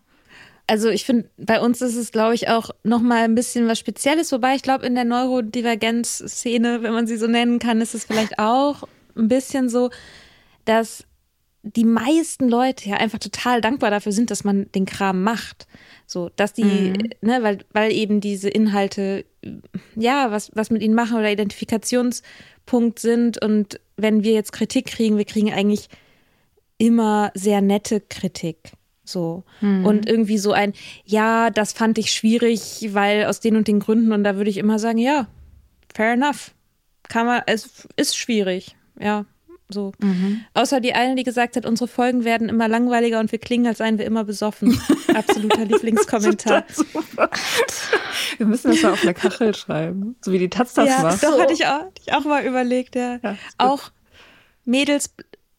Also 0.67 0.89
ich 0.89 1.05
finde, 1.05 1.29
bei 1.37 1.61
uns 1.61 1.83
ist 1.83 1.97
es, 1.97 2.13
glaube 2.13 2.35
ich, 2.35 2.49
auch 2.49 2.71
noch 2.85 3.01
mal 3.03 3.25
ein 3.25 3.35
bisschen 3.35 3.67
was 3.67 3.79
Spezielles, 3.79 4.31
wobei 4.31 4.55
ich 4.55 4.63
glaube, 4.63 4.87
in 4.87 4.95
der 4.95 5.05
Neurodivergenz-Szene, 5.05 6.83
wenn 6.83 6.93
man 6.93 7.09
sie 7.09 7.17
so 7.17 7.27
nennen 7.27 7.59
kann, 7.59 7.81
ist 7.81 7.95
es 7.95 8.05
vielleicht 8.05 8.39
auch 8.39 8.85
ein 9.17 9.27
bisschen 9.27 9.69
so, 9.69 9.91
dass 10.65 11.05
die 11.63 11.85
meisten 11.85 12.49
Leute 12.49 12.89
ja 12.89 12.97
einfach 12.97 13.19
total 13.19 13.61
dankbar 13.61 13.91
dafür 13.91 14.13
sind, 14.13 14.31
dass 14.31 14.45
man 14.45 14.71
den 14.73 14.87
Kram 14.87 15.23
macht. 15.23 15.67
So, 16.07 16.31
dass 16.37 16.53
die, 16.53 16.65
mhm. 16.65 17.11
ne, 17.21 17.43
weil, 17.43 17.59
weil 17.73 17.93
eben 17.93 18.21
diese 18.21 18.49
Inhalte, 18.49 19.25
ja, 19.95 20.31
was, 20.31 20.51
was 20.55 20.71
mit 20.71 20.83
ihnen 20.83 20.95
machen 20.95 21.19
oder 21.19 21.31
Identifikationspunkt 21.31 22.99
sind. 22.99 23.43
Und 23.43 23.81
wenn 23.97 24.25
wir 24.25 24.33
jetzt 24.33 24.53
Kritik 24.53 24.87
kriegen, 24.87 25.19
wir 25.19 25.25
kriegen 25.27 25.53
eigentlich 25.53 25.89
immer 26.79 27.31
sehr 27.35 27.61
nette 27.61 28.01
Kritik. 28.01 28.73
So. 29.05 29.45
Mhm. 29.61 29.85
Und 29.85 30.09
irgendwie 30.09 30.39
so 30.39 30.53
ein, 30.53 30.73
ja, 31.05 31.51
das 31.51 31.73
fand 31.73 31.99
ich 31.99 32.11
schwierig, 32.11 32.89
weil 32.93 33.27
aus 33.27 33.41
den 33.41 33.57
und 33.57 33.69
den 33.69 33.81
Gründen. 33.81 34.13
Und 34.13 34.25
da 34.25 34.37
würde 34.37 34.51
ich 34.51 34.57
immer 34.57 34.79
sagen, 34.79 34.99
ja, 34.99 35.29
fair 35.95 36.15
enough. 36.15 36.53
Kann 37.09 37.27
man, 37.27 37.43
es 37.47 37.89
ist 37.97 38.17
schwierig. 38.17 38.77
Ja, 38.99 39.27
so. 39.73 39.93
Mhm. 39.99 40.43
Außer 40.55 40.81
die 40.81 40.95
eine, 40.95 41.15
die 41.15 41.23
gesagt 41.23 41.57
hat, 41.57 41.67
unsere 41.67 41.89
Folgen 41.89 42.25
werden 42.25 42.49
immer 42.49 42.69
langweiliger 42.69 43.21
und 43.21 43.33
wir 43.33 43.39
klingen, 43.39 43.67
als 43.67 43.79
seien 43.79 43.99
wir 43.99 44.05
immer 44.07 44.25
besoffen. 44.25 44.81
Absoluter 45.15 45.65
Lieblingskommentar. 45.65 46.65
wir 48.39 48.47
müssen 48.47 48.71
das 48.71 48.83
mal 48.83 48.93
auf 48.93 49.01
der 49.01 49.15
Kachel 49.15 49.55
schreiben. 49.55 50.17
So 50.21 50.33
wie 50.33 50.39
die 50.39 50.51
Taz 50.51 50.75
das 50.75 50.89
ja, 50.89 51.03
macht. 51.03 51.23
Doch, 51.23 51.39
hatte 51.39 51.53
ich, 51.53 51.67
auch, 51.67 51.81
hatte 51.81 52.03
ich 52.07 52.13
auch 52.13 52.25
mal 52.25 52.45
überlegt, 52.45 52.97
ja. 52.97 53.19
ja 53.23 53.37
auch 53.59 53.91
Mädels 54.65 55.15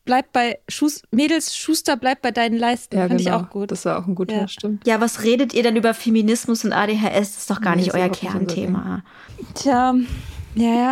bleibt 0.05 0.31
bei 0.31 0.59
Schus 0.67 1.03
Mädels 1.11 1.55
Schuster 1.55 1.95
bleibt 1.95 2.21
bei 2.21 2.31
deinen 2.31 2.57
Leisten. 2.57 2.97
Ja, 2.97 3.07
Fand 3.07 3.19
genau. 3.19 3.37
ich 3.37 3.43
auch 3.43 3.49
gut. 3.49 3.71
Das 3.71 3.85
war 3.85 3.99
auch 3.99 4.07
ein 4.07 4.15
guter, 4.15 4.35
ja. 4.35 4.47
stimmt. 4.47 4.85
Ja, 4.85 4.99
was 4.99 5.23
redet 5.23 5.53
ihr 5.53 5.63
denn 5.63 5.75
über 5.75 5.93
Feminismus 5.93 6.65
und 6.65 6.73
ADHS? 6.73 7.13
Das 7.13 7.37
ist 7.37 7.49
doch 7.49 7.61
gar 7.61 7.75
nee, 7.75 7.83
nicht 7.83 7.93
euer 7.93 8.09
Kernthema. 8.09 9.03
Tja, 9.53 9.95
ja, 10.55 10.73
ja. 10.73 10.91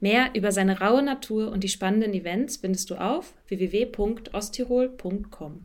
Mehr 0.00 0.30
über 0.34 0.52
seine 0.52 0.80
raue 0.80 1.02
Natur 1.02 1.50
und 1.50 1.64
die 1.64 1.68
spannenden 1.68 2.14
Events 2.14 2.58
findest 2.58 2.90
du 2.90 2.96
auf 2.96 3.32
www.osttirol.com. 3.48 5.64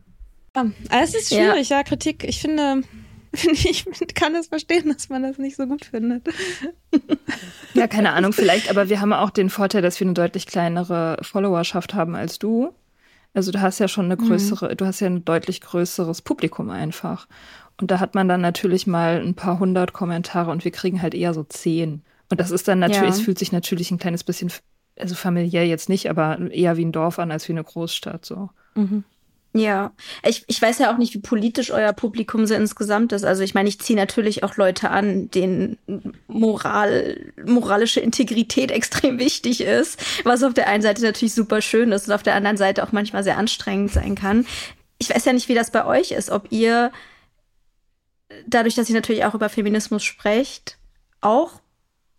Ja, 0.56 0.72
es 1.02 1.16
ist 1.16 1.30
schwierig, 1.30 1.70
ja. 1.70 1.78
ja, 1.78 1.84
Kritik. 1.84 2.24
Ich 2.24 2.42
finde, 2.42 2.82
ich 3.32 3.86
kann 4.16 4.36
es 4.36 4.48
verstehen, 4.48 4.90
dass 4.90 5.10
man 5.10 5.24
das 5.24 5.38
nicht 5.38 5.56
so 5.56 5.68
gut 5.68 5.86
findet. 5.86 6.28
Ja, 7.76 7.88
keine 7.88 8.14
Ahnung, 8.14 8.34
vielleicht, 8.34 8.72
aber 8.72 8.90
wir 8.90 9.00
haben 9.00 9.14
auch 9.14 9.30
den 9.30 9.52
Vorteil, 9.52 9.84
dass 9.84 10.00
wir 10.00 10.08
eine 10.08 10.16
deutlich 10.16 10.48
kleinere 10.48 11.18
Followerschaft 11.22 11.94
haben 11.94 12.16
als 12.16 12.40
du. 12.40 12.74
Also 13.36 13.52
du 13.52 13.62
hast 13.62 13.80
ja 13.80 13.88
schon 13.88 14.06
eine 14.06 14.16
mhm. 14.16 14.28
größere, 14.28 14.72
mhm. 14.72 14.78
du 14.78 14.86
hast 14.86 15.00
ja 15.00 15.08
ein 15.08 15.24
deutlich 15.24 15.62
größeres 15.62 16.24
Publikum 16.24 16.72
einfach. 16.72 17.28
Und 17.80 17.92
da 17.92 18.00
hat 18.00 18.16
man 18.16 18.28
dann 18.28 18.42
natürlich 18.42 18.88
mal 18.88 19.22
ein 19.22 19.36
paar 19.36 19.60
hundert 19.60 19.94
Kommentare 19.94 20.52
und 20.52 20.66
wir 20.66 20.72
kriegen 20.72 21.02
halt 21.02 21.14
eher 21.14 21.34
so 21.34 21.44
zehn. 21.44 22.02
Und 22.30 22.40
das 22.40 22.52
ist 22.52 22.68
dann 22.68 22.80
natürlich, 22.80 23.10
ja. 23.10 23.16
es 23.16 23.22
fühlt 23.22 23.40
sich 23.40 23.52
natürlich 23.52 23.92
ein 23.92 23.98
kleines 23.98 24.24
bisschen, 24.24 24.52
also 24.98 25.16
familiär 25.16 25.66
jetzt 25.66 25.90
nicht, 25.90 26.10
aber 26.10 26.40
eher 26.52 26.78
wie 26.78 26.86
ein 26.86 26.92
Dorf 26.92 27.20
an 27.20 27.32
als 27.32 27.48
wie 27.48 27.54
eine 27.54 27.64
Großstadt 27.64 28.26
so. 28.26 28.50
Mhm. 28.76 29.04
Ja, 29.52 29.94
ich, 30.24 30.44
ich 30.46 30.62
weiß 30.62 30.78
ja 30.78 30.94
auch 30.94 31.00
nicht, 31.00 31.16
wie 31.16 31.20
politisch 31.20 31.72
euer 31.72 31.92
Publikum 31.92 32.46
so 32.46 32.54
insgesamt 32.54 33.14
ist. 33.14 33.24
Also 33.26 33.42
ich 33.42 33.56
meine, 33.56 33.68
ich 33.68 33.80
ziehe 33.80 33.98
natürlich 33.98 34.44
auch 34.44 34.58
Leute 34.58 34.92
an, 34.92 35.32
denen 35.32 35.80
Moral, 36.28 37.34
moralische 37.44 38.00
Integrität 38.00 38.70
extrem 38.72 39.18
wichtig 39.18 39.62
ist, 39.62 40.00
was 40.24 40.44
auf 40.44 40.54
der 40.54 40.68
einen 40.68 40.84
Seite 40.84 41.02
natürlich 41.02 41.34
super 41.34 41.62
schön 41.62 41.92
ist 41.92 42.08
und 42.08 42.14
auf 42.14 42.22
der 42.22 42.36
anderen 42.36 42.58
Seite 42.58 42.84
auch 42.84 42.92
manchmal 42.92 43.24
sehr 43.24 43.38
anstrengend 43.38 43.92
sein 43.92 44.14
kann. 44.14 44.46
ich 45.00 45.10
weiß 45.10 45.26
ja 45.26 45.34
nicht, 45.34 45.50
wie 45.50 45.56
das 45.56 45.72
bei 45.72 45.84
euch 45.84 46.12
ist, 46.12 46.30
ob 46.30 46.52
ihr 46.52 46.92
dadurch, 48.46 48.76
dass 48.76 48.90
ihr 48.90 48.96
natürlich 48.96 49.26
auch 49.26 49.34
über 49.34 49.50
Feminismus 49.50 50.04
sprecht, 50.04 50.78
auch 51.22 51.59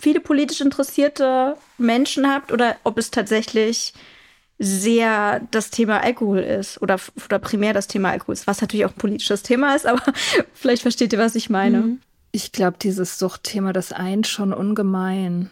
viele 0.01 0.21
politisch 0.21 0.61
interessierte 0.61 1.57
Menschen 1.79 2.29
habt 2.29 2.53
oder 2.53 2.77
ob 2.85 2.99
es 2.99 3.11
tatsächlich 3.11 3.93
sehr 4.59 5.41
das 5.51 5.71
Thema 5.71 6.03
Alkohol 6.03 6.41
ist 6.41 6.83
oder, 6.83 7.01
oder 7.25 7.39
primär 7.39 7.73
das 7.73 7.87
Thema 7.87 8.11
Alkohol 8.11 8.35
ist, 8.35 8.47
was 8.47 8.61
natürlich 8.61 8.85
auch 8.85 8.93
ein 8.93 8.99
politisches 8.99 9.43
Thema 9.43 9.75
ist, 9.75 9.87
aber 9.87 10.03
vielleicht 10.53 10.83
versteht 10.83 11.13
ihr, 11.13 11.19
was 11.19 11.35
ich 11.35 11.49
meine. 11.49 11.81
Mhm. 11.81 12.01
Ich 12.33 12.53
glaube, 12.53 12.77
dieses 12.81 13.19
Suchtthema, 13.19 13.73
das 13.73 13.93
eint 13.93 14.27
schon 14.27 14.53
ungemein. 14.53 15.51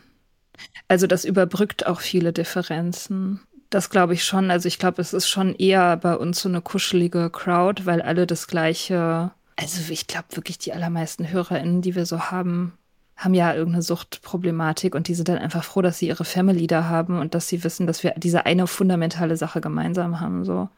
Also 0.89 1.07
das 1.07 1.25
überbrückt 1.25 1.87
auch 1.87 2.01
viele 2.01 2.33
Differenzen. 2.33 3.41
Das 3.71 3.91
glaube 3.91 4.15
ich 4.15 4.25
schon. 4.25 4.51
Also 4.51 4.69
ich 4.69 4.79
glaube, 4.79 5.01
es 5.01 5.13
ist 5.13 5.29
schon 5.29 5.55
eher 5.55 5.97
bei 5.97 6.15
uns 6.15 6.41
so 6.41 6.49
eine 6.49 6.61
kuschelige 6.61 7.31
Crowd, 7.31 7.87
weil 7.87 8.03
alle 8.03 8.27
das 8.27 8.47
gleiche, 8.47 9.31
also 9.57 9.93
ich 9.93 10.07
glaube 10.07 10.37
wirklich 10.37 10.59
die 10.59 10.73
allermeisten 10.73 11.31
HörerInnen, 11.31 11.83
die 11.83 11.95
wir 11.95 12.07
so 12.07 12.31
haben, 12.31 12.78
haben 13.19 13.35
ja 13.35 13.53
irgendeine 13.53 13.83
Suchtproblematik 13.83 14.95
und 14.95 15.09
die 15.09 15.15
sind 15.15 15.29
dann 15.29 15.39
einfach 15.39 15.65
froh, 15.65 15.83
dass 15.83 15.99
sie 15.99 16.07
ihre 16.07 16.25
Family 16.25 16.69
da 16.69 16.85
haben 16.85 17.19
und 17.19 17.35
dass 17.35 17.49
sie 17.49 17.65
wissen, 17.65 17.87
dass 17.89 18.05
wir 18.05 18.15
diese 18.17 18.47
eine 18.47 18.69
fundamentale 18.69 19.37
Sache 19.37 19.61
gemeinsam 19.61 20.21
haben, 20.21 20.45
so. 20.45 20.69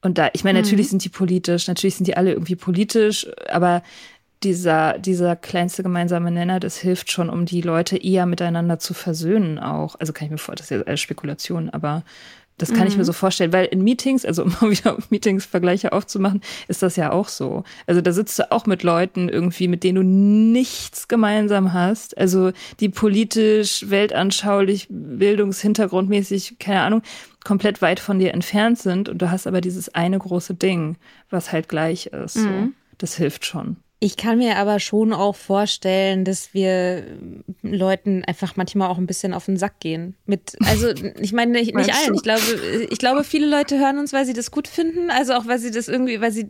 Und 0.00 0.16
da, 0.16 0.30
ich 0.32 0.44
meine, 0.44 0.60
natürlich 0.62 0.86
mhm. 0.86 0.90
sind 0.90 1.04
die 1.04 1.08
politisch, 1.10 1.68
natürlich 1.68 1.96
sind 1.96 2.06
die 2.06 2.16
alle 2.16 2.32
irgendwie 2.32 2.56
politisch, 2.56 3.26
aber 3.50 3.82
dieser, 4.44 4.98
dieser 4.98 5.36
kleinste 5.36 5.82
gemeinsame 5.82 6.30
Nenner, 6.30 6.60
das 6.60 6.78
hilft 6.78 7.10
schon, 7.10 7.28
um 7.28 7.44
die 7.44 7.60
Leute 7.60 7.96
eher 7.96 8.24
miteinander 8.24 8.78
zu 8.78 8.94
versöhnen 8.94 9.58
auch. 9.58 9.96
Also 9.98 10.12
kann 10.12 10.26
ich 10.26 10.30
mir 10.30 10.38
vorstellen, 10.38 10.56
das 10.56 10.70
ist 10.70 10.86
ja 10.86 10.90
alles 10.90 11.00
Spekulation, 11.00 11.68
aber 11.70 12.04
das 12.58 12.70
kann 12.70 12.80
mhm. 12.80 12.86
ich 12.86 12.94
mir 12.94 13.02
mhm. 13.02 13.06
so 13.06 13.12
vorstellen, 13.12 13.52
weil 13.52 13.66
in 13.66 13.82
Meetings, 13.82 14.24
also 14.24 14.42
um 14.60 14.70
wieder 14.70 14.98
Meetings-Vergleiche 15.10 15.92
aufzumachen, 15.92 16.42
ist 16.66 16.82
das 16.82 16.96
ja 16.96 17.12
auch 17.12 17.28
so. 17.28 17.64
Also 17.86 18.00
da 18.00 18.12
sitzt 18.12 18.38
du 18.38 18.50
auch 18.52 18.66
mit 18.66 18.82
Leuten 18.82 19.28
irgendwie, 19.28 19.68
mit 19.68 19.84
denen 19.84 19.96
du 19.96 20.02
nichts 20.02 21.08
gemeinsam 21.08 21.72
hast. 21.72 22.18
Also 22.18 22.52
die 22.80 22.88
politisch, 22.88 23.86
weltanschaulich, 23.88 24.88
bildungshintergrundmäßig, 24.90 26.58
keine 26.58 26.82
Ahnung, 26.82 27.02
komplett 27.44 27.80
weit 27.80 28.00
von 28.00 28.18
dir 28.18 28.34
entfernt 28.34 28.78
sind. 28.78 29.08
Und 29.08 29.22
du 29.22 29.30
hast 29.30 29.46
aber 29.46 29.60
dieses 29.60 29.94
eine 29.94 30.18
große 30.18 30.54
Ding, 30.54 30.96
was 31.30 31.52
halt 31.52 31.68
gleich 31.68 32.06
ist. 32.06 32.36
Mhm. 32.36 32.42
So. 32.42 32.72
Das 32.98 33.14
hilft 33.14 33.44
schon. 33.46 33.76
Ich 34.00 34.16
kann 34.16 34.38
mir 34.38 34.56
aber 34.56 34.78
schon 34.78 35.12
auch 35.12 35.34
vorstellen, 35.34 36.24
dass 36.24 36.54
wir 36.54 37.04
Leuten 37.62 38.24
einfach 38.24 38.54
manchmal 38.54 38.88
auch 38.88 38.98
ein 38.98 39.08
bisschen 39.08 39.34
auf 39.34 39.46
den 39.46 39.56
Sack 39.56 39.80
gehen. 39.80 40.14
Mit, 40.24 40.56
also 40.60 40.88
ich 41.20 41.32
meine 41.32 41.52
nicht, 41.52 41.74
nicht 41.74 41.92
allen. 41.92 42.14
Ich 42.14 42.22
glaube, 42.22 42.86
ich 42.90 42.98
glaube, 42.98 43.24
viele 43.24 43.48
Leute 43.48 43.78
hören 43.78 43.98
uns, 43.98 44.12
weil 44.12 44.24
sie 44.24 44.34
das 44.34 44.52
gut 44.52 44.68
finden. 44.68 45.10
Also 45.10 45.34
auch 45.34 45.46
weil 45.46 45.58
sie 45.58 45.72
das 45.72 45.88
irgendwie, 45.88 46.20
weil 46.20 46.30
sie 46.30 46.46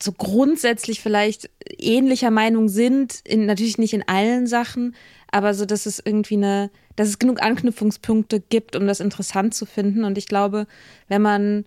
so 0.00 0.12
grundsätzlich 0.12 1.00
vielleicht 1.00 1.50
ähnlicher 1.78 2.30
Meinung 2.30 2.68
sind. 2.68 3.20
In, 3.24 3.46
natürlich 3.46 3.78
nicht 3.78 3.94
in 3.94 4.06
allen 4.06 4.46
Sachen, 4.46 4.94
aber 5.32 5.54
so, 5.54 5.64
dass 5.64 5.86
es 5.86 6.00
irgendwie 6.04 6.36
eine, 6.36 6.70
dass 6.94 7.08
es 7.08 7.18
genug 7.18 7.42
Anknüpfungspunkte 7.42 8.38
gibt, 8.40 8.76
um 8.76 8.86
das 8.86 9.00
interessant 9.00 9.54
zu 9.54 9.66
finden. 9.66 10.04
Und 10.04 10.18
ich 10.18 10.28
glaube, 10.28 10.68
wenn 11.08 11.22
man 11.22 11.64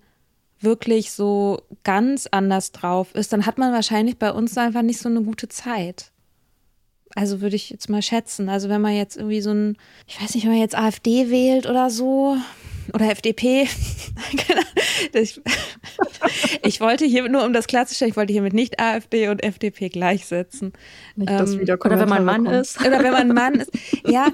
wirklich 0.59 1.11
so 1.11 1.61
ganz 1.83 2.27
anders 2.29 2.71
drauf 2.71 3.13
ist, 3.15 3.33
dann 3.33 3.45
hat 3.45 3.57
man 3.57 3.73
wahrscheinlich 3.73 4.17
bei 4.17 4.31
uns 4.31 4.57
einfach 4.57 4.81
nicht 4.81 4.99
so 4.99 5.09
eine 5.09 5.21
gute 5.21 5.47
Zeit. 5.47 6.11
Also 7.15 7.41
würde 7.41 7.55
ich 7.55 7.69
jetzt 7.69 7.89
mal 7.89 8.01
schätzen. 8.01 8.49
Also 8.49 8.69
wenn 8.69 8.81
man 8.81 8.95
jetzt 8.95 9.17
irgendwie 9.17 9.41
so 9.41 9.51
ein, 9.51 9.77
ich 10.07 10.21
weiß 10.21 10.35
nicht, 10.35 10.43
wenn 10.45 10.51
man 10.51 10.61
jetzt 10.61 10.77
AfD 10.77 11.29
wählt 11.29 11.67
oder 11.67 11.89
so, 11.89 12.37
oder 12.93 13.09
FDP. 13.09 13.67
ich, 15.13 15.41
ich, 16.63 16.81
wollte 16.81 17.05
hier, 17.05 17.27
nur 17.29 17.43
um 17.45 17.53
das 17.53 17.67
klarzustellen, 17.67 18.11
ich 18.11 18.17
wollte 18.17 18.33
hiermit 18.33 18.53
nicht 18.53 18.79
AfD 18.79 19.29
und 19.29 19.43
FDP 19.43 19.89
gleichsetzen. 19.89 20.73
Nicht, 21.15 21.29
ähm, 21.31 21.59
oder 21.61 21.99
wenn 21.99 22.09
man 22.09 22.25
Mann 22.25 22.45
kommt. 22.45 22.55
ist. 22.55 22.79
Oder 22.79 23.03
wenn 23.03 23.13
man 23.13 23.27
Mann 23.29 23.55
ist. 23.55 23.71
Ja, 24.07 24.27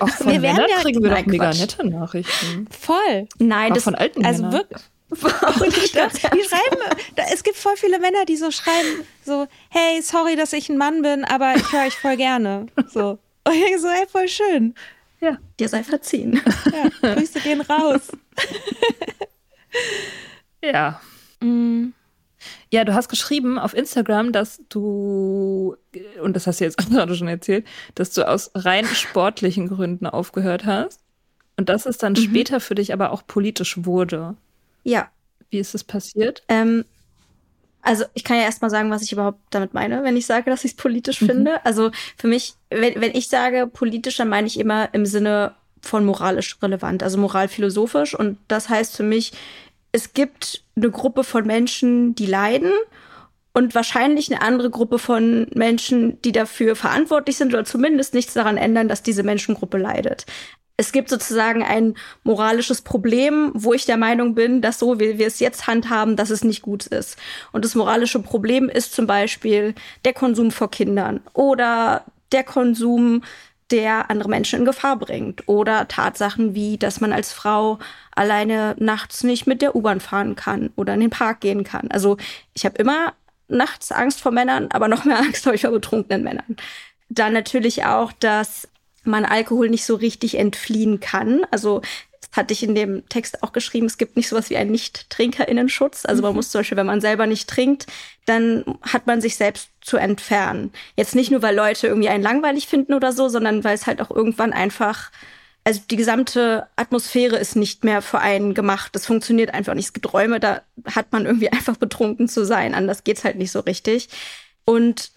auch 0.00 0.08
von 0.08 0.32
wir 0.32 0.40
Männern 0.40 0.68
ja, 0.68 0.80
kriegen 0.80 1.02
wir 1.02 1.10
doch 1.10 1.26
mega 1.26 1.52
nette 1.52 1.86
Nachrichten. 1.86 2.68
Voll. 2.70 3.28
Nein, 3.38 3.70
Auch 3.70 3.74
das, 3.74 3.84
von 3.84 3.94
alten 3.94 4.24
also 4.24 4.42
Männern. 4.44 4.66
Wirklich, 5.08 5.92
die, 5.92 5.98
die 6.36 6.48
schreiben, 6.48 6.98
da, 7.16 7.24
es 7.32 7.42
gibt 7.42 7.56
voll 7.56 7.76
viele 7.76 7.98
Männer, 7.98 8.24
die 8.24 8.36
so 8.36 8.50
schreiben, 8.50 9.04
so, 9.24 9.46
hey, 9.70 10.00
sorry, 10.02 10.36
dass 10.36 10.52
ich 10.52 10.68
ein 10.68 10.78
Mann 10.78 11.02
bin, 11.02 11.24
aber 11.24 11.54
ich 11.56 11.72
höre 11.72 11.86
euch 11.86 11.96
voll 11.96 12.16
gerne. 12.16 12.66
So. 12.88 13.18
Und 13.44 13.54
ich 13.54 13.62
denke 13.62 13.80
so, 13.80 13.88
hey, 13.88 14.06
voll 14.06 14.28
schön. 14.28 14.74
Ja. 15.20 15.38
Dir 15.58 15.68
sei 15.68 15.84
verziehen. 15.84 16.40
Ja, 16.72 17.14
Grüße 17.14 17.40
gehen 17.40 17.60
raus. 17.60 18.08
ja. 20.62 21.00
Mm. 21.40 21.92
Ja, 22.72 22.86
du 22.86 22.94
hast 22.94 23.10
geschrieben 23.10 23.58
auf 23.58 23.74
Instagram, 23.74 24.32
dass 24.32 24.62
du, 24.70 25.76
und 26.22 26.34
das 26.34 26.46
hast 26.46 26.60
du 26.60 26.64
jetzt 26.64 26.78
gerade 26.90 27.14
schon 27.14 27.28
erzählt, 27.28 27.66
dass 27.94 28.12
du 28.12 28.26
aus 28.26 28.50
rein 28.54 28.86
sportlichen 28.86 29.68
Gründen 29.68 30.06
aufgehört 30.06 30.64
hast. 30.64 31.00
Und 31.58 31.68
dass 31.68 31.84
es 31.84 31.98
dann 31.98 32.14
mhm. 32.14 32.16
später 32.16 32.60
für 32.60 32.74
dich 32.74 32.94
aber 32.94 33.12
auch 33.12 33.26
politisch 33.26 33.84
wurde. 33.84 34.36
Ja. 34.84 35.10
Wie 35.50 35.58
ist 35.58 35.74
das 35.74 35.84
passiert? 35.84 36.42
Ähm, 36.48 36.86
also 37.82 38.04
ich 38.14 38.24
kann 38.24 38.38
ja 38.38 38.44
erstmal 38.44 38.70
sagen, 38.70 38.90
was 38.90 39.02
ich 39.02 39.12
überhaupt 39.12 39.40
damit 39.50 39.74
meine, 39.74 40.02
wenn 40.02 40.16
ich 40.16 40.24
sage, 40.24 40.50
dass 40.50 40.64
ich 40.64 40.70
es 40.70 40.76
politisch 40.78 41.20
mhm. 41.20 41.26
finde. 41.26 41.66
Also 41.66 41.90
für 42.16 42.26
mich, 42.26 42.54
wenn, 42.70 42.98
wenn 43.02 43.14
ich 43.14 43.28
sage 43.28 43.66
politisch, 43.66 44.16
dann 44.16 44.30
meine 44.30 44.46
ich 44.46 44.58
immer 44.58 44.88
im 44.94 45.04
Sinne 45.04 45.54
von 45.82 46.06
moralisch 46.06 46.56
relevant, 46.62 47.02
also 47.02 47.18
moralphilosophisch. 47.18 48.14
Und 48.14 48.38
das 48.48 48.70
heißt 48.70 48.96
für 48.96 49.02
mich, 49.02 49.32
es 49.92 50.14
gibt 50.14 50.64
eine 50.76 50.90
Gruppe 50.90 51.24
von 51.24 51.46
Menschen, 51.46 52.14
die 52.14 52.26
leiden 52.26 52.72
und 53.52 53.74
wahrscheinlich 53.74 54.32
eine 54.32 54.42
andere 54.42 54.70
Gruppe 54.70 54.98
von 54.98 55.46
Menschen, 55.54 56.20
die 56.22 56.32
dafür 56.32 56.74
verantwortlich 56.74 57.36
sind 57.36 57.52
oder 57.52 57.64
zumindest 57.64 58.14
nichts 58.14 58.32
daran 58.32 58.56
ändern, 58.56 58.88
dass 58.88 59.02
diese 59.02 59.22
Menschengruppe 59.22 59.78
leidet 59.78 60.26
es 60.76 60.92
gibt 60.92 61.10
sozusagen 61.10 61.62
ein 61.62 61.94
moralisches 62.24 62.82
Problem, 62.82 63.52
wo 63.54 63.72
ich 63.72 63.86
der 63.86 63.96
Meinung 63.96 64.34
bin, 64.34 64.62
dass 64.62 64.78
so 64.78 64.98
wie 64.98 65.18
wir 65.18 65.26
es 65.26 65.38
jetzt 65.38 65.66
handhaben, 65.66 66.16
dass 66.16 66.30
es 66.30 66.44
nicht 66.44 66.62
gut 66.62 66.86
ist. 66.86 67.16
Und 67.52 67.64
das 67.64 67.74
moralische 67.74 68.18
Problem 68.18 68.68
ist 68.68 68.92
zum 68.92 69.06
Beispiel 69.06 69.74
der 70.04 70.12
Konsum 70.12 70.50
vor 70.50 70.70
Kindern 70.70 71.20
oder 71.34 72.04
der 72.32 72.44
Konsum, 72.44 73.22
der 73.70 74.10
andere 74.10 74.28
Menschen 74.28 74.58
in 74.58 74.64
Gefahr 74.64 74.98
bringt 74.98 75.48
oder 75.48 75.88
Tatsachen 75.88 76.54
wie, 76.54 76.78
dass 76.78 77.00
man 77.00 77.12
als 77.12 77.32
Frau 77.32 77.78
alleine 78.14 78.76
nachts 78.78 79.24
nicht 79.24 79.46
mit 79.46 79.62
der 79.62 79.74
U-Bahn 79.74 80.00
fahren 80.00 80.36
kann 80.36 80.70
oder 80.76 80.94
in 80.94 81.00
den 81.00 81.10
Park 81.10 81.40
gehen 81.40 81.64
kann. 81.64 81.90
Also 81.90 82.16
ich 82.54 82.64
habe 82.64 82.78
immer 82.78 83.14
nachts 83.48 83.92
Angst 83.92 84.20
vor 84.20 84.32
Männern, 84.32 84.68
aber 84.72 84.88
noch 84.88 85.04
mehr 85.04 85.18
Angst 85.20 85.46
habe 85.46 85.56
ich 85.56 85.62
vor 85.62 85.70
betrunkenen 85.70 86.22
Männern. 86.22 86.56
Dann 87.08 87.32
natürlich 87.32 87.84
auch, 87.84 88.12
dass 88.12 88.68
man 89.04 89.24
Alkohol 89.24 89.68
nicht 89.68 89.84
so 89.84 89.96
richtig 89.96 90.38
entfliehen 90.38 91.00
kann. 91.00 91.44
Also 91.50 91.82
das 92.20 92.30
hatte 92.32 92.52
ich 92.52 92.62
in 92.62 92.74
dem 92.74 93.08
Text 93.08 93.42
auch 93.42 93.52
geschrieben, 93.52 93.86
es 93.86 93.98
gibt 93.98 94.16
nicht 94.16 94.28
sowas 94.28 94.48
wie 94.48 94.56
einen 94.56 94.70
Nicht-TrinkerInnenschutz. 94.70 96.06
Also 96.06 96.22
man 96.22 96.32
mhm. 96.32 96.36
muss 96.36 96.50
zum 96.50 96.60
Beispiel, 96.60 96.78
wenn 96.78 96.86
man 96.86 97.00
selber 97.00 97.26
nicht 97.26 97.48
trinkt, 97.48 97.86
dann 98.26 98.64
hat 98.82 99.06
man 99.06 99.20
sich 99.20 99.36
selbst 99.36 99.70
zu 99.80 99.96
entfernen. 99.96 100.72
Jetzt 100.96 101.14
nicht 101.14 101.30
nur, 101.30 101.42
weil 101.42 101.56
Leute 101.56 101.88
irgendwie 101.88 102.08
einen 102.08 102.22
langweilig 102.22 102.68
finden 102.68 102.94
oder 102.94 103.12
so, 103.12 103.28
sondern 103.28 103.64
weil 103.64 103.74
es 103.74 103.86
halt 103.86 104.00
auch 104.00 104.10
irgendwann 104.10 104.52
einfach 104.52 105.10
also 105.64 105.80
die 105.90 105.96
gesamte 105.96 106.66
Atmosphäre 106.76 107.36
ist 107.36 107.54
nicht 107.54 107.84
mehr 107.84 108.02
für 108.02 108.18
einen 108.18 108.54
gemacht. 108.54 108.94
Das 108.94 109.06
funktioniert 109.06 109.54
einfach 109.54 109.74
nicht. 109.74 109.86
Es 109.86 109.92
gibt 109.92 110.12
Räume, 110.12 110.40
da 110.40 110.62
hat 110.86 111.12
man 111.12 111.26
irgendwie 111.26 111.48
einfach 111.52 111.76
betrunken 111.76 112.28
zu 112.28 112.44
sein. 112.44 112.74
Anders 112.74 113.04
geht's 113.04 113.24
halt 113.24 113.36
nicht 113.36 113.52
so 113.52 113.60
richtig. 113.60 114.08
Und 114.64 115.12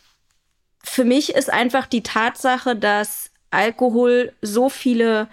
für 0.83 1.03
mich 1.03 1.33
ist 1.33 1.51
einfach 1.51 1.87
die 1.87 2.03
Tatsache, 2.03 2.75
dass 2.75 3.31
Alkohol 3.49 4.33
so 4.41 4.69
viele 4.69 5.27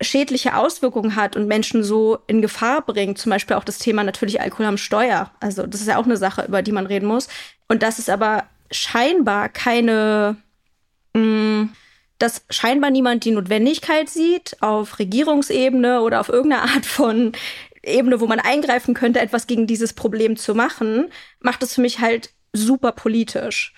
schädliche 0.00 0.56
Auswirkungen 0.56 1.16
hat 1.16 1.34
und 1.34 1.48
Menschen 1.48 1.82
so 1.82 2.18
in 2.28 2.40
Gefahr 2.40 2.82
bringt. 2.82 3.18
Zum 3.18 3.30
Beispiel 3.30 3.56
auch 3.56 3.64
das 3.64 3.78
Thema 3.78 4.04
natürlich 4.04 4.40
Alkohol 4.40 4.66
am 4.66 4.76
Steuer. 4.76 5.32
Also 5.40 5.66
das 5.66 5.80
ist 5.80 5.88
ja 5.88 5.98
auch 5.98 6.04
eine 6.04 6.16
Sache, 6.16 6.44
über 6.46 6.62
die 6.62 6.70
man 6.70 6.86
reden 6.86 7.06
muss. 7.06 7.28
Und 7.66 7.82
das 7.82 7.98
ist 7.98 8.08
aber 8.08 8.44
scheinbar 8.70 9.48
keine, 9.48 10.36
mh, 11.14 11.22
mm, 11.22 11.72
dass 12.18 12.44
scheinbar 12.50 12.90
niemand 12.90 13.24
die 13.24 13.30
Notwendigkeit 13.30 14.08
sieht, 14.08 14.56
auf 14.60 14.98
Regierungsebene 14.98 16.02
oder 16.02 16.20
auf 16.20 16.28
irgendeine 16.28 16.62
Art 16.74 16.86
von 16.86 17.32
Ebene, 17.82 18.20
wo 18.20 18.26
man 18.26 18.40
eingreifen 18.40 18.94
könnte, 18.94 19.20
etwas 19.20 19.46
gegen 19.46 19.66
dieses 19.66 19.92
Problem 19.92 20.36
zu 20.36 20.54
machen, 20.54 21.08
macht 21.40 21.62
es 21.62 21.74
für 21.74 21.80
mich 21.80 22.00
halt 22.00 22.30
super 22.52 22.92
politisch 22.92 23.74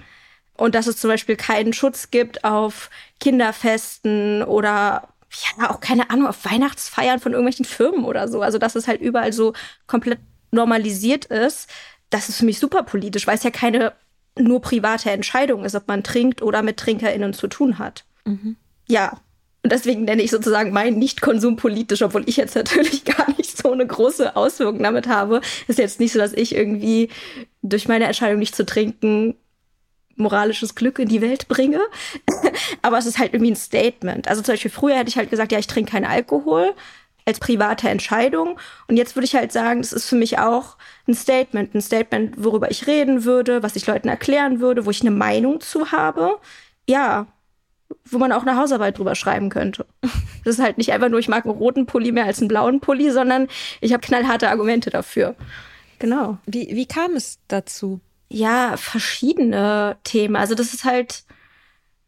und 0.60 0.74
dass 0.74 0.86
es 0.86 0.98
zum 0.98 1.08
Beispiel 1.08 1.36
keinen 1.36 1.72
Schutz 1.72 2.10
gibt 2.10 2.44
auf 2.44 2.90
Kinderfesten 3.18 4.42
oder 4.42 5.08
ja, 5.58 5.70
auch 5.70 5.80
keine 5.80 6.10
Ahnung, 6.10 6.26
auf 6.26 6.44
Weihnachtsfeiern 6.44 7.18
von 7.20 7.32
irgendwelchen 7.32 7.64
Firmen 7.64 8.04
oder 8.04 8.28
so. 8.28 8.42
Also, 8.42 8.58
dass 8.58 8.74
es 8.74 8.86
halt 8.86 9.00
überall 9.00 9.32
so 9.32 9.54
komplett 9.86 10.18
normalisiert 10.50 11.24
ist, 11.26 11.70
das 12.10 12.28
ist 12.28 12.38
für 12.38 12.44
mich 12.44 12.58
super 12.58 12.82
politisch, 12.82 13.26
weil 13.26 13.36
es 13.36 13.42
ja 13.42 13.50
keine 13.50 13.92
nur 14.36 14.60
private 14.60 15.10
Entscheidung 15.10 15.64
ist, 15.64 15.74
ob 15.74 15.88
man 15.88 16.02
trinkt 16.02 16.42
oder 16.42 16.62
mit 16.62 16.76
TrinkerInnen 16.76 17.32
zu 17.32 17.46
tun 17.46 17.78
hat. 17.78 18.04
Mhm. 18.24 18.56
Ja. 18.86 19.20
Und 19.62 19.72
deswegen 19.72 20.04
nenne 20.04 20.22
ich 20.22 20.30
sozusagen 20.30 20.72
meinen 20.72 20.98
Nicht-Konsum 20.98 21.56
politisch, 21.56 22.02
obwohl 22.02 22.28
ich 22.28 22.36
jetzt 22.36 22.54
natürlich 22.56 23.04
gar 23.04 23.28
nicht 23.36 23.56
so 23.56 23.72
eine 23.72 23.86
große 23.86 24.36
Auswirkung 24.36 24.82
damit 24.82 25.06
habe. 25.06 25.40
Ist 25.68 25.78
jetzt 25.78 26.00
nicht 26.00 26.12
so, 26.12 26.18
dass 26.18 26.32
ich 26.32 26.54
irgendwie 26.54 27.10
durch 27.62 27.88
meine 27.88 28.06
Entscheidung 28.06 28.38
nicht 28.38 28.56
zu 28.56 28.64
trinken 28.64 29.36
moralisches 30.20 30.74
Glück 30.74 30.98
in 30.98 31.08
die 31.08 31.22
Welt 31.22 31.48
bringe. 31.48 31.80
Aber 32.82 32.98
es 32.98 33.06
ist 33.06 33.18
halt 33.18 33.32
irgendwie 33.32 33.52
ein 33.52 33.56
Statement. 33.56 34.28
Also 34.28 34.42
zum 34.42 34.52
Beispiel 34.52 34.70
früher 34.70 34.96
hätte 34.96 35.08
ich 35.08 35.16
halt 35.16 35.30
gesagt, 35.30 35.50
ja, 35.50 35.58
ich 35.58 35.66
trinke 35.66 35.92
keinen 35.92 36.04
Alkohol 36.04 36.74
als 37.26 37.40
private 37.40 37.88
Entscheidung. 37.88 38.58
Und 38.88 38.96
jetzt 38.96 39.16
würde 39.16 39.24
ich 39.24 39.34
halt 39.34 39.52
sagen, 39.52 39.82
das 39.82 39.92
ist 39.92 40.08
für 40.08 40.16
mich 40.16 40.38
auch 40.38 40.76
ein 41.08 41.14
Statement. 41.14 41.74
Ein 41.74 41.80
Statement, 41.80 42.34
worüber 42.42 42.70
ich 42.70 42.86
reden 42.86 43.24
würde, 43.24 43.62
was 43.62 43.76
ich 43.76 43.86
Leuten 43.86 44.08
erklären 44.08 44.60
würde, 44.60 44.86
wo 44.86 44.90
ich 44.90 45.00
eine 45.00 45.10
Meinung 45.10 45.60
zu 45.60 45.92
habe. 45.92 46.38
Ja, 46.88 47.26
wo 48.04 48.18
man 48.18 48.32
auch 48.32 48.42
eine 48.42 48.56
Hausarbeit 48.56 48.98
drüber 48.98 49.14
schreiben 49.14 49.50
könnte. 49.50 49.86
Das 50.42 50.54
ist 50.54 50.64
halt 50.64 50.78
nicht 50.78 50.90
einfach 50.90 51.10
nur, 51.10 51.18
ich 51.20 51.28
mag 51.28 51.44
einen 51.44 51.52
roten 51.52 51.84
Pulli 51.84 52.12
mehr 52.12 52.24
als 52.24 52.38
einen 52.38 52.48
blauen 52.48 52.80
Pulli, 52.80 53.10
sondern 53.10 53.46
ich 53.82 53.92
habe 53.92 54.00
knallharte 54.00 54.48
Argumente 54.48 54.88
dafür. 54.88 55.36
Genau. 55.98 56.38
Wie, 56.46 56.74
wie 56.74 56.86
kam 56.86 57.12
es 57.14 57.40
dazu? 57.46 58.00
Ja, 58.30 58.78
verschiedene 58.78 59.98
Themen. 60.02 60.36
Also 60.36 60.54
das 60.54 60.72
ist 60.72 60.84
halt 60.84 61.24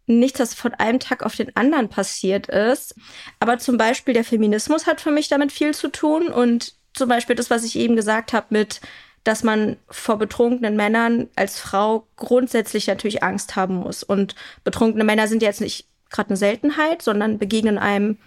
nichts, 0.07 0.39
das 0.39 0.55
von 0.55 0.73
einem 0.75 0.99
Tag 0.99 1.25
auf 1.25 1.37
den 1.37 1.55
anderen 1.57 1.91
passiert 1.91 2.49
ist. 2.49 2.95
Aber 3.39 3.59
zum 3.59 3.77
Beispiel 3.77 4.15
der 4.15 4.25
Feminismus 4.25 4.87
hat 4.87 5.03
für 5.03 5.11
mich 5.11 5.29
damit 5.29 5.53
viel 5.53 5.75
zu 5.75 5.89
tun 5.89 6.29
und 6.29 6.75
zum 6.95 7.09
Beispiel 7.09 7.37
das, 7.37 7.51
was 7.51 7.65
ich 7.65 7.77
eben 7.77 7.97
gesagt 7.97 8.33
habe 8.33 8.47
mit 8.51 8.81
dass 9.25 9.43
man 9.43 9.77
vor 9.89 10.19
betrunkenen 10.19 10.77
Männern 10.77 11.29
als 11.37 11.59
Frau 11.59 12.07
grundsätzlich 12.17 12.87
natürlich 12.89 13.23
Angst 13.23 13.57
haben 13.57 13.77
muss. 13.77 14.03
Und 14.03 14.35
betrunkene 14.65 15.05
Männer 15.05 15.29
sind 15.29 15.43
jetzt 15.43 15.61
nicht 15.61 15.87
gerade 16.11 16.31
eine 16.31 16.37
Seltenheit, 16.37 17.03
sondern 17.03 17.39
begegnen 17.39 17.79
einem 17.79 18.19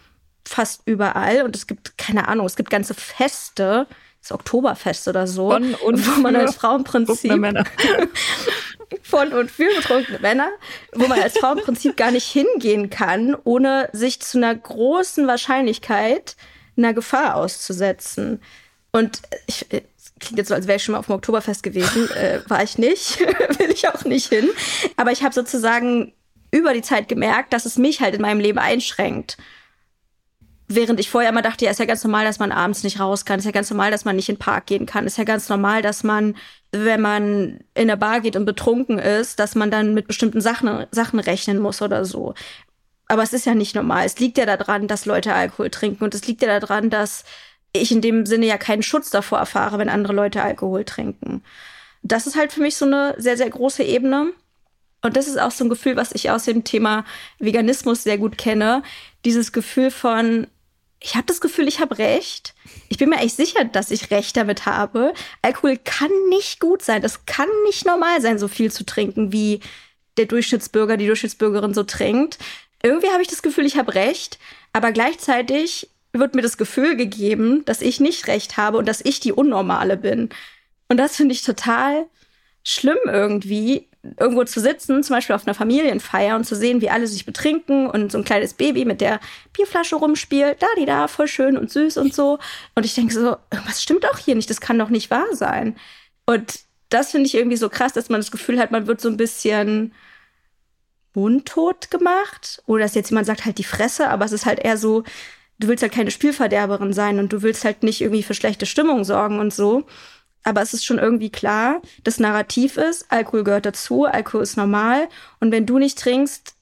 fast 0.47 0.81
überall. 0.85 1.43
Und 1.43 1.55
es 1.55 1.67
gibt, 1.67 1.97
keine 1.97 2.27
Ahnung, 2.27 2.45
es 2.45 2.55
gibt 2.55 2.69
ganze 2.69 2.93
Feste, 2.93 3.87
das 4.21 4.31
Oktoberfest 4.31 5.07
oder 5.07 5.27
so, 5.27 5.51
von 5.51 5.75
und 5.75 6.07
wo 6.07 6.21
man 6.21 6.35
als 6.35 6.55
Frau 6.55 6.75
im 6.75 6.83
Prinzip 6.83 7.31
von 9.03 9.33
und 9.33 9.51
für 9.51 9.67
betrunkene 9.75 10.19
Männer, 10.19 10.49
wo 10.93 11.07
man 11.07 11.19
als 11.19 11.37
Frau 11.37 11.53
im 11.53 11.59
Prinzip 11.59 11.95
gar 11.95 12.11
nicht 12.11 12.27
hingehen 12.27 12.89
kann, 12.89 13.35
ohne 13.43 13.89
sich 13.91 14.21
zu 14.21 14.37
einer 14.37 14.55
großen 14.55 15.27
Wahrscheinlichkeit 15.27 16.35
einer 16.77 16.93
Gefahr 16.93 17.35
auszusetzen. 17.35 18.41
Und 18.91 19.21
ich, 19.47 19.65
klingt 20.19 20.37
jetzt 20.37 20.49
so, 20.49 20.55
als 20.55 20.67
wäre 20.67 20.77
ich 20.77 20.83
schon 20.83 20.93
mal 20.93 20.99
auf 20.99 21.07
dem 21.07 21.15
Oktoberfest 21.15 21.63
gewesen. 21.63 22.09
Äh, 22.15 22.41
war 22.47 22.63
ich 22.63 22.77
nicht, 22.77 23.19
will 23.59 23.71
ich 23.71 23.87
auch 23.89 24.05
nicht 24.05 24.29
hin. 24.29 24.49
Aber 24.95 25.11
ich 25.11 25.23
habe 25.23 25.33
sozusagen 25.33 26.13
über 26.51 26.73
die 26.73 26.81
Zeit 26.81 27.09
gemerkt, 27.09 27.51
dass 27.51 27.65
es 27.65 27.77
mich 27.77 27.99
halt 27.99 28.15
in 28.15 28.21
meinem 28.21 28.39
Leben 28.39 28.59
einschränkt. 28.59 29.37
Während 30.67 30.99
ich 30.99 31.09
vorher 31.09 31.29
immer 31.29 31.41
dachte, 31.41 31.65
ja, 31.65 31.71
ist 31.71 31.79
ja 31.79 31.85
ganz 31.85 32.03
normal, 32.03 32.25
dass 32.25 32.39
man 32.39 32.51
abends 32.51 32.83
nicht 32.83 32.99
raus 32.99 33.25
kann, 33.25 33.39
ist 33.39 33.45
ja 33.45 33.51
ganz 33.51 33.69
normal, 33.69 33.91
dass 33.91 34.05
man 34.05 34.15
nicht 34.15 34.29
in 34.29 34.35
den 34.35 34.39
Park 34.39 34.67
gehen 34.67 34.85
kann, 34.85 35.05
ist 35.05 35.17
ja 35.17 35.25
ganz 35.25 35.49
normal, 35.49 35.81
dass 35.81 36.03
man, 36.03 36.35
wenn 36.71 37.01
man 37.01 37.59
in 37.73 37.89
eine 37.89 37.97
Bar 37.97 38.21
geht 38.21 38.35
und 38.35 38.45
betrunken 38.45 38.97
ist, 38.97 39.39
dass 39.39 39.55
man 39.55 39.69
dann 39.69 39.93
mit 39.93 40.07
bestimmten 40.07 40.41
Sachen, 40.41 40.85
Sachen 40.91 41.19
rechnen 41.19 41.59
muss 41.59 41.81
oder 41.81 42.05
so. 42.05 42.33
Aber 43.07 43.21
es 43.21 43.33
ist 43.33 43.45
ja 43.45 43.53
nicht 43.53 43.75
normal. 43.75 44.05
Es 44.05 44.17
liegt 44.19 44.37
ja 44.37 44.45
daran, 44.45 44.87
dass 44.87 45.05
Leute 45.05 45.33
Alkohol 45.33 45.69
trinken 45.69 46.03
und 46.03 46.15
es 46.15 46.25
liegt 46.25 46.41
ja 46.41 46.59
daran, 46.59 46.89
dass 46.89 47.25
ich 47.77 47.91
in 47.91 48.01
dem 48.01 48.25
Sinne 48.25 48.45
ja 48.45 48.57
keinen 48.57 48.83
Schutz 48.83 49.09
davor 49.09 49.39
erfahre, 49.39 49.77
wenn 49.77 49.89
andere 49.89 50.13
Leute 50.13 50.41
Alkohol 50.41 50.85
trinken. 50.85 51.43
Das 52.01 52.27
ist 52.27 52.35
halt 52.35 52.53
für 52.53 52.61
mich 52.61 52.75
so 52.75 52.85
eine 52.85 53.15
sehr, 53.17 53.37
sehr 53.37 53.49
große 53.49 53.83
Ebene. 53.83 54.31
Und 55.01 55.17
das 55.17 55.27
ist 55.27 55.39
auch 55.39 55.51
so 55.51 55.63
ein 55.63 55.69
Gefühl, 55.69 55.95
was 55.95 56.11
ich 56.13 56.31
aus 56.31 56.45
dem 56.45 56.63
Thema 56.63 57.05
Veganismus 57.39 58.03
sehr 58.03 58.17
gut 58.17 58.37
kenne. 58.37 58.83
Dieses 59.23 59.51
Gefühl 59.51 59.91
von, 59.91 60.47
ich 60.99 61.15
habe 61.15 61.25
das 61.27 61.41
Gefühl, 61.41 61.67
ich 61.67 61.79
habe 61.79 61.97
recht. 61.99 62.55
Ich 62.89 62.97
bin 62.97 63.09
mir 63.09 63.19
echt 63.19 63.35
sicher, 63.35 63.65
dass 63.65 63.91
ich 63.91 64.09
recht 64.11 64.35
damit 64.35 64.65
habe. 64.65 65.13
Alkohol 65.41 65.77
kann 65.77 66.09
nicht 66.29 66.59
gut 66.59 66.81
sein. 66.81 67.01
Das 67.01 67.25
kann 67.25 67.49
nicht 67.65 67.85
normal 67.85 68.21
sein, 68.21 68.39
so 68.39 68.47
viel 68.47 68.71
zu 68.71 68.85
trinken, 68.85 69.31
wie 69.31 69.59
der 70.17 70.25
Durchschnittsbürger, 70.25 70.97
die 70.97 71.07
Durchschnittsbürgerin 71.07 71.73
so 71.73 71.83
trinkt. 71.83 72.39
Irgendwie 72.81 73.09
habe 73.09 73.21
ich 73.21 73.27
das 73.27 73.41
Gefühl, 73.41 73.65
ich 73.65 73.77
habe 73.77 73.93
recht. 73.93 74.39
Aber 74.73 74.91
gleichzeitig 74.91 75.89
wird 76.19 76.35
mir 76.35 76.41
das 76.41 76.57
Gefühl 76.57 76.95
gegeben, 76.95 77.63
dass 77.65 77.81
ich 77.81 77.99
nicht 77.99 78.27
recht 78.27 78.57
habe 78.57 78.77
und 78.77 78.87
dass 78.87 79.01
ich 79.03 79.19
die 79.19 79.33
Unnormale 79.33 79.97
bin. 79.97 80.29
Und 80.87 80.97
das 80.97 81.15
finde 81.15 81.33
ich 81.33 81.41
total 81.41 82.05
schlimm 82.63 82.97
irgendwie, 83.05 83.87
irgendwo 84.19 84.43
zu 84.43 84.59
sitzen, 84.59 85.03
zum 85.03 85.15
Beispiel 85.15 85.35
auf 85.35 85.45
einer 85.45 85.53
Familienfeier 85.53 86.35
und 86.35 86.45
zu 86.45 86.55
sehen, 86.55 86.81
wie 86.81 86.89
alle 86.89 87.07
sich 87.07 87.25
betrinken 87.25 87.89
und 87.89 88.11
so 88.11 88.17
ein 88.17 88.23
kleines 88.23 88.53
Baby 88.53 88.85
mit 88.85 89.01
der 89.01 89.19
Bierflasche 89.53 89.95
rumspielt, 89.95 90.61
da 90.61 90.67
die 90.77 90.85
da, 90.85 91.07
voll 91.07 91.27
schön 91.27 91.57
und 91.57 91.71
süß 91.71 91.97
und 91.97 92.13
so. 92.13 92.39
Und 92.75 92.85
ich 92.85 92.95
denke 92.95 93.13
so, 93.13 93.37
was 93.65 93.81
stimmt 93.81 94.03
doch 94.03 94.17
hier 94.17 94.35
nicht, 94.35 94.49
das 94.49 94.61
kann 94.61 94.79
doch 94.79 94.89
nicht 94.89 95.11
wahr 95.11 95.27
sein. 95.33 95.75
Und 96.25 96.59
das 96.89 97.11
finde 97.11 97.27
ich 97.27 97.35
irgendwie 97.35 97.57
so 97.57 97.69
krass, 97.69 97.93
dass 97.93 98.09
man 98.09 98.19
das 98.19 98.31
Gefühl 98.31 98.59
hat, 98.59 98.71
man 98.71 98.87
wird 98.87 99.01
so 99.01 99.09
ein 99.09 99.17
bisschen 99.17 99.93
mundtot 101.13 101.89
gemacht. 101.91 102.61
Oder 102.65 102.83
dass 102.83 102.95
jetzt 102.95 103.09
jemand 103.09 103.27
sagt 103.27 103.45
halt 103.45 103.57
die 103.57 103.63
Fresse, 103.63 104.09
aber 104.09 104.25
es 104.25 104.31
ist 104.31 104.45
halt 104.45 104.59
eher 104.59 104.77
so, 104.77 105.03
du 105.59 105.67
willst 105.67 105.81
halt 105.81 105.93
keine 105.93 106.11
Spielverderberin 106.11 106.93
sein 106.93 107.19
und 107.19 107.31
du 107.31 107.41
willst 107.41 107.65
halt 107.65 107.83
nicht 107.83 108.01
irgendwie 108.01 108.23
für 108.23 108.33
schlechte 108.33 108.65
Stimmung 108.65 109.03
sorgen 109.03 109.39
und 109.39 109.53
so. 109.53 109.85
Aber 110.43 110.61
es 110.61 110.73
ist 110.73 110.85
schon 110.85 110.99
irgendwie 110.99 111.31
klar, 111.31 111.81
das 112.03 112.19
Narrativ 112.19 112.77
ist, 112.77 113.11
Alkohol 113.11 113.43
gehört 113.43 113.65
dazu, 113.65 114.05
Alkohol 114.05 114.43
ist 114.43 114.57
normal. 114.57 115.07
Und 115.39 115.51
wenn 115.51 115.65
du 115.65 115.79
nicht 115.79 115.97
trinkst, 115.97 116.53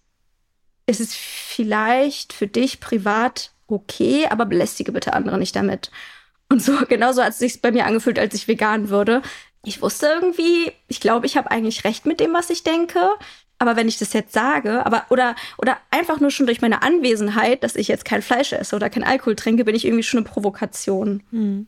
ist 0.85 1.01
es 1.01 1.15
vielleicht 1.15 2.33
für 2.33 2.47
dich 2.47 2.79
privat 2.79 3.51
okay, 3.67 4.27
aber 4.29 4.45
belästige 4.45 4.91
bitte 4.91 5.13
andere 5.13 5.37
nicht 5.37 5.55
damit. 5.55 5.91
Und 6.49 6.61
so, 6.61 6.77
genauso 6.87 7.23
hat 7.23 7.31
es 7.31 7.39
sich 7.39 7.61
bei 7.61 7.71
mir 7.71 7.85
angefühlt, 7.85 8.19
als 8.19 8.33
ich 8.35 8.47
vegan 8.47 8.89
würde. 8.89 9.21
Ich 9.65 9.81
wusste 9.81 10.07
irgendwie, 10.07 10.71
ich 10.87 10.99
glaube, 10.99 11.25
ich 11.25 11.37
habe 11.37 11.51
eigentlich 11.51 11.83
recht 11.83 12.05
mit 12.05 12.19
dem, 12.19 12.33
was 12.33 12.49
ich 12.49 12.63
denke 12.63 12.99
aber 13.63 13.77
wenn 13.77 13.87
ich 13.87 13.97
das 13.97 14.11
jetzt 14.11 14.33
sage, 14.33 14.85
aber 14.85 15.05
oder 15.09 15.35
oder 15.57 15.77
einfach 15.89 16.19
nur 16.19 16.31
schon 16.31 16.45
durch 16.45 16.61
meine 16.61 16.81
Anwesenheit, 16.81 17.63
dass 17.63 17.77
ich 17.77 17.87
jetzt 17.87 18.03
kein 18.03 18.21
Fleisch 18.21 18.51
esse 18.51 18.75
oder 18.75 18.89
kein 18.89 19.03
Alkohol 19.03 19.35
trinke, 19.35 19.63
bin 19.63 19.73
ich 19.73 19.85
irgendwie 19.85 20.03
schon 20.03 20.19
eine 20.19 20.29
Provokation. 20.29 21.23
Hm. 21.31 21.67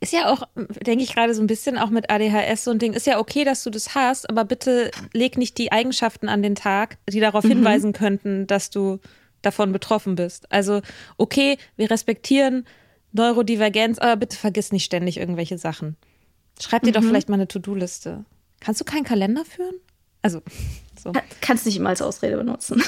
Ist 0.00 0.12
ja 0.12 0.28
auch, 0.28 0.42
denke 0.56 1.04
ich 1.04 1.14
gerade 1.14 1.34
so 1.34 1.42
ein 1.42 1.46
bisschen 1.46 1.78
auch 1.78 1.88
mit 1.88 2.10
ADHS 2.10 2.64
so 2.64 2.70
ein 2.72 2.78
Ding. 2.78 2.92
Ist 2.92 3.06
ja 3.06 3.18
okay, 3.18 3.44
dass 3.44 3.62
du 3.64 3.70
das 3.70 3.94
hast, 3.94 4.28
aber 4.28 4.44
bitte 4.44 4.90
leg 5.12 5.38
nicht 5.38 5.56
die 5.56 5.72
Eigenschaften 5.72 6.28
an 6.28 6.42
den 6.42 6.54
Tag, 6.54 6.98
die 7.08 7.20
darauf 7.20 7.44
mhm. 7.44 7.48
hinweisen 7.48 7.92
könnten, 7.94 8.46
dass 8.46 8.70
du 8.70 8.98
davon 9.40 9.72
betroffen 9.72 10.16
bist. 10.16 10.50
Also 10.52 10.82
okay, 11.16 11.56
wir 11.76 11.90
respektieren 11.90 12.66
Neurodivergenz, 13.12 13.98
aber 13.98 14.16
bitte 14.16 14.36
vergiss 14.36 14.70
nicht 14.70 14.84
ständig 14.84 15.16
irgendwelche 15.16 15.56
Sachen. 15.56 15.96
Schreib 16.60 16.82
dir 16.82 16.90
mhm. 16.90 16.94
doch 16.94 17.02
vielleicht 17.02 17.28
mal 17.28 17.36
eine 17.36 17.48
To-Do-Liste. 17.48 18.24
Kannst 18.60 18.80
du 18.80 18.84
keinen 18.84 19.04
Kalender 19.04 19.44
führen? 19.44 19.74
Also 20.22 20.42
so. 21.02 21.12
Kannst 21.40 21.66
nicht 21.66 21.76
immer 21.76 21.90
als 21.90 22.02
Ausrede 22.02 22.36
benutzen. 22.36 22.82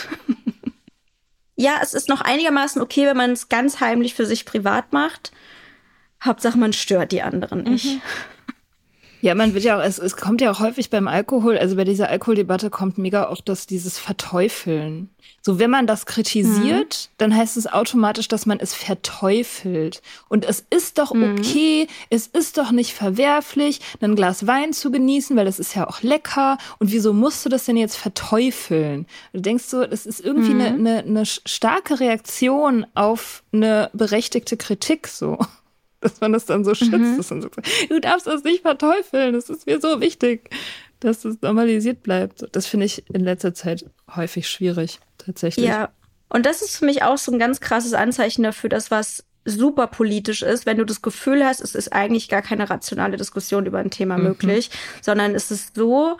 ja, 1.56 1.80
es 1.82 1.94
ist 1.94 2.08
noch 2.08 2.20
einigermaßen 2.20 2.80
okay, 2.80 3.06
wenn 3.06 3.16
man 3.16 3.32
es 3.32 3.48
ganz 3.48 3.80
heimlich 3.80 4.14
für 4.14 4.26
sich 4.26 4.44
privat 4.44 4.92
macht. 4.92 5.32
Hauptsache, 6.22 6.56
man 6.56 6.72
stört 6.72 7.12
die 7.12 7.22
anderen 7.22 7.64
nicht. 7.64 7.96
Mhm. 7.96 8.02
Ja, 9.24 9.34
man 9.34 9.54
wird 9.54 9.64
ja 9.64 9.78
auch, 9.78 9.82
es, 9.82 9.98
es 9.98 10.16
kommt 10.16 10.42
ja 10.42 10.50
auch 10.50 10.60
häufig 10.60 10.90
beim 10.90 11.08
Alkohol, 11.08 11.56
also 11.56 11.76
bei 11.76 11.84
dieser 11.84 12.10
Alkoholdebatte 12.10 12.68
kommt 12.68 12.98
mega 12.98 13.30
oft 13.30 13.48
das, 13.48 13.66
dieses 13.66 13.98
Verteufeln. 13.98 15.08
So, 15.40 15.58
wenn 15.58 15.70
man 15.70 15.86
das 15.86 16.04
kritisiert, 16.04 17.08
mhm. 17.10 17.14
dann 17.16 17.34
heißt 17.34 17.56
es 17.56 17.66
automatisch, 17.66 18.28
dass 18.28 18.44
man 18.44 18.60
es 18.60 18.74
verteufelt. 18.74 20.02
Und 20.28 20.44
es 20.44 20.62
ist 20.68 20.98
doch 20.98 21.14
mhm. 21.14 21.36
okay, 21.38 21.88
es 22.10 22.26
ist 22.26 22.58
doch 22.58 22.70
nicht 22.70 22.92
verwerflich, 22.92 23.80
ein 24.02 24.14
Glas 24.14 24.46
Wein 24.46 24.74
zu 24.74 24.90
genießen, 24.90 25.34
weil 25.36 25.46
das 25.46 25.58
ist 25.58 25.74
ja 25.74 25.88
auch 25.88 26.02
lecker. 26.02 26.58
Und 26.78 26.92
wieso 26.92 27.14
musst 27.14 27.46
du 27.46 27.48
das 27.48 27.64
denn 27.64 27.78
jetzt 27.78 27.96
verteufeln? 27.96 29.06
Du 29.32 29.40
denkst 29.40 29.64
so, 29.64 29.86
das 29.86 30.04
ist 30.04 30.20
irgendwie 30.20 30.50
eine 30.50 30.72
mhm. 30.72 30.82
ne, 30.82 31.02
ne 31.06 31.24
starke 31.24 31.98
Reaktion 31.98 32.84
auf 32.94 33.42
eine 33.54 33.88
berechtigte 33.94 34.58
Kritik, 34.58 35.08
so 35.08 35.38
dass 36.04 36.20
man 36.20 36.32
das 36.32 36.46
dann 36.46 36.64
so 36.64 36.74
schützt. 36.74 36.92
Mhm. 36.92 37.16
Dass 37.16 37.30
man 37.30 37.42
so, 37.42 37.48
du 37.88 38.00
darfst 38.00 38.26
das 38.26 38.44
nicht 38.44 38.62
verteufeln, 38.62 39.32
das 39.32 39.50
ist 39.50 39.66
mir 39.66 39.80
so 39.80 40.00
wichtig, 40.00 40.50
dass 41.00 41.24
es 41.24 41.40
normalisiert 41.42 42.02
bleibt. 42.02 42.46
Das 42.52 42.66
finde 42.66 42.86
ich 42.86 43.04
in 43.10 43.22
letzter 43.22 43.54
Zeit 43.54 43.84
häufig 44.14 44.48
schwierig, 44.48 45.00
tatsächlich. 45.18 45.66
Ja, 45.66 45.90
und 46.28 46.46
das 46.46 46.62
ist 46.62 46.76
für 46.76 46.84
mich 46.84 47.02
auch 47.02 47.18
so 47.18 47.32
ein 47.32 47.38
ganz 47.38 47.60
krasses 47.60 47.94
Anzeichen 47.94 48.42
dafür, 48.42 48.70
dass 48.70 48.90
was 48.90 49.24
super 49.44 49.86
politisch 49.86 50.42
ist, 50.42 50.64
wenn 50.64 50.78
du 50.78 50.84
das 50.84 51.02
Gefühl 51.02 51.44
hast, 51.44 51.60
es 51.60 51.74
ist 51.74 51.92
eigentlich 51.92 52.28
gar 52.28 52.42
keine 52.42 52.70
rationale 52.70 53.16
Diskussion 53.16 53.66
über 53.66 53.78
ein 53.78 53.90
Thema 53.90 54.16
mhm. 54.16 54.24
möglich, 54.24 54.70
sondern 55.02 55.34
es 55.34 55.50
ist 55.50 55.74
so 55.74 56.16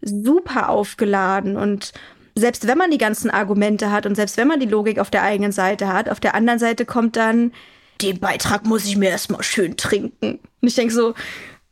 super 0.00 0.68
aufgeladen 0.68 1.56
und 1.56 1.92
selbst 2.36 2.68
wenn 2.68 2.78
man 2.78 2.92
die 2.92 2.98
ganzen 2.98 3.30
Argumente 3.30 3.90
hat 3.90 4.06
und 4.06 4.14
selbst 4.14 4.36
wenn 4.36 4.46
man 4.46 4.60
die 4.60 4.66
Logik 4.66 5.00
auf 5.00 5.10
der 5.10 5.22
eigenen 5.22 5.50
Seite 5.50 5.92
hat, 5.92 6.08
auf 6.08 6.20
der 6.20 6.36
anderen 6.36 6.60
Seite 6.60 6.86
kommt 6.86 7.16
dann 7.16 7.52
den 8.00 8.20
Beitrag 8.20 8.66
muss 8.66 8.84
ich 8.84 8.96
mir 8.96 9.10
erstmal 9.10 9.42
schön 9.42 9.76
trinken. 9.76 10.38
Und 10.60 10.68
ich 10.68 10.74
denke 10.74 10.94
so, 10.94 11.14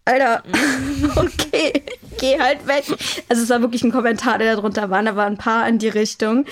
Alter, 0.04 0.42
okay, 1.16 1.82
geh 2.18 2.38
halt 2.38 2.66
weg. 2.66 2.84
Also 3.28 3.42
es 3.42 3.50
war 3.50 3.60
wirklich 3.60 3.82
ein 3.82 3.92
Kommentar, 3.92 4.38
der 4.38 4.54
da 4.54 4.60
drunter 4.60 4.90
war. 4.90 5.02
Da 5.02 5.16
waren 5.16 5.34
ein 5.34 5.38
paar 5.38 5.68
in 5.68 5.78
die 5.78 5.88
Richtung. 5.88 6.46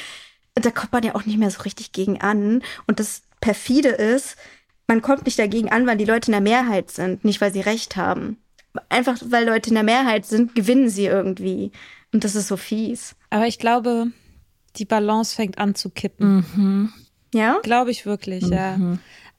Und 0.56 0.64
da 0.64 0.70
kommt 0.70 0.92
man 0.92 1.02
ja 1.02 1.14
auch 1.14 1.24
nicht 1.24 1.38
mehr 1.38 1.50
so 1.50 1.62
richtig 1.62 1.92
gegen 1.92 2.20
an. 2.20 2.62
Und 2.86 3.00
das 3.00 3.22
perfide 3.40 3.90
ist, 3.90 4.36
man 4.86 5.02
kommt 5.02 5.24
nicht 5.24 5.38
dagegen 5.38 5.70
an, 5.70 5.86
weil 5.86 5.96
die 5.96 6.04
Leute 6.04 6.28
in 6.28 6.32
der 6.32 6.40
Mehrheit 6.40 6.90
sind, 6.90 7.24
nicht 7.24 7.40
weil 7.40 7.52
sie 7.52 7.60
Recht 7.60 7.96
haben. 7.96 8.38
Einfach 8.88 9.18
weil 9.26 9.46
Leute 9.46 9.70
in 9.70 9.74
der 9.74 9.84
Mehrheit 9.84 10.26
sind, 10.26 10.54
gewinnen 10.54 10.88
sie 10.88 11.06
irgendwie. 11.06 11.70
Und 12.12 12.24
das 12.24 12.34
ist 12.34 12.48
so 12.48 12.56
fies. 12.56 13.14
Aber 13.30 13.46
ich 13.46 13.58
glaube, 13.58 14.08
die 14.76 14.84
Balance 14.84 15.34
fängt 15.34 15.58
an 15.58 15.74
zu 15.74 15.90
kippen. 15.90 16.44
Mhm. 16.54 16.92
Ja? 17.34 17.58
Glaube 17.62 17.90
ich 17.90 18.06
wirklich, 18.06 18.48
ja. 18.48 18.78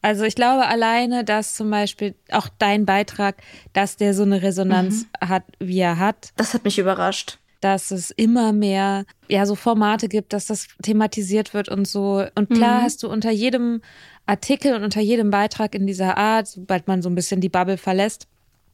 Also 0.02 0.24
ich 0.24 0.36
glaube 0.36 0.68
alleine, 0.68 1.24
dass 1.24 1.56
zum 1.56 1.72
Beispiel 1.72 2.14
auch 2.30 2.48
dein 2.60 2.86
Beitrag, 2.86 3.38
dass 3.74 3.98
der 3.98 4.14
so 4.14 4.22
eine 4.22 4.44
Resonanz 4.44 5.08
hat, 5.20 5.44
wie 5.60 5.80
er 5.80 5.98
hat, 5.98 6.32
Das 6.36 6.54
hat 6.54 6.64
mich 6.64 6.78
überrascht. 6.78 7.40
dass 7.62 7.90
es 7.90 8.12
immer 8.12 8.54
mehr 8.54 9.06
ja 9.28 9.48
so 9.48 9.56
Formate 9.56 10.08
gibt, 10.08 10.34
dass 10.34 10.46
das 10.46 10.68
thematisiert 10.84 11.56
wird 11.56 11.70
und 11.70 11.88
so. 11.88 12.24
Und 12.36 12.50
klar 12.52 12.84
hast 12.84 13.02
du 13.02 13.10
unter 13.10 13.32
jedem 13.32 13.82
Artikel 14.28 14.76
und 14.76 14.84
unter 14.84 15.02
jedem 15.02 15.32
Beitrag 15.32 15.74
in 15.74 15.88
dieser 15.88 16.18
Art, 16.18 16.48
sobald 16.48 16.88
man 16.88 17.02
so 17.02 17.10
ein 17.10 17.16
bisschen 17.16 17.42
die 17.42 17.50
Bubble 17.50 17.78
verlässt, 17.78 18.28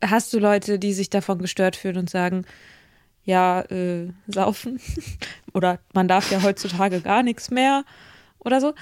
hast 0.04 0.34
du 0.34 0.40
Leute, 0.40 0.80
die 0.80 0.92
sich 0.94 1.10
davon 1.10 1.40
gestört 1.40 1.78
fühlen 1.78 1.98
und 1.98 2.10
sagen, 2.10 2.44
ja, 3.24 3.62
äh, 3.70 4.10
saufen. 4.28 4.82
Oder 5.54 5.80
man 5.94 6.08
darf 6.10 6.30
ja 6.32 6.42
heutzutage 6.42 7.00
gar 7.02 7.24
nichts 7.24 7.52
mehr 7.52 7.86
oder 8.44 8.62
so. 8.62 8.74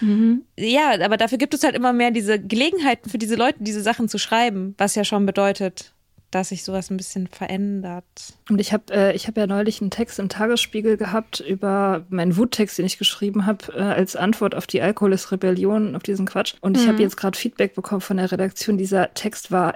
Ja, 0.57 0.91
aber 1.03 1.17
dafür 1.17 1.37
gibt 1.37 1.53
es 1.53 1.63
halt 1.63 1.75
immer 1.75 1.93
mehr 1.93 2.11
diese 2.11 2.39
Gelegenheiten 2.39 3.09
für 3.09 3.17
diese 3.17 3.35
Leute, 3.35 3.59
diese 3.61 3.81
Sachen 3.81 4.09
zu 4.09 4.17
schreiben, 4.17 4.75
was 4.77 4.95
ja 4.95 5.03
schon 5.03 5.25
bedeutet, 5.25 5.93
dass 6.31 6.49
sich 6.49 6.63
sowas 6.63 6.89
ein 6.89 6.97
bisschen 6.97 7.27
verändert. 7.27 8.05
Und 8.49 8.61
ich 8.61 8.71
habe 8.71 8.93
äh, 8.93 9.15
ich 9.15 9.27
hab 9.27 9.37
ja 9.37 9.47
neulich 9.47 9.81
einen 9.81 9.91
Text 9.91 10.19
im 10.19 10.29
Tagesspiegel 10.29 10.97
gehabt 10.97 11.39
über 11.39 12.05
meinen 12.09 12.37
Wuttext, 12.37 12.77
den 12.77 12.85
ich 12.85 12.97
geschrieben 12.97 13.45
habe, 13.45 13.73
äh, 13.73 13.81
als 13.81 14.15
Antwort 14.15 14.55
auf 14.55 14.67
die 14.67 14.81
Alkohol 14.81 15.13
ist 15.13 15.31
Rebellion, 15.31 15.95
auf 15.95 16.03
diesen 16.03 16.25
Quatsch. 16.25 16.55
Und 16.61 16.77
ich 16.77 16.87
habe 16.87 17.01
jetzt 17.01 17.17
gerade 17.17 17.37
Feedback 17.37 17.73
bekommen 17.73 18.01
von 18.01 18.17
der 18.17 18.31
Redaktion. 18.31 18.77
Dieser 18.77 19.13
Text 19.13 19.51
war 19.51 19.73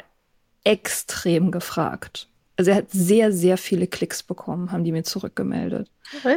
extrem 0.63 1.51
gefragt. 1.51 2.27
Also 2.55 2.71
er 2.71 2.77
hat 2.77 2.91
sehr, 2.91 3.31
sehr 3.31 3.57
viele 3.57 3.87
Klicks 3.87 4.21
bekommen, 4.23 4.71
haben 4.71 4.83
die 4.83 4.91
mir 4.91 5.03
zurückgemeldet. 5.03 5.89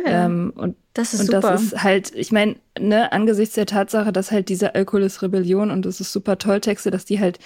Ähm, 0.07 0.53
und 0.57 0.77
Das 0.95 1.13
ist 1.13 1.21
und 1.21 1.27
super. 1.27 1.41
das 1.43 1.63
ist 1.63 1.83
halt, 1.83 2.15
ich 2.15 2.33
meine, 2.33 2.57
ne, 2.79 3.13
angesichts 3.13 3.55
der 3.55 3.67
Tatsache, 3.67 4.13
dass 4.13 4.31
halt 4.31 4.49
diese 4.49 4.75
Alkohol 4.75 5.03
ist 5.03 5.23
Rebellion 5.23 5.71
und 5.71 5.85
das 5.85 6.01
ist 6.01 6.13
super 6.13 6.39
toll 6.39 6.61
Texte, 6.61 6.91
dass 6.91 7.05
die 7.05 7.21
halt 7.21 7.39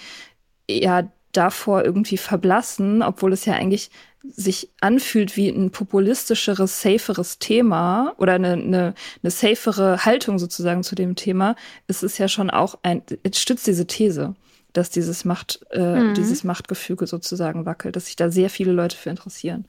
ja 0.68 1.10
davor 1.32 1.84
irgendwie 1.84 2.16
verblassen, 2.16 3.02
obwohl 3.02 3.32
es 3.32 3.44
ja 3.44 3.54
eigentlich 3.54 3.90
sich 4.22 4.70
anfühlt 4.80 5.36
wie 5.36 5.48
ein 5.48 5.70
populistischeres, 5.70 6.82
saferes 6.82 7.38
Thema 7.38 8.14
oder 8.18 8.34
eine, 8.34 8.52
eine, 8.52 8.94
eine 9.22 9.30
safere 9.30 10.04
Haltung 10.04 10.38
sozusagen 10.38 10.82
zu 10.82 10.94
dem 10.94 11.14
Thema, 11.16 11.56
ist 11.86 12.02
es 12.02 12.18
ja 12.18 12.28
schon 12.28 12.50
auch 12.50 12.78
ein, 12.82 13.02
es 13.22 13.40
stützt 13.40 13.66
diese 13.66 13.86
These, 13.86 14.34
dass 14.72 14.90
dieses 14.90 15.24
Macht, 15.24 15.60
äh, 15.70 16.12
dieses 16.14 16.44
Machtgefüge 16.44 17.06
sozusagen 17.06 17.66
wackelt, 17.66 17.96
dass 17.96 18.06
sich 18.06 18.16
da 18.16 18.30
sehr 18.30 18.50
viele 18.50 18.72
Leute 18.72 18.96
für 18.96 19.10
interessieren. 19.10 19.66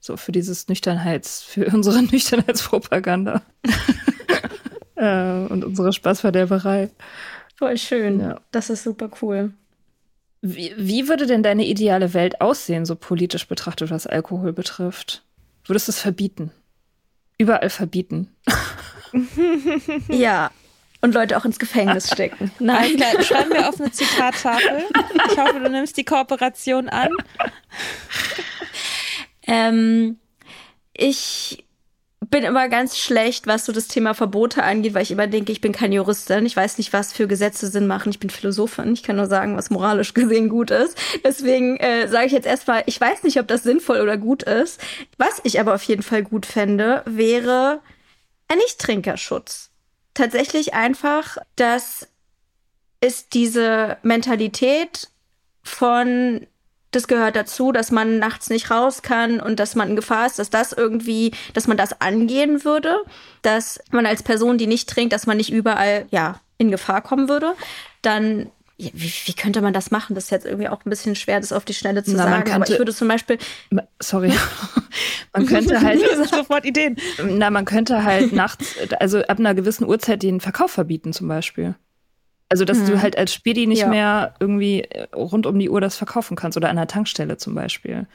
So 0.00 0.16
für 0.16 0.32
dieses 0.32 0.68
Nüchternheits, 0.68 1.42
für 1.42 1.66
unsere 1.74 2.02
Nüchternheitspropaganda. 2.02 3.42
äh, 4.96 5.46
und 5.46 5.64
unsere 5.64 5.92
Spaßverderberei. 5.92 6.90
Voll 7.56 7.76
schön. 7.76 8.20
Ja. 8.20 8.40
Das 8.50 8.70
ist 8.70 8.84
super 8.84 9.10
cool. 9.22 9.52
Wie, 10.40 10.72
wie 10.76 11.08
würde 11.08 11.26
denn 11.26 11.42
deine 11.42 11.66
ideale 11.66 12.14
Welt 12.14 12.40
aussehen, 12.40 12.86
so 12.86 12.94
politisch 12.94 13.48
betrachtet, 13.48 13.90
was 13.90 14.06
Alkohol 14.06 14.52
betrifft? 14.52 15.24
Würdest 15.66 15.88
du 15.88 15.92
es 15.92 16.00
verbieten? 16.00 16.52
Überall 17.38 17.70
verbieten. 17.70 18.28
Ja. 20.08 20.50
Und 21.00 21.14
Leute 21.14 21.36
auch 21.36 21.44
ins 21.44 21.58
Gefängnis 21.58 22.08
stecken. 22.12 22.50
Nein. 22.58 22.96
Klar, 22.96 23.22
schreiben 23.22 23.52
wir 23.52 23.68
auf 23.68 23.80
eine 23.80 23.90
Zitattafel. 23.92 24.84
Ich 25.30 25.38
hoffe, 25.38 25.60
du 25.60 25.70
nimmst 25.70 25.96
die 25.96 26.04
Kooperation 26.04 26.88
an. 26.88 27.10
Ähm, 29.50 30.18
ich 30.92 31.64
bin 32.30 32.44
immer 32.44 32.68
ganz 32.68 32.98
schlecht, 32.98 33.46
was 33.46 33.64
so 33.64 33.72
das 33.72 33.88
Thema 33.88 34.12
Verbote 34.12 34.62
angeht, 34.62 34.92
weil 34.92 35.02
ich 35.02 35.10
immer 35.10 35.26
denke, 35.26 35.52
ich 35.52 35.60
bin 35.60 35.72
keine 35.72 35.94
Juristin. 35.94 36.44
Ich 36.44 36.56
weiß 36.56 36.76
nicht, 36.78 36.92
was 36.92 37.12
für 37.12 37.26
Gesetze 37.26 37.68
Sinn 37.68 37.86
machen. 37.86 38.10
Ich 38.10 38.20
bin 38.20 38.28
Philosophin. 38.28 38.92
Ich 38.92 39.02
kann 39.02 39.16
nur 39.16 39.26
sagen, 39.26 39.56
was 39.56 39.70
moralisch 39.70 40.12
gesehen 40.14 40.48
gut 40.48 40.70
ist. 40.70 40.98
Deswegen 41.24 41.78
äh, 41.78 42.08
sage 42.08 42.26
ich 42.26 42.32
jetzt 42.32 42.46
erstmal, 42.46 42.82
ich 42.86 43.00
weiß 43.00 43.22
nicht, 43.22 43.40
ob 43.40 43.48
das 43.48 43.62
sinnvoll 43.62 44.00
oder 44.00 44.18
gut 44.18 44.42
ist. 44.42 44.80
Was 45.16 45.40
ich 45.44 45.58
aber 45.58 45.74
auf 45.74 45.82
jeden 45.84 46.02
Fall 46.02 46.22
gut 46.22 46.44
fände, 46.44 47.02
wäre 47.06 47.80
ein 48.48 48.58
Nichttrinkerschutz. 48.58 49.70
Tatsächlich 50.18 50.74
einfach, 50.74 51.38
dass 51.54 52.08
es 53.00 53.28
diese 53.28 53.98
Mentalität 54.02 55.10
von 55.62 56.44
das 56.90 57.06
gehört 57.06 57.36
dazu, 57.36 57.70
dass 57.70 57.92
man 57.92 58.18
nachts 58.18 58.50
nicht 58.50 58.68
raus 58.68 59.02
kann 59.02 59.38
und 59.38 59.60
dass 59.60 59.76
man 59.76 59.90
in 59.90 59.94
Gefahr 59.94 60.26
ist, 60.26 60.40
dass 60.40 60.50
das 60.50 60.72
irgendwie, 60.72 61.30
dass 61.54 61.68
man 61.68 61.76
das 61.76 62.00
angehen 62.00 62.64
würde, 62.64 62.96
dass 63.42 63.78
man 63.92 64.06
als 64.06 64.24
Person, 64.24 64.58
die 64.58 64.66
nicht 64.66 64.88
trinkt, 64.88 65.12
dass 65.12 65.28
man 65.28 65.36
nicht 65.36 65.52
überall, 65.52 66.06
ja, 66.10 66.40
in 66.56 66.72
Gefahr 66.72 67.00
kommen 67.00 67.28
würde, 67.28 67.54
dann 68.02 68.50
wie, 68.78 69.12
wie 69.26 69.32
könnte 69.34 69.60
man 69.60 69.72
das 69.72 69.90
machen? 69.90 70.14
Das 70.14 70.24
ist 70.24 70.30
jetzt 70.30 70.46
irgendwie 70.46 70.68
auch 70.68 70.84
ein 70.84 70.90
bisschen 70.90 71.14
schwer, 71.16 71.40
das 71.40 71.52
auf 71.52 71.64
die 71.64 71.74
Schnelle 71.74 72.04
zu 72.04 72.12
Na, 72.12 72.22
sagen. 72.24 72.34
Aber 72.34 72.50
könnte- 72.52 72.72
ich 72.72 72.78
würde 72.78 72.94
zum 72.94 73.08
Beispiel, 73.08 73.38
Sorry. 74.00 74.32
man 75.32 75.46
könnte 75.46 75.80
halt, 75.82 76.00
Sofort 76.30 76.64
Ideen. 76.64 76.96
na, 77.24 77.50
man 77.50 77.64
könnte 77.64 78.04
halt 78.04 78.32
nachts, 78.32 78.76
also 79.00 79.20
ab 79.22 79.38
einer 79.38 79.54
gewissen 79.54 79.86
Uhrzeit 79.86 80.22
den 80.22 80.40
Verkauf 80.40 80.70
verbieten 80.70 81.12
zum 81.12 81.28
Beispiel. 81.28 81.74
Also, 82.50 82.64
dass 82.64 82.82
du 82.84 83.02
halt 83.02 83.18
als 83.18 83.34
Spedi 83.34 83.66
nicht 83.66 83.80
Ja. 83.82 83.88
mehr 83.88 84.34
irgendwie 84.40 84.80
äh, 84.82 85.06
rund 85.14 85.44
um 85.44 85.58
die 85.58 85.68
Uhr 85.68 85.82
das 85.82 85.96
verkaufen 85.96 86.34
kannst 86.34 86.56
oder 86.56 86.70
an 86.70 86.78
einer 86.78 86.86
Tankstelle 86.86 87.36
zum 87.36 87.54
Beispiel. 87.54 88.06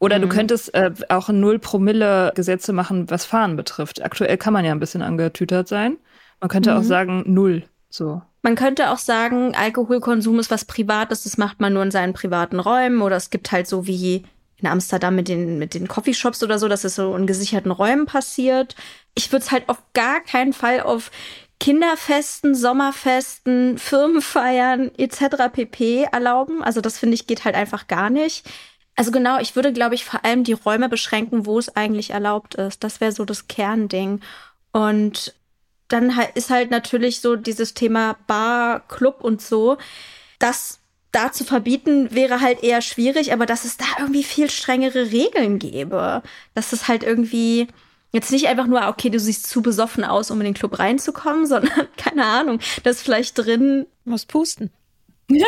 Oder 0.00 0.18
du 0.18 0.28
könntest 0.28 0.74
äh, 0.74 0.90
auch 1.10 1.28
null 1.28 1.58
Promille 1.58 2.32
Gesetze 2.34 2.72
machen, 2.72 3.10
was 3.10 3.26
Fahren 3.26 3.54
betrifft. 3.56 4.02
Aktuell 4.02 4.38
kann 4.38 4.52
man 4.54 4.64
ja 4.64 4.72
ein 4.72 4.80
bisschen 4.80 5.02
angetütert 5.02 5.68
sein. 5.68 5.98
Man 6.40 6.48
könnte 6.48 6.74
auch 6.74 6.82
sagen 6.82 7.22
null. 7.26 7.64
So. 7.90 8.22
man 8.42 8.54
könnte 8.54 8.90
auch 8.90 8.98
sagen, 8.98 9.54
Alkoholkonsum 9.54 10.38
ist 10.38 10.50
was 10.50 10.64
Privates, 10.64 11.24
das 11.24 11.36
macht 11.36 11.60
man 11.60 11.72
nur 11.72 11.82
in 11.82 11.90
seinen 11.90 12.12
privaten 12.12 12.60
Räumen 12.60 13.02
oder 13.02 13.16
es 13.16 13.30
gibt 13.30 13.50
halt 13.52 13.66
so 13.66 13.86
wie 13.86 14.24
in 14.58 14.68
Amsterdam 14.68 15.16
mit 15.16 15.28
den, 15.28 15.58
mit 15.58 15.74
den 15.74 15.88
Coffeeshops 15.88 16.42
oder 16.42 16.58
so, 16.58 16.68
dass 16.68 16.84
es 16.84 16.94
so 16.94 17.16
in 17.16 17.26
gesicherten 17.26 17.70
Räumen 17.70 18.06
passiert. 18.06 18.76
Ich 19.14 19.32
würde 19.32 19.44
es 19.44 19.50
halt 19.50 19.68
auf 19.68 19.82
gar 19.92 20.20
keinen 20.20 20.52
Fall 20.52 20.80
auf 20.80 21.10
Kinderfesten, 21.58 22.54
Sommerfesten, 22.54 23.78
Firmenfeiern 23.78 24.90
etc. 24.96 25.52
pp. 25.52 26.06
erlauben. 26.10 26.62
Also 26.62 26.80
das 26.80 26.98
finde 26.98 27.14
ich 27.14 27.26
geht 27.26 27.44
halt 27.44 27.54
einfach 27.54 27.86
gar 27.86 28.10
nicht. 28.10 28.48
Also 28.96 29.10
genau, 29.12 29.38
ich 29.38 29.56
würde, 29.56 29.72
glaube 29.72 29.94
ich, 29.94 30.04
vor 30.04 30.24
allem 30.24 30.44
die 30.44 30.52
Räume 30.52 30.88
beschränken, 30.88 31.46
wo 31.46 31.58
es 31.58 31.74
eigentlich 31.74 32.10
erlaubt 32.10 32.54
ist. 32.54 32.84
Das 32.84 33.00
wäre 33.00 33.12
so 33.12 33.24
das 33.24 33.48
Kernding. 33.48 34.20
Und 34.72 35.34
dann 35.90 36.12
ist 36.34 36.50
halt 36.50 36.70
natürlich 36.70 37.20
so 37.20 37.36
dieses 37.36 37.74
Thema 37.74 38.16
Bar, 38.26 38.80
Club 38.88 39.22
und 39.22 39.42
so. 39.42 39.76
Das 40.38 40.78
da 41.12 41.32
zu 41.32 41.44
verbieten 41.44 42.14
wäre 42.14 42.40
halt 42.40 42.62
eher 42.62 42.82
schwierig, 42.82 43.32
aber 43.32 43.44
dass 43.44 43.64
es 43.64 43.76
da 43.76 43.84
irgendwie 43.98 44.22
viel 44.22 44.48
strengere 44.48 45.10
Regeln 45.10 45.58
gäbe. 45.58 46.22
Dass 46.54 46.72
es 46.72 46.88
halt 46.88 47.02
irgendwie 47.02 47.68
jetzt 48.12 48.30
nicht 48.30 48.46
einfach 48.48 48.66
nur, 48.66 48.86
okay, 48.88 49.10
du 49.10 49.18
siehst 49.18 49.48
zu 49.48 49.62
besoffen 49.62 50.04
aus, 50.04 50.30
um 50.30 50.40
in 50.40 50.46
den 50.46 50.54
Club 50.54 50.78
reinzukommen, 50.78 51.46
sondern 51.48 51.88
keine 51.96 52.24
Ahnung, 52.24 52.60
dass 52.84 53.02
vielleicht 53.02 53.36
drin 53.38 53.86
Muss 54.04 54.26
pusten. 54.26 54.70
ja, 55.28 55.46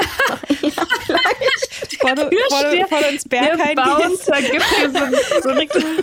vielleicht. 1.07 1.91
Bevor 1.91 2.15
du, 2.15 2.31
bevor 2.31 2.63
du, 2.63 2.79
bevor 2.79 3.01
du 3.01 3.09
ins 3.09 3.29
Bergheim 3.29 3.77
gehst. 3.77 4.27
Bouncer 4.27 4.43
gibt 4.43 4.65
dir 4.79 4.91
so, 4.91 5.41
so 5.43 5.51
richtig. 5.51 5.85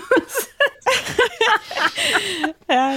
Ja, 2.70 2.96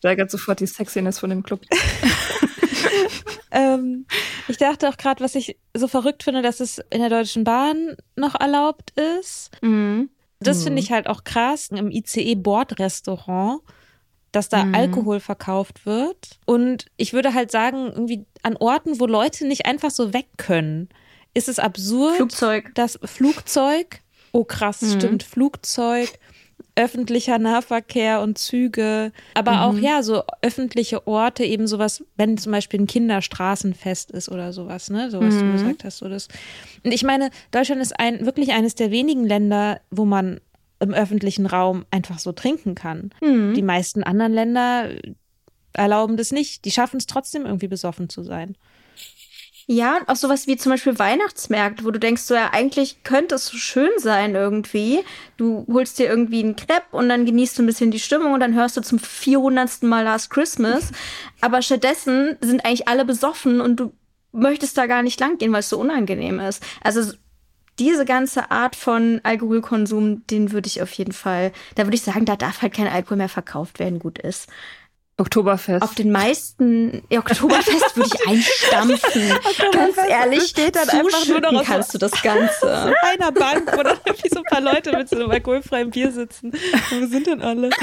Steigert 0.00 0.30
sofort 0.30 0.60
die 0.60 0.66
Sexiness 0.66 1.18
von 1.18 1.28
dem 1.28 1.42
Club. 1.42 1.60
ähm, 3.50 4.06
ich 4.48 4.56
dachte 4.56 4.88
auch 4.88 4.96
gerade, 4.96 5.22
was 5.22 5.34
ich 5.34 5.58
so 5.74 5.88
verrückt 5.88 6.22
finde, 6.22 6.40
dass 6.40 6.60
es 6.60 6.80
in 6.88 7.00
der 7.00 7.10
Deutschen 7.10 7.44
Bahn 7.44 7.96
noch 8.16 8.34
erlaubt 8.34 8.92
ist. 9.20 9.50
Mhm. 9.60 10.08
Das 10.40 10.64
finde 10.64 10.80
ich 10.80 10.90
halt 10.90 11.06
auch 11.06 11.22
krass 11.24 11.68
im 11.68 11.90
ICE-Bordrestaurant, 11.90 13.60
dass 14.32 14.48
da 14.48 14.68
Alkohol 14.72 15.20
verkauft 15.20 15.84
wird. 15.84 16.38
Und 16.46 16.86
ich 16.96 17.12
würde 17.12 17.34
halt 17.34 17.50
sagen, 17.50 17.88
irgendwie 17.88 18.24
an 18.42 18.56
Orten, 18.56 19.00
wo 19.00 19.06
Leute 19.06 19.46
nicht 19.46 19.66
einfach 19.66 19.90
so 19.90 20.14
weg 20.14 20.28
können, 20.38 20.88
ist 21.34 21.50
es 21.50 21.58
absurd, 21.58 22.16
Flugzeug. 22.16 22.74
dass 22.74 22.98
Flugzeug, 23.04 24.00
oh 24.32 24.44
krass, 24.44 24.78
stimmt, 24.96 25.24
Flugzeug, 25.24 26.08
öffentlicher 26.76 27.38
Nahverkehr 27.38 28.20
und 28.20 28.38
Züge, 28.38 29.12
aber 29.34 29.62
auch 29.62 29.76
ja, 29.78 30.02
so 30.02 30.22
öffentliche 30.42 31.06
Orte, 31.06 31.44
eben 31.44 31.66
sowas, 31.66 32.04
wenn 32.16 32.38
zum 32.38 32.52
Beispiel 32.52 32.80
ein 32.80 32.86
Kinderstraßenfest 32.86 34.10
ist 34.10 34.28
oder 34.28 34.52
sowas, 34.52 34.90
ne, 34.90 35.10
so 35.10 35.20
was 35.20 35.38
du 35.38 35.52
gesagt 35.52 35.84
hast, 35.84 35.98
so 35.98 36.08
das. 36.08 36.28
Und 36.84 36.92
ich 36.92 37.02
meine, 37.02 37.30
Deutschland 37.50 37.82
ist 37.82 37.98
ein, 37.98 38.24
wirklich 38.24 38.52
eines 38.52 38.74
der 38.74 38.90
wenigen 38.90 39.24
Länder, 39.26 39.80
wo 39.90 40.04
man 40.04 40.40
im 40.80 40.94
öffentlichen 40.94 41.46
Raum 41.46 41.84
einfach 41.90 42.18
so 42.18 42.32
trinken 42.32 42.74
kann. 42.74 43.10
Die 43.54 43.62
meisten 43.62 44.02
anderen 44.02 44.32
Länder 44.32 44.88
erlauben 45.74 46.16
das 46.16 46.32
nicht. 46.32 46.64
Die 46.64 46.70
schaffen 46.70 46.96
es 46.96 47.06
trotzdem 47.06 47.44
irgendwie 47.44 47.68
besoffen 47.68 48.08
zu 48.08 48.22
sein. 48.22 48.56
Ja, 49.66 50.00
auch 50.06 50.16
sowas 50.16 50.46
wie 50.46 50.56
zum 50.56 50.70
Beispiel 50.70 50.98
Weihnachtsmärkte, 50.98 51.84
wo 51.84 51.90
du 51.90 52.00
denkst, 52.00 52.22
so 52.22 52.34
ja, 52.34 52.50
eigentlich 52.52 53.04
könnte 53.04 53.36
es 53.36 53.46
so 53.46 53.56
schön 53.56 53.90
sein 53.98 54.34
irgendwie. 54.34 55.00
Du 55.36 55.66
holst 55.70 55.98
dir 55.98 56.08
irgendwie 56.08 56.42
einen 56.42 56.56
Crepe 56.56 56.96
und 56.96 57.08
dann 57.08 57.24
genießt 57.24 57.58
du 57.58 57.62
ein 57.62 57.66
bisschen 57.66 57.90
die 57.90 58.00
Stimmung 58.00 58.32
und 58.32 58.40
dann 58.40 58.54
hörst 58.54 58.76
du 58.76 58.80
zum 58.80 58.98
400. 58.98 59.82
Mal 59.84 60.04
Last 60.04 60.30
Christmas. 60.30 60.90
Aber 61.40 61.62
stattdessen 61.62 62.36
sind 62.40 62.64
eigentlich 62.64 62.88
alle 62.88 63.04
besoffen 63.04 63.60
und 63.60 63.76
du 63.76 63.92
möchtest 64.32 64.76
da 64.76 64.86
gar 64.86 65.02
nicht 65.02 65.20
lang 65.20 65.38
gehen, 65.38 65.52
weil 65.52 65.60
es 65.60 65.68
so 65.68 65.78
unangenehm 65.78 66.40
ist. 66.40 66.62
Also 66.82 67.12
diese 67.78 68.04
ganze 68.04 68.50
Art 68.50 68.76
von 68.76 69.20
Alkoholkonsum, 69.22 70.26
den 70.26 70.52
würde 70.52 70.66
ich 70.66 70.82
auf 70.82 70.92
jeden 70.92 71.12
Fall, 71.12 71.52
da 71.74 71.84
würde 71.84 71.94
ich 71.94 72.02
sagen, 72.02 72.26
da 72.26 72.36
darf 72.36 72.60
halt 72.60 72.74
kein 72.74 72.86
Alkohol 72.86 73.16
mehr 73.16 73.28
verkauft 73.28 73.78
werden, 73.78 73.98
gut 73.98 74.18
ist. 74.18 74.48
Oktoberfest. 75.20 75.82
Auf 75.82 75.94
den 75.94 76.10
meisten 76.10 77.02
ja, 77.10 77.20
Oktoberfest 77.20 77.96
würde 77.96 78.10
ich 78.12 78.26
einstampfen. 78.28 79.38
Ganz 79.72 79.96
ehrlich, 80.08 80.44
steht 80.44 80.76
dann 80.76 80.88
einfach 80.88 81.26
nur 81.26 81.40
noch 81.40 81.64
kannst 81.64 81.94
du 81.94 81.98
das 81.98 82.22
Ganze. 82.22 82.94
einer 83.02 83.30
Bank, 83.30 83.70
wo 83.76 83.82
dann 83.82 83.98
irgendwie 84.04 84.28
so 84.28 84.38
ein 84.38 84.44
paar 84.44 84.60
Leute 84.60 84.96
mit 84.96 85.08
so 85.08 85.16
einem 85.16 85.30
alkoholfreien 85.30 85.90
Bier 85.90 86.10
sitzen. 86.10 86.52
Wo 86.90 87.06
sind 87.06 87.26
denn 87.26 87.42
alle? 87.42 87.70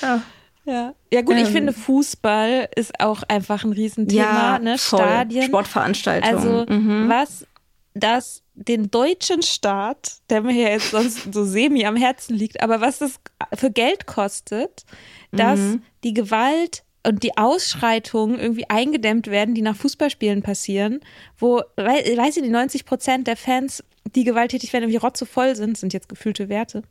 Ja. 0.00 0.22
Ja, 0.64 0.94
ja 1.12 1.22
gut, 1.22 1.34
ich 1.36 1.46
Ähm. 1.46 1.52
finde 1.52 1.72
Fußball 1.72 2.68
ist 2.76 3.00
auch 3.00 3.24
einfach 3.26 3.64
ein 3.64 3.72
Riesenthema, 3.72 4.60
ne? 4.60 4.78
voll. 4.78 5.00
Stadien. 5.00 5.44
Sportveranstaltungen. 5.44 6.36
Also 6.36 6.72
mhm. 6.72 7.08
was 7.08 7.46
das 7.94 8.42
den 8.54 8.90
deutschen 8.90 9.42
Staat, 9.42 10.18
der 10.30 10.42
mir 10.42 10.52
ja 10.52 10.68
jetzt 10.70 10.90
sonst 10.90 11.32
so 11.32 11.44
semi 11.44 11.86
am 11.86 11.96
Herzen 11.96 12.34
liegt, 12.34 12.62
aber 12.62 12.80
was 12.80 12.98
das 12.98 13.18
für 13.54 13.70
Geld 13.70 14.06
kostet, 14.06 14.84
dass 15.32 15.58
Mhm. 15.60 15.82
die 16.04 16.14
Gewalt 16.14 16.82
und 17.06 17.22
die 17.22 17.36
Ausschreitungen 17.36 18.38
irgendwie 18.38 18.68
eingedämmt 18.68 19.28
werden, 19.28 19.54
die 19.54 19.62
nach 19.62 19.76
Fußballspielen 19.76 20.42
passieren, 20.42 21.00
wo, 21.38 21.62
wei- 21.76 22.16
weiß 22.16 22.36
ich, 22.36 22.42
die 22.42 22.48
90 22.50 22.84
Prozent 22.84 23.26
der 23.26 23.36
Fans, 23.36 23.84
die 24.14 24.24
gewalttätig 24.24 24.72
werden, 24.72 24.84
irgendwie 24.84 24.98
rotzevoll 25.04 25.54
sind, 25.56 25.78
sind 25.78 25.92
jetzt 25.92 26.08
gefühlte 26.08 26.48
Werte. 26.48 26.82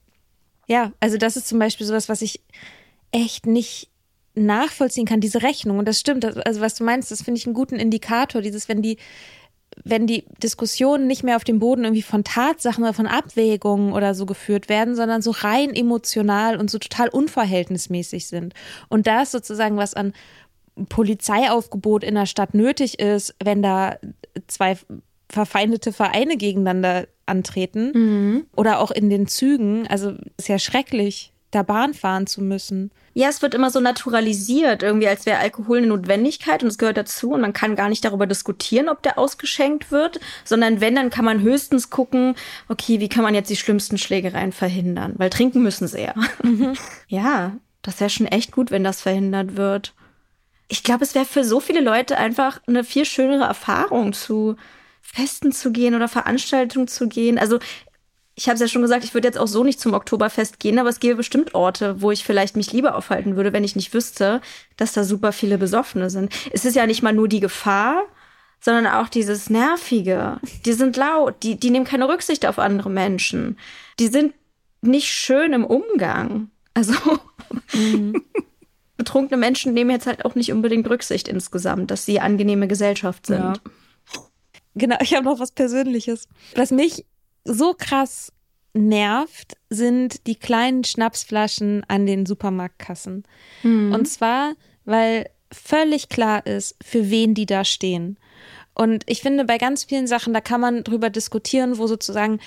Ja, 0.67 0.91
also 0.99 1.17
das 1.17 1.37
ist 1.37 1.47
zum 1.47 1.59
Beispiel 1.59 1.85
sowas, 1.85 2.09
was 2.09 2.21
ich 2.21 2.41
echt 3.11 3.45
nicht 3.45 3.89
nachvollziehen 4.35 5.05
kann, 5.05 5.19
diese 5.19 5.41
Rechnung. 5.41 5.79
Und 5.79 5.87
das 5.87 5.99
stimmt, 5.99 6.23
also 6.25 6.61
was 6.61 6.75
du 6.75 6.83
meinst, 6.83 7.09
das 7.11 7.23
finde 7.23 7.39
ich 7.39 7.45
einen 7.45 7.55
guten 7.55 7.75
Indikator, 7.77 8.41
dieses, 8.41 8.69
wenn 8.69 8.81
die, 8.81 8.97
wenn 9.83 10.07
die 10.07 10.25
Diskussionen 10.41 11.07
nicht 11.07 11.23
mehr 11.23 11.35
auf 11.35 11.43
dem 11.43 11.59
Boden 11.59 11.83
irgendwie 11.83 12.01
von 12.01 12.23
Tatsachen 12.23 12.83
oder 12.83 12.93
von 12.93 13.07
Abwägungen 13.07 13.93
oder 13.93 14.13
so 14.13 14.25
geführt 14.25 14.69
werden, 14.69 14.95
sondern 14.95 15.21
so 15.21 15.31
rein 15.31 15.73
emotional 15.73 16.57
und 16.57 16.69
so 16.69 16.77
total 16.79 17.09
unverhältnismäßig 17.09 18.27
sind. 18.27 18.53
Und 18.89 19.07
da 19.07 19.21
ist 19.21 19.31
sozusagen 19.31 19.77
was 19.77 19.93
an 19.93 20.13
Polizeiaufgebot 20.89 22.03
in 22.03 22.15
der 22.15 22.25
Stadt 22.25 22.53
nötig 22.53 22.99
ist, 22.99 23.35
wenn 23.43 23.61
da 23.61 23.97
zwei 24.47 24.77
verfeindete 25.29 25.91
Vereine 25.91 26.37
gegeneinander 26.37 27.07
antreten 27.25 28.45
oder 28.55 28.79
auch 28.79 28.91
in 28.91 29.09
den 29.09 29.27
Zügen. 29.27 29.87
Also 29.87 30.13
ist 30.37 30.47
ja 30.47 30.59
schrecklich, 30.59 31.33
da 31.51 31.63
Bahn 31.63 31.93
fahren 31.93 32.27
zu 32.27 32.41
müssen. 32.41 32.91
Ja, 33.13 33.29
es 33.29 33.41
wird 33.41 33.55
immer 33.55 33.71
so 33.71 33.79
naturalisiert, 33.79 34.83
irgendwie 34.83 35.07
als 35.07 35.25
wäre 35.25 35.39
Alkohol 35.39 35.79
eine 35.79 35.87
Notwendigkeit 35.87 36.61
und 36.61 36.69
es 36.69 36.77
gehört 36.77 36.97
dazu 36.97 37.31
und 37.31 37.41
man 37.41 37.53
kann 37.53 37.75
gar 37.75 37.89
nicht 37.89 38.05
darüber 38.05 38.27
diskutieren, 38.27 38.89
ob 38.89 39.01
der 39.01 39.17
ausgeschenkt 39.17 39.91
wird, 39.91 40.19
sondern 40.43 40.81
wenn, 40.81 40.95
dann 40.95 41.09
kann 41.09 41.25
man 41.25 41.41
höchstens 41.41 41.89
gucken, 41.89 42.35
okay, 42.67 42.99
wie 42.99 43.09
kann 43.09 43.23
man 43.23 43.33
jetzt 43.33 43.49
die 43.49 43.55
schlimmsten 43.55 43.97
Schlägereien 43.97 44.51
verhindern? 44.51 45.13
Weil 45.17 45.29
trinken 45.29 45.63
müssen 45.63 45.87
sie 45.87 46.01
ja. 46.01 46.13
Ja, 47.07 47.55
das 47.81 47.99
wäre 47.99 48.09
schon 48.09 48.27
echt 48.27 48.51
gut, 48.51 48.69
wenn 48.69 48.83
das 48.83 49.01
verhindert 49.01 49.55
wird. 49.55 49.93
Ich 50.67 50.83
glaube, 50.83 51.05
es 51.05 51.15
wäre 51.15 51.25
für 51.25 51.45
so 51.45 51.61
viele 51.61 51.79
Leute 51.79 52.17
einfach 52.17 52.59
eine 52.67 52.83
viel 52.83 53.05
schönere 53.05 53.45
Erfahrung, 53.45 54.11
zu 54.11 54.57
Festen 55.01 55.53
zu 55.53 55.71
gehen 55.71 55.95
oder 55.95 56.09
Veranstaltungen 56.09 56.89
zu 56.89 57.07
gehen. 57.07 57.39
Also 57.39 57.59
ich 58.37 58.47
habe 58.47 58.53
es 58.53 58.61
ja 58.61 58.67
schon 58.67 58.83
gesagt, 58.83 59.03
ich 59.03 59.15
würde 59.15 59.27
jetzt 59.27 59.39
auch 59.39 59.47
so 59.47 59.63
nicht 59.63 59.79
zum 59.79 59.95
Oktoberfest 59.95 60.59
gehen, 60.59 60.77
aber 60.77 60.89
es 60.89 60.99
gäbe 60.99 61.15
bestimmt 61.15 61.55
Orte, 61.55 62.03
wo 62.03 62.11
ich 62.11 62.23
vielleicht 62.23 62.55
mich 62.55 62.71
lieber 62.71 62.95
aufhalten 62.95 63.35
würde, 63.35 63.51
wenn 63.51 63.63
ich 63.63 63.75
nicht 63.75 63.95
wüsste, 63.95 64.41
dass 64.77 64.93
da 64.93 65.03
super 65.03 65.31
viele 65.31 65.57
Besoffene 65.57 66.11
sind. 66.11 66.31
Es 66.53 66.63
ist 66.63 66.75
ja 66.75 66.85
nicht 66.85 67.01
mal 67.01 67.13
nur 67.13 67.27
die 67.27 67.39
Gefahr, 67.39 68.03
sondern 68.61 68.85
auch 68.85 69.09
dieses 69.09 69.49
Nervige. 69.49 70.39
Die 70.65 70.73
sind 70.73 70.97
laut, 70.97 71.41
die, 71.41 71.59
die 71.59 71.71
nehmen 71.71 71.85
keine 71.85 72.07
Rücksicht 72.07 72.45
auf 72.45 72.59
andere 72.59 72.91
Menschen. 72.91 73.57
Die 73.99 74.07
sind 74.07 74.35
nicht 74.81 75.07
schön 75.07 75.53
im 75.53 75.65
Umgang. 75.65 76.51
Also 76.75 76.93
betrunkene 78.97 79.37
Menschen 79.37 79.73
nehmen 79.73 79.89
jetzt 79.89 80.05
halt 80.05 80.25
auch 80.25 80.35
nicht 80.35 80.51
unbedingt 80.51 80.87
Rücksicht 80.87 81.27
insgesamt, 81.27 81.89
dass 81.89 82.05
sie 82.05 82.19
angenehme 82.19 82.67
Gesellschaft 82.67 83.25
sind. 83.25 83.39
Ja. 83.39 83.53
Genau, 84.75 84.97
ich 85.01 85.15
habe 85.15 85.25
noch 85.25 85.39
was 85.39 85.51
Persönliches. 85.51 86.27
Was 86.53 86.69
mich 86.69 87.03
so 87.47 87.73
krass 87.77 88.31
nervt, 88.73 89.57
sind 89.69 90.27
die 90.27 90.35
kleinen 90.35 90.83
Schnapsflaschen 90.83 91.83
an 91.87 92.05
den 92.05 92.25
Supermarktkassen. 92.25 93.23
Und 93.93 94.05
zwar, 94.07 94.53
weil 94.85 95.29
völlig 95.51 96.09
klar 96.09 96.45
ist, 96.45 96.75
für 96.83 97.09
wen 97.09 97.33
die 97.33 97.45
da 97.45 97.63
stehen. 97.63 98.17
Und 98.75 99.03
ich 99.07 99.21
finde, 99.21 99.45
bei 99.45 99.57
ganz 99.57 99.85
vielen 99.85 100.05
Sachen, 100.05 100.33
da 100.33 100.41
kann 100.41 100.61
man 100.61 100.83
drüber 100.83 101.09
diskutieren, 101.09 101.79
wo 101.79 101.87
sozusagen 101.87 102.39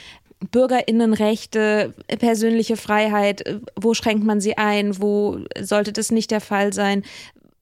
Bürgerinnenrechte, 0.50 1.92
persönliche 2.18 2.76
Freiheit, 2.76 3.46
äh, 3.46 3.60
wo 3.76 3.94
schränkt 3.94 4.24
man 4.24 4.40
sie 4.40 4.56
ein, 4.56 5.00
wo 5.00 5.38
sollte 5.60 5.92
das 5.92 6.10
nicht 6.10 6.30
der 6.30 6.40
Fall 6.40 6.72
sein, 6.72 7.02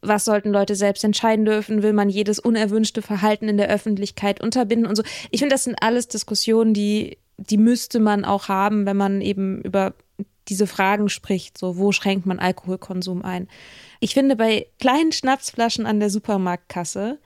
was 0.01 0.25
sollten 0.25 0.51
Leute 0.51 0.77
selbst 0.77 1.03
entscheiden 1.03 1.45
dürfen, 1.45 1.83
will 1.83 1.93
man 1.93 2.09
jedes 2.09 2.39
unerwünschte 2.39 3.03
Verhalten 3.03 3.49
in 3.49 3.57
der 3.57 3.69
Öffentlichkeit 3.69 4.41
unterbinden 4.41 4.87
und 4.87 4.95
so. 4.95 5.03
Ich 5.31 5.41
finde, 5.41 5.55
das 5.55 5.65
sind 5.65 5.83
alles 5.83 6.07
Diskussionen, 6.07 6.73
die, 6.73 7.19
die 7.39 7.57
müsste 7.57 8.01
man 8.01 8.25
auch 8.25 8.49
haben, 8.49 8.85
wenn 8.85 8.97
man 8.97 9.21
eben 9.21 9.63
über 9.63 9.95
diese 10.49 10.67
Fragen 10.67 11.09
spricht, 11.09 11.57
so 11.59 11.77
wo 11.77 11.93
schränkt 11.93 12.27
man 12.27 12.39
Alkoholkonsum 12.39 13.23
ein. 13.23 13.49
Ich 14.01 14.15
finde, 14.15 14.37
bei 14.37 14.67
kleinen 14.81 15.13
Schnapsflaschen 15.13 15.87
an 15.87 16.01
der 16.01 16.11
Supermarktkasse, 16.11 17.19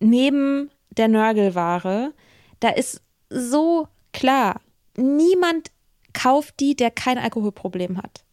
neben 0.00 0.70
der 0.90 1.08
Nörgelware, 1.08 2.12
da 2.60 2.70
ist 2.70 3.02
so 3.28 3.88
klar, 4.12 4.60
niemand 4.96 5.70
kauft 6.12 6.58
die, 6.60 6.74
der 6.74 6.90
kein 6.90 7.18
Alkoholproblem 7.18 7.98
hat. 7.98 8.24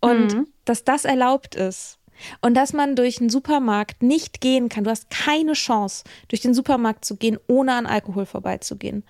Und 0.00 0.46
dass 0.64 0.84
das 0.84 1.04
erlaubt 1.04 1.54
ist 1.54 1.98
und 2.40 2.54
dass 2.54 2.72
man 2.72 2.96
durch 2.96 3.20
einen 3.20 3.30
Supermarkt 3.30 4.02
nicht 4.02 4.40
gehen 4.40 4.68
kann. 4.68 4.84
Du 4.84 4.90
hast 4.90 5.10
keine 5.10 5.54
Chance, 5.54 6.04
durch 6.28 6.40
den 6.40 6.54
Supermarkt 6.54 7.04
zu 7.04 7.16
gehen, 7.16 7.38
ohne 7.46 7.74
an 7.74 7.86
Alkohol 7.86 8.26
vorbeizugehen. 8.26 9.04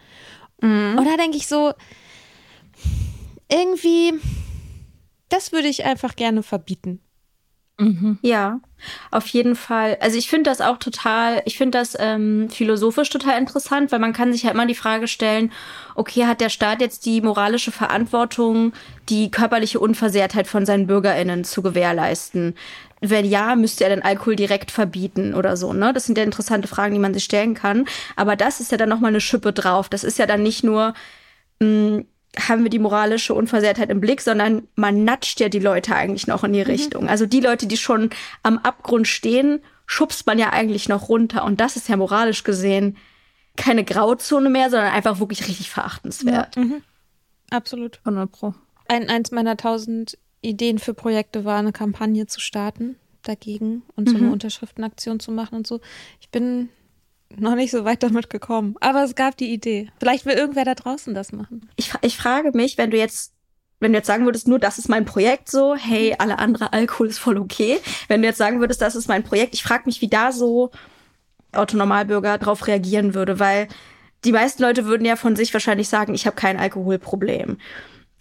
Und 0.99 1.05
da 1.05 1.17
denke 1.17 1.37
ich 1.37 1.47
so, 1.47 1.73
irgendwie, 3.51 4.15
das 5.29 5.53
würde 5.53 5.69
ich 5.69 5.85
einfach 5.85 6.17
gerne 6.17 6.43
verbieten. 6.43 7.01
Ja, 8.23 8.61
auf 9.13 9.29
jeden 9.29 9.55
Fall. 9.55 9.99
Also 10.01 10.19
ich 10.19 10.29
finde 10.29 10.51
das 10.51 10.61
auch 10.61 10.79
total, 10.79 11.43
ich 11.45 11.57
finde 11.57 11.79
das 11.79 11.97
ähm, 11.99 12.49
philosophisch 12.51 13.09
total 13.09 13.39
interessant, 13.39 13.93
weil 13.93 14.01
man 14.01 14.13
kann 14.13 14.33
sich 14.33 14.47
halt 14.47 14.57
mal 14.57 14.67
die 14.67 14.75
Frage 14.75 15.07
stellen, 15.07 15.53
okay, 15.95 16.27
hat 16.27 16.41
der 16.41 16.49
Staat 16.49 16.81
jetzt 16.81 17.07
die 17.07 17.21
moralische 17.21 17.71
Verantwortung, 17.71 18.73
die 19.09 19.31
körperliche 19.31 19.79
Unversehrtheit 19.79 20.49
von 20.49 20.67
seinen 20.67 20.89
BürgerInnen 20.89 21.45
zu 21.45 21.63
gewährleisten? 21.63 22.57
Wenn 23.01 23.25
ja, 23.25 23.55
müsste 23.55 23.85
er 23.85 23.91
den 23.91 24.03
Alkohol 24.03 24.37
direkt 24.37 24.71
verbieten 24.71 25.35
oder 25.35 25.57
so, 25.57 25.73
ne? 25.73 25.93
Das 25.93 26.07
sind 26.07 26.19
ja 26.19 26.25
interessante 26.25 26.69
Fragen, 26.69 26.95
die 26.95 27.01
man 27.01 27.15
sich 27.15 27.25
stellen 27.25 27.55
kann. 27.55 27.87
Aber 28.17 28.37
das 28.37 28.61
ist 28.61 28.73
ja 28.73 28.79
dann 28.79 28.89
nochmal 28.89 29.11
eine 29.11 29.21
Schippe 29.21 29.53
drauf. 29.53 29.89
Das 29.89 30.05
ist 30.05 30.19
ja 30.19 30.27
dann 30.27 30.43
nicht 30.43 30.65
nur, 30.65 30.95
mh, 31.61 32.03
haben 32.49 32.63
wir 32.63 32.71
die 32.71 32.79
moralische 32.79 33.35
Unversehrtheit 33.35 33.91
im 33.91 34.01
Blick, 34.01 34.21
sondern 34.21 34.69
man 34.75 35.05
natscht 35.05 35.41
ja 35.41 35.49
die 35.49 35.59
Leute 35.59 35.95
eigentlich 35.95 36.27
noch 36.27 36.45
in 36.45 36.53
die 36.53 36.63
Richtung. 36.63 37.09
Also 37.09 37.27
die 37.27 37.41
Leute, 37.41 37.67
die 37.67 37.77
schon 37.77 38.11
am 38.43 38.59
Abgrund 38.59 39.09
stehen, 39.09 39.61
schubst 39.87 40.27
man 40.27 40.39
ja 40.39 40.51
eigentlich 40.51 40.89
noch 40.89 41.09
runter. 41.09 41.45
Und 41.45 41.61
das 41.61 41.77
ist 41.77 41.89
ja 41.89 41.97
moralisch 41.97 42.45
gesehen 42.45 42.97
keine 43.57 43.85
Grauzone 43.85 44.49
mehr, 44.49 44.71
sondern 44.71 44.93
einfach 44.93 45.19
wirklich 45.19 45.47
richtig 45.49 45.69
verachtenswert. 45.69 46.57
Absolut. 47.51 47.99
100 48.05 48.31
Pro. 48.31 48.55
Ein, 48.89 49.11
eins 49.11 49.33
meiner 49.33 49.57
tausend 49.57 50.17
Ideen 50.41 50.79
für 50.79 50.95
Projekte 50.95 51.45
war, 51.45 51.59
eine 51.59 51.73
Kampagne 51.73 52.27
zu 52.27 52.41
starten 52.41 52.97
dagegen 53.23 53.83
und 53.97 54.09
so 54.09 54.17
eine 54.17 54.31
Unterschriftenaktion 54.31 55.21
zu 55.21 55.33
machen 55.33 55.57
und 55.57 55.67
so. 55.67 55.81
Ich 56.21 56.31
bin 56.31 56.69
noch 57.37 57.55
nicht 57.55 57.71
so 57.71 57.85
weit 57.85 58.03
damit 58.03 58.31
gekommen, 58.31 58.77
aber 58.81 59.05
es 59.05 59.15
gab 59.15 59.37
die 59.37 59.53
Idee. 59.53 59.91
Vielleicht 59.99 60.25
will 60.25 60.35
irgendwer 60.35 60.65
da 60.65 60.75
draußen 60.75 61.15
das 61.15 61.33
machen. 61.33 61.69
Ich, 61.77 61.93
ich 62.03 62.17
frage 62.17 62.53
mich, 62.57 62.79
wenn 62.79 62.91
du 62.91 62.97
jetzt 62.97 63.35
wenn 63.81 63.93
du 63.93 63.99
jetzt 63.99 64.09
sagen 64.09 64.25
würdest, 64.25 64.49
nur 64.49 64.59
das 64.59 64.79
ist 64.79 64.89
mein 64.89 65.05
Projekt 65.05 65.49
so, 65.49 65.77
hey, 65.77 66.17
alle 66.19 66.41
andere 66.41 66.73
Alkohol 66.73 67.07
ist 67.07 67.19
voll 67.19 67.39
okay. 67.39 67.79
Wenn 68.09 68.23
du 68.23 68.27
jetzt 68.27 68.39
sagen 68.39 68.59
würdest, 68.59 68.83
das 68.83 68.97
ist 68.97 69.07
mein 69.07 69.23
Projekt, 69.23 69.55
ich 69.55 69.63
frage 69.63 69.85
mich, 69.87 70.01
wie 70.01 70.09
da 70.09 70.33
so 70.33 70.73
Autonormalbürger 71.53 72.39
drauf 72.39 72.67
reagieren 72.67 73.15
würde, 73.15 73.39
weil 73.39 73.69
die 74.25 74.33
meisten 74.33 74.63
Leute 74.63 74.87
würden 74.87 75.05
ja 75.05 75.15
von 75.15 75.37
sich 75.37 75.53
wahrscheinlich 75.53 75.89
sagen, 75.89 76.13
ich 76.13 76.27
habe 76.27 76.35
kein 76.35 76.59
Alkoholproblem. 76.59 77.59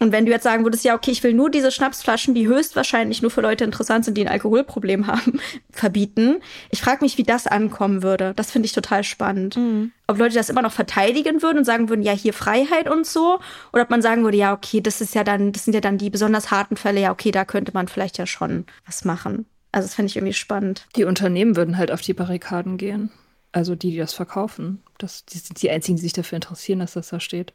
Und 0.00 0.12
wenn 0.12 0.26
du 0.26 0.30
jetzt 0.30 0.44
sagen 0.44 0.64
würdest, 0.64 0.84
ja, 0.84 0.94
okay, 0.94 1.10
ich 1.10 1.22
will 1.24 1.34
nur 1.34 1.50
diese 1.50 1.72
Schnapsflaschen, 1.72 2.34
die 2.34 2.46
höchstwahrscheinlich 2.46 3.20
nur 3.20 3.30
für 3.30 3.40
Leute 3.40 3.64
interessant 3.64 4.04
sind, 4.04 4.16
die 4.16 4.22
ein 4.22 4.32
Alkoholproblem 4.32 5.06
haben, 5.08 5.40
verbieten. 5.70 6.36
Ich 6.70 6.80
frage 6.80 7.04
mich, 7.04 7.18
wie 7.18 7.24
das 7.24 7.46
ankommen 7.46 8.02
würde. 8.02 8.32
Das 8.36 8.50
finde 8.50 8.66
ich 8.66 8.72
total 8.72 9.02
spannend. 9.02 9.56
Mhm. 9.56 9.92
Ob 10.06 10.18
Leute 10.18 10.36
das 10.36 10.50
immer 10.50 10.62
noch 10.62 10.72
verteidigen 10.72 11.42
würden 11.42 11.58
und 11.58 11.64
sagen 11.64 11.88
würden, 11.88 12.02
ja, 12.02 12.12
hier 12.12 12.32
Freiheit 12.32 12.88
und 12.88 13.06
so. 13.06 13.40
Oder 13.72 13.82
ob 13.82 13.90
man 13.90 14.02
sagen 14.02 14.22
würde, 14.22 14.36
ja, 14.36 14.52
okay, 14.52 14.80
das 14.80 15.00
ist 15.00 15.14
ja 15.14 15.24
dann, 15.24 15.52
das 15.52 15.64
sind 15.64 15.74
ja 15.74 15.80
dann 15.80 15.98
die 15.98 16.10
besonders 16.10 16.50
harten 16.50 16.76
Fälle, 16.76 17.00
ja, 17.00 17.12
okay, 17.12 17.30
da 17.30 17.44
könnte 17.44 17.72
man 17.74 17.88
vielleicht 17.88 18.18
ja 18.18 18.26
schon 18.26 18.66
was 18.86 19.04
machen. 19.04 19.46
Also 19.72 19.86
das 19.86 19.94
finde 19.94 20.10
ich 20.10 20.16
irgendwie 20.16 20.32
spannend. 20.32 20.86
Die 20.96 21.04
Unternehmen 21.04 21.56
würden 21.56 21.76
halt 21.76 21.90
auf 21.90 22.00
die 22.00 22.14
Barrikaden 22.14 22.78
gehen. 22.78 23.10
Also 23.52 23.74
die, 23.74 23.90
die 23.90 23.98
das 23.98 24.14
verkaufen. 24.14 24.82
Das, 24.98 25.24
die 25.24 25.38
sind 25.38 25.60
die 25.62 25.70
einzigen, 25.70 25.96
die 25.96 26.02
sich 26.02 26.12
dafür 26.12 26.36
interessieren, 26.36 26.78
dass 26.78 26.94
das 26.94 27.08
da 27.08 27.20
steht. 27.20 27.52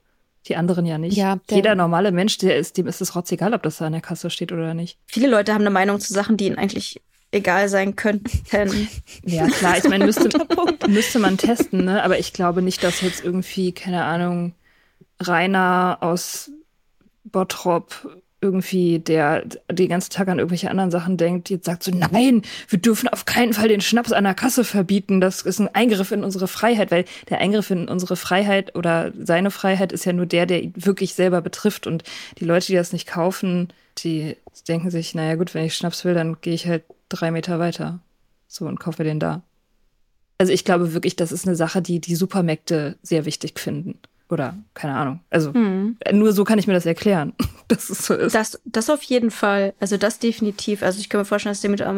Die 0.48 0.56
anderen 0.56 0.86
ja 0.86 0.98
nicht. 0.98 1.16
Ja, 1.16 1.38
Jeder 1.50 1.76
normale 1.76 2.12
Mensch, 2.12 2.38
der 2.38 2.58
ist, 2.58 2.78
dem 2.78 2.88
ist 2.88 3.02
es 3.02 3.16
rotzegal, 3.16 3.54
ob 3.54 3.64
das 3.64 3.78
da 3.78 3.86
an 3.86 3.94
der 3.94 4.02
Kasse 4.02 4.30
steht 4.30 4.52
oder 4.52 4.74
nicht. 4.74 4.98
Viele 5.08 5.30
Leute 5.30 5.54
haben 5.54 5.62
eine 5.62 5.70
Meinung 5.70 6.00
zu 6.00 6.14
Sachen, 6.14 6.36
die 6.36 6.48
ihnen 6.48 6.58
eigentlich 6.58 7.02
egal 7.32 7.70
sein 7.70 7.96
könnten. 7.96 8.30
ja, 9.24 9.48
klar, 9.48 9.78
ich 9.78 9.86
meine, 9.86 10.06
müsste, 10.06 10.30
müsste 10.88 11.20
man 11.20 11.38
testen, 11.38 11.86
ne? 11.86 12.04
Aber 12.04 12.20
ich 12.20 12.34
glaube 12.34 12.62
nicht, 12.62 12.84
dass 12.84 13.02
jetzt 13.02 13.24
irgendwie, 13.24 13.72
keine 13.72 14.04
Ahnung, 14.04 14.54
Rainer 15.20 15.98
aus 16.02 16.52
Bottrop 17.24 18.23
irgendwie, 18.44 19.00
der 19.00 19.46
den 19.72 19.90
ganzen 19.90 20.12
Tag 20.12 20.28
an 20.28 20.38
irgendwelche 20.38 20.70
anderen 20.70 20.92
Sachen 20.92 21.18
denkt, 21.18 21.50
jetzt 21.50 21.66
sagt 21.66 21.84
so, 21.84 21.92
nein, 21.92 22.42
wir 22.68 22.80
dürfen 22.80 23.08
auf 23.08 23.26
keinen 23.26 23.54
Fall 23.54 23.70
den 23.70 23.82
Schnaps 23.82 24.12
an 24.12 24.26
der 24.26 24.34
Kasse 24.34 24.64
verbieten. 24.64 25.22
Das 25.22 25.42
ist 25.42 25.60
ein 25.60 25.74
Eingriff 25.74 26.12
in 26.12 26.24
unsere 26.24 26.48
Freiheit, 26.48 26.92
weil 26.92 27.06
der 27.30 27.40
Eingriff 27.40 27.72
in 27.72 27.88
unsere 27.88 28.18
Freiheit 28.18 28.76
oder 28.76 29.14
seine 29.18 29.50
Freiheit 29.50 29.92
ist 29.94 30.06
ja 30.06 30.14
nur 30.14 30.26
der, 30.26 30.46
der 30.46 30.62
ihn 30.62 30.74
wirklich 30.76 31.14
selber 31.14 31.42
betrifft. 31.42 31.88
Und 31.88 32.04
die 32.40 32.46
Leute, 32.46 32.68
die 32.68 32.76
das 32.76 32.94
nicht 32.94 33.08
kaufen, 33.08 33.72
die 33.98 34.36
denken 34.68 34.92
sich, 34.92 35.16
naja 35.16 35.36
gut, 35.36 35.54
wenn 35.54 35.66
ich 35.66 35.76
Schnaps 35.76 36.04
will, 36.06 36.14
dann 36.14 36.38
gehe 36.42 36.54
ich 36.54 36.68
halt 36.68 36.84
drei 37.10 37.32
Meter 37.32 37.60
weiter. 37.60 38.00
So 38.48 38.66
und 38.66 38.80
kaufe 38.80 39.04
den 39.04 39.20
da. 39.20 39.42
Also 40.38 40.52
ich 40.52 40.66
glaube 40.66 40.94
wirklich, 40.94 41.16
das 41.16 41.32
ist 41.32 41.48
eine 41.48 41.56
Sache, 41.56 41.82
die 41.82 42.02
die 42.02 42.16
Supermärkte 42.16 42.98
sehr 43.02 43.26
wichtig 43.26 43.60
finden. 43.60 44.00
Oder 44.34 44.56
keine 44.74 44.96
Ahnung. 44.96 45.20
Also 45.30 45.54
hm. 45.54 45.98
nur 46.12 46.34
so 46.34 46.44
kann 46.44 46.58
ich 46.58 46.66
mir 46.66 46.74
das 46.74 46.88
erklären, 46.88 47.34
dass 47.68 47.92
es 47.92 48.08
so 48.08 48.16
ist. 48.16 48.34
Das, 48.34 48.60
das 48.66 48.90
auf 48.90 49.04
jeden 49.04 49.30
Fall. 49.30 49.76
Also 49.80 49.96
das 49.98 50.18
definitiv. 50.18 50.82
Also 50.82 51.00
ich 51.00 51.08
kann 51.08 51.22
mir 51.22 51.26
vorstellen, 51.26 51.52
dass 51.52 51.62
die 51.62 51.68
mit 51.68 51.84
auch 51.84 51.94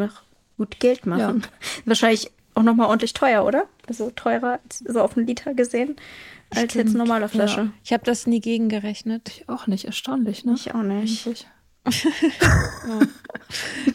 gut 0.58 0.82
Geld 0.82 1.06
machen. 1.06 1.44
Ja. 1.44 1.50
Wahrscheinlich 1.86 2.30
auch 2.56 2.64
nochmal 2.64 2.88
ordentlich 2.88 3.14
teuer, 3.14 3.46
oder? 3.46 3.68
Also 3.88 4.12
teurer, 4.12 4.60
so 4.70 5.00
auf 5.00 5.16
einen 5.16 5.28
Liter 5.28 5.54
gesehen, 5.54 5.96
als 6.50 6.74
Stimmt. 6.74 6.76
jetzt 6.76 6.90
eine 6.90 7.06
normale 7.06 7.30
Flasche. 7.30 7.62
Ja. 7.62 7.72
Ich 7.86 7.94
habe 7.94 8.04
das 8.04 8.28
nie 8.28 8.42
gegengerechnet. 8.42 9.30
Ich 9.30 9.48
auch 9.48 9.68
nicht. 9.68 9.86
Erstaunlich, 9.86 10.44
ne? 10.44 10.56
Ich 10.56 10.76
auch 10.76 10.84
nicht. 10.84 11.26
ja. 11.86 13.00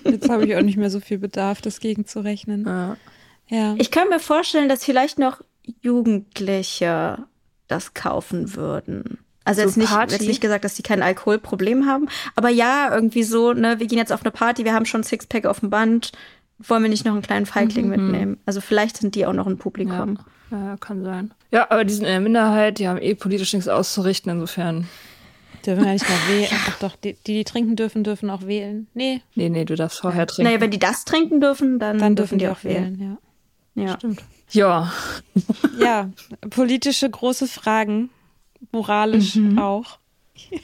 Jetzt 0.05 0.31
habe 0.31 0.47
ich 0.47 0.57
auch 0.57 0.63
nicht 0.63 0.79
mehr 0.79 0.91
so 0.91 1.01
viel 1.01 1.19
Bedarf, 1.19 1.61
das 1.61 1.81
gegenzurechnen. 1.81 2.65
Ja. 2.65 2.97
ja. 3.49 3.75
Ich 3.77 3.91
kann 3.91 4.09
mir 4.09 4.21
vorstellen, 4.21 4.71
dass 4.71 4.83
vielleicht 4.83 5.19
noch 5.19 5.43
Jugendliche 5.83 7.27
das 7.71 7.95
kaufen 7.95 8.55
würden. 8.55 9.19
Also 9.45 9.63
so 9.63 9.67
jetzt, 9.67 9.77
nicht, 9.77 10.13
jetzt 10.13 10.27
nicht 10.27 10.41
gesagt, 10.41 10.65
dass 10.65 10.75
die 10.75 10.83
kein 10.83 11.03
Alkoholproblem 11.03 11.87
haben, 11.87 12.09
aber 12.37 12.51
ja, 12.51 12.95
irgendwie 12.95 13.23
so, 13.23 13.53
ne, 13.53 13.81
wir 13.81 13.87
gehen 13.87 13.99
jetzt 13.99 14.13
auf 14.13 14.23
eine 14.23 14.31
Party, 14.31 14.65
wir 14.65 14.75
haben 14.75 14.85
schon 14.85 15.03
Sixpack 15.03 15.47
auf 15.47 15.61
dem 15.61 15.71
Band, 15.71 16.13
wollen 16.59 16.83
wir 16.83 16.91
nicht 16.91 17.05
noch 17.05 17.15
einen 17.15 17.23
kleinen 17.23 17.47
Feigling 17.47 17.87
mhm. 17.87 17.91
mitnehmen? 17.91 18.41
Also 18.45 18.61
vielleicht 18.61 18.99
sind 18.99 19.15
die 19.15 19.27
auch 19.27 19.33
noch 19.33 19.47
ein 19.47 19.57
Publikum. 19.57 20.19
Ja. 20.51 20.67
ja, 20.67 20.77
kann 20.77 21.03
sein. 21.05 21.33
Ja, 21.51 21.71
aber 21.71 21.85
die 21.85 21.95
sind 21.95 22.05
in 22.05 22.11
der 22.11 22.21
Minderheit, 22.21 22.79
die 22.79 22.87
haben 22.87 23.01
eh 23.01 23.15
politisch 23.15 23.53
nichts 23.55 23.69
auszurichten, 23.69 24.31
insofern. 24.31 24.87
Dürfen 25.65 25.85
ja 25.85 25.93
nicht 25.93 26.09
mal 26.09 26.17
wählen. 26.29 26.49
Ach 26.69 26.79
doch, 26.79 26.97
die, 26.97 27.15
die 27.27 27.45
trinken 27.45 27.77
dürfen, 27.77 28.05
dürfen 28.05 28.31
auch 28.31 28.43
wählen. 28.47 28.89
Nee. 28.95 29.23
Nee, 29.35 29.49
nee, 29.49 29.65
du 29.65 29.75
darfst 29.75 30.01
vorher 30.01 30.27
trinken. 30.27 30.51
Naja, 30.51 30.61
wenn 30.61 30.71
die 30.71 30.79
das 30.79 31.05
trinken 31.05 31.41
dürfen, 31.41 31.79
dann, 31.79 31.99
dann 31.99 32.15
dürfen, 32.15 32.39
dürfen 32.39 32.39
die 32.39 32.49
auch 32.49 32.65
wählen. 32.65 32.99
wählen. 32.99 33.19
Ja. 33.75 33.85
ja. 33.85 33.95
Stimmt. 33.97 34.23
Ja. 34.53 34.93
ja, 35.79 36.11
politische 36.51 37.09
große 37.09 37.47
Fragen, 37.47 38.11
moralisch 38.73 39.37
mhm. 39.37 39.59
auch. 39.59 39.99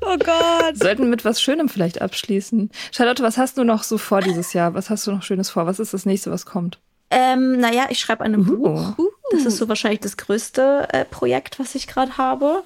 oh 0.00 0.16
Gott. 0.18 0.76
Sollten 0.76 1.10
mit 1.10 1.24
was 1.24 1.42
Schönem 1.42 1.68
vielleicht 1.68 2.00
abschließen. 2.00 2.70
Charlotte, 2.92 3.22
was 3.22 3.38
hast 3.38 3.58
du 3.58 3.64
noch 3.64 3.82
so 3.82 3.98
vor 3.98 4.20
dieses 4.20 4.52
Jahr? 4.52 4.74
Was 4.74 4.88
hast 4.90 5.06
du 5.06 5.12
noch 5.12 5.22
Schönes 5.22 5.50
vor? 5.50 5.66
Was 5.66 5.80
ist 5.80 5.92
das 5.92 6.06
nächste, 6.06 6.30
was 6.30 6.46
kommt? 6.46 6.78
Ähm, 7.10 7.58
naja, 7.58 7.86
ich 7.90 7.98
schreibe 7.98 8.24
ein 8.24 8.38
uh. 8.38 8.44
Buch. 8.44 8.94
Das 9.32 9.44
ist 9.44 9.56
so 9.58 9.68
wahrscheinlich 9.68 10.00
das 10.00 10.16
größte 10.16 10.88
äh, 10.92 11.04
Projekt, 11.04 11.58
was 11.58 11.74
ich 11.74 11.86
gerade 11.86 12.16
habe. 12.16 12.62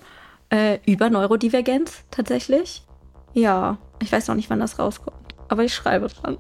Äh, 0.51 0.79
über 0.87 1.09
Neurodivergenz 1.09 2.05
tatsächlich. 2.11 2.83
Ja, 3.33 3.79
ich 4.01 4.13
weiß 4.13 4.29
noch 4.29 4.35
nicht, 4.35 4.51
wann 4.51 4.61
das 4.61 4.79
rauskommt 4.79 5.24
aber 5.55 5.65
ich 5.65 5.75
schreibe 5.75 6.09
dran. 6.09 6.39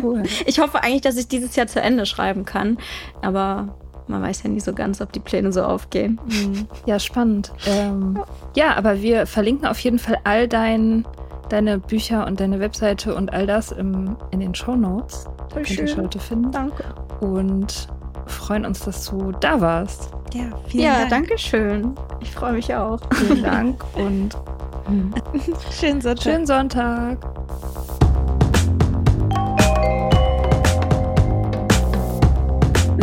Cool. 0.00 0.22
Ich 0.46 0.60
hoffe 0.60 0.82
eigentlich, 0.82 1.00
dass 1.00 1.16
ich 1.16 1.28
dieses 1.28 1.56
Jahr 1.56 1.66
zu 1.66 1.80
Ende 1.80 2.06
schreiben 2.06 2.44
kann, 2.44 2.78
aber 3.22 3.76
man 4.06 4.22
weiß 4.22 4.42
ja 4.42 4.50
nie 4.50 4.60
so 4.60 4.74
ganz, 4.74 5.00
ob 5.00 5.12
die 5.12 5.20
Pläne 5.20 5.52
so 5.52 5.62
aufgehen. 5.62 6.20
Mhm. 6.26 6.68
Ja, 6.84 6.98
spannend. 6.98 7.52
Ähm, 7.66 8.22
ja, 8.54 8.76
aber 8.76 9.00
wir 9.00 9.26
verlinken 9.26 9.66
auf 9.66 9.78
jeden 9.78 9.98
Fall 9.98 10.18
all 10.24 10.46
dein, 10.46 11.06
deine 11.48 11.78
Bücher 11.78 12.26
und 12.26 12.38
deine 12.40 12.60
Webseite 12.60 13.14
und 13.14 13.32
all 13.32 13.46
das 13.46 13.72
im, 13.72 14.16
in 14.30 14.40
den 14.40 14.54
Show 14.54 14.76
Notes. 14.76 15.24
Da 15.48 15.60
könnt 15.60 15.70
ihr 15.70 15.96
Leute 15.96 16.18
finden. 16.18 16.50
Danke. 16.50 16.84
Und 17.20 17.88
freuen 18.26 18.66
uns, 18.66 18.80
dass 18.84 19.06
du 19.06 19.32
da 19.40 19.60
warst. 19.60 20.10
Ja, 20.34 20.44
vielen 20.68 20.84
ja, 20.84 20.98
Dank. 20.98 21.10
danke 21.10 21.38
schön. 21.38 21.94
Ich 22.20 22.30
freue 22.30 22.52
mich 22.52 22.74
auch. 22.74 23.00
Vielen 23.14 23.42
Dank 23.42 23.82
und 23.94 24.36
schönen 25.70 26.00
Sonntag. 26.00 26.22
Schönen 26.22 26.46
Sonntag. 26.46 27.18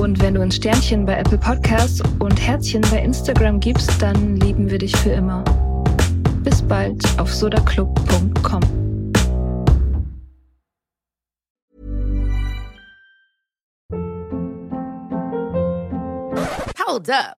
Und 0.00 0.18
wenn 0.22 0.32
du 0.32 0.40
ein 0.40 0.50
Sternchen 0.50 1.04
bei 1.04 1.18
Apple 1.18 1.36
Podcasts 1.36 2.00
und 2.20 2.40
Herzchen 2.40 2.80
bei 2.90 3.02
Instagram 3.02 3.60
gibst, 3.60 4.00
dann 4.00 4.36
lieben 4.36 4.70
wir 4.70 4.78
dich 4.78 4.96
für 4.96 5.10
immer. 5.10 5.44
Bis 6.42 6.62
bald 6.62 7.04
auf 7.18 7.30
sodaclub.com. 7.34 8.62
Hold 16.86 17.10
up. 17.10 17.39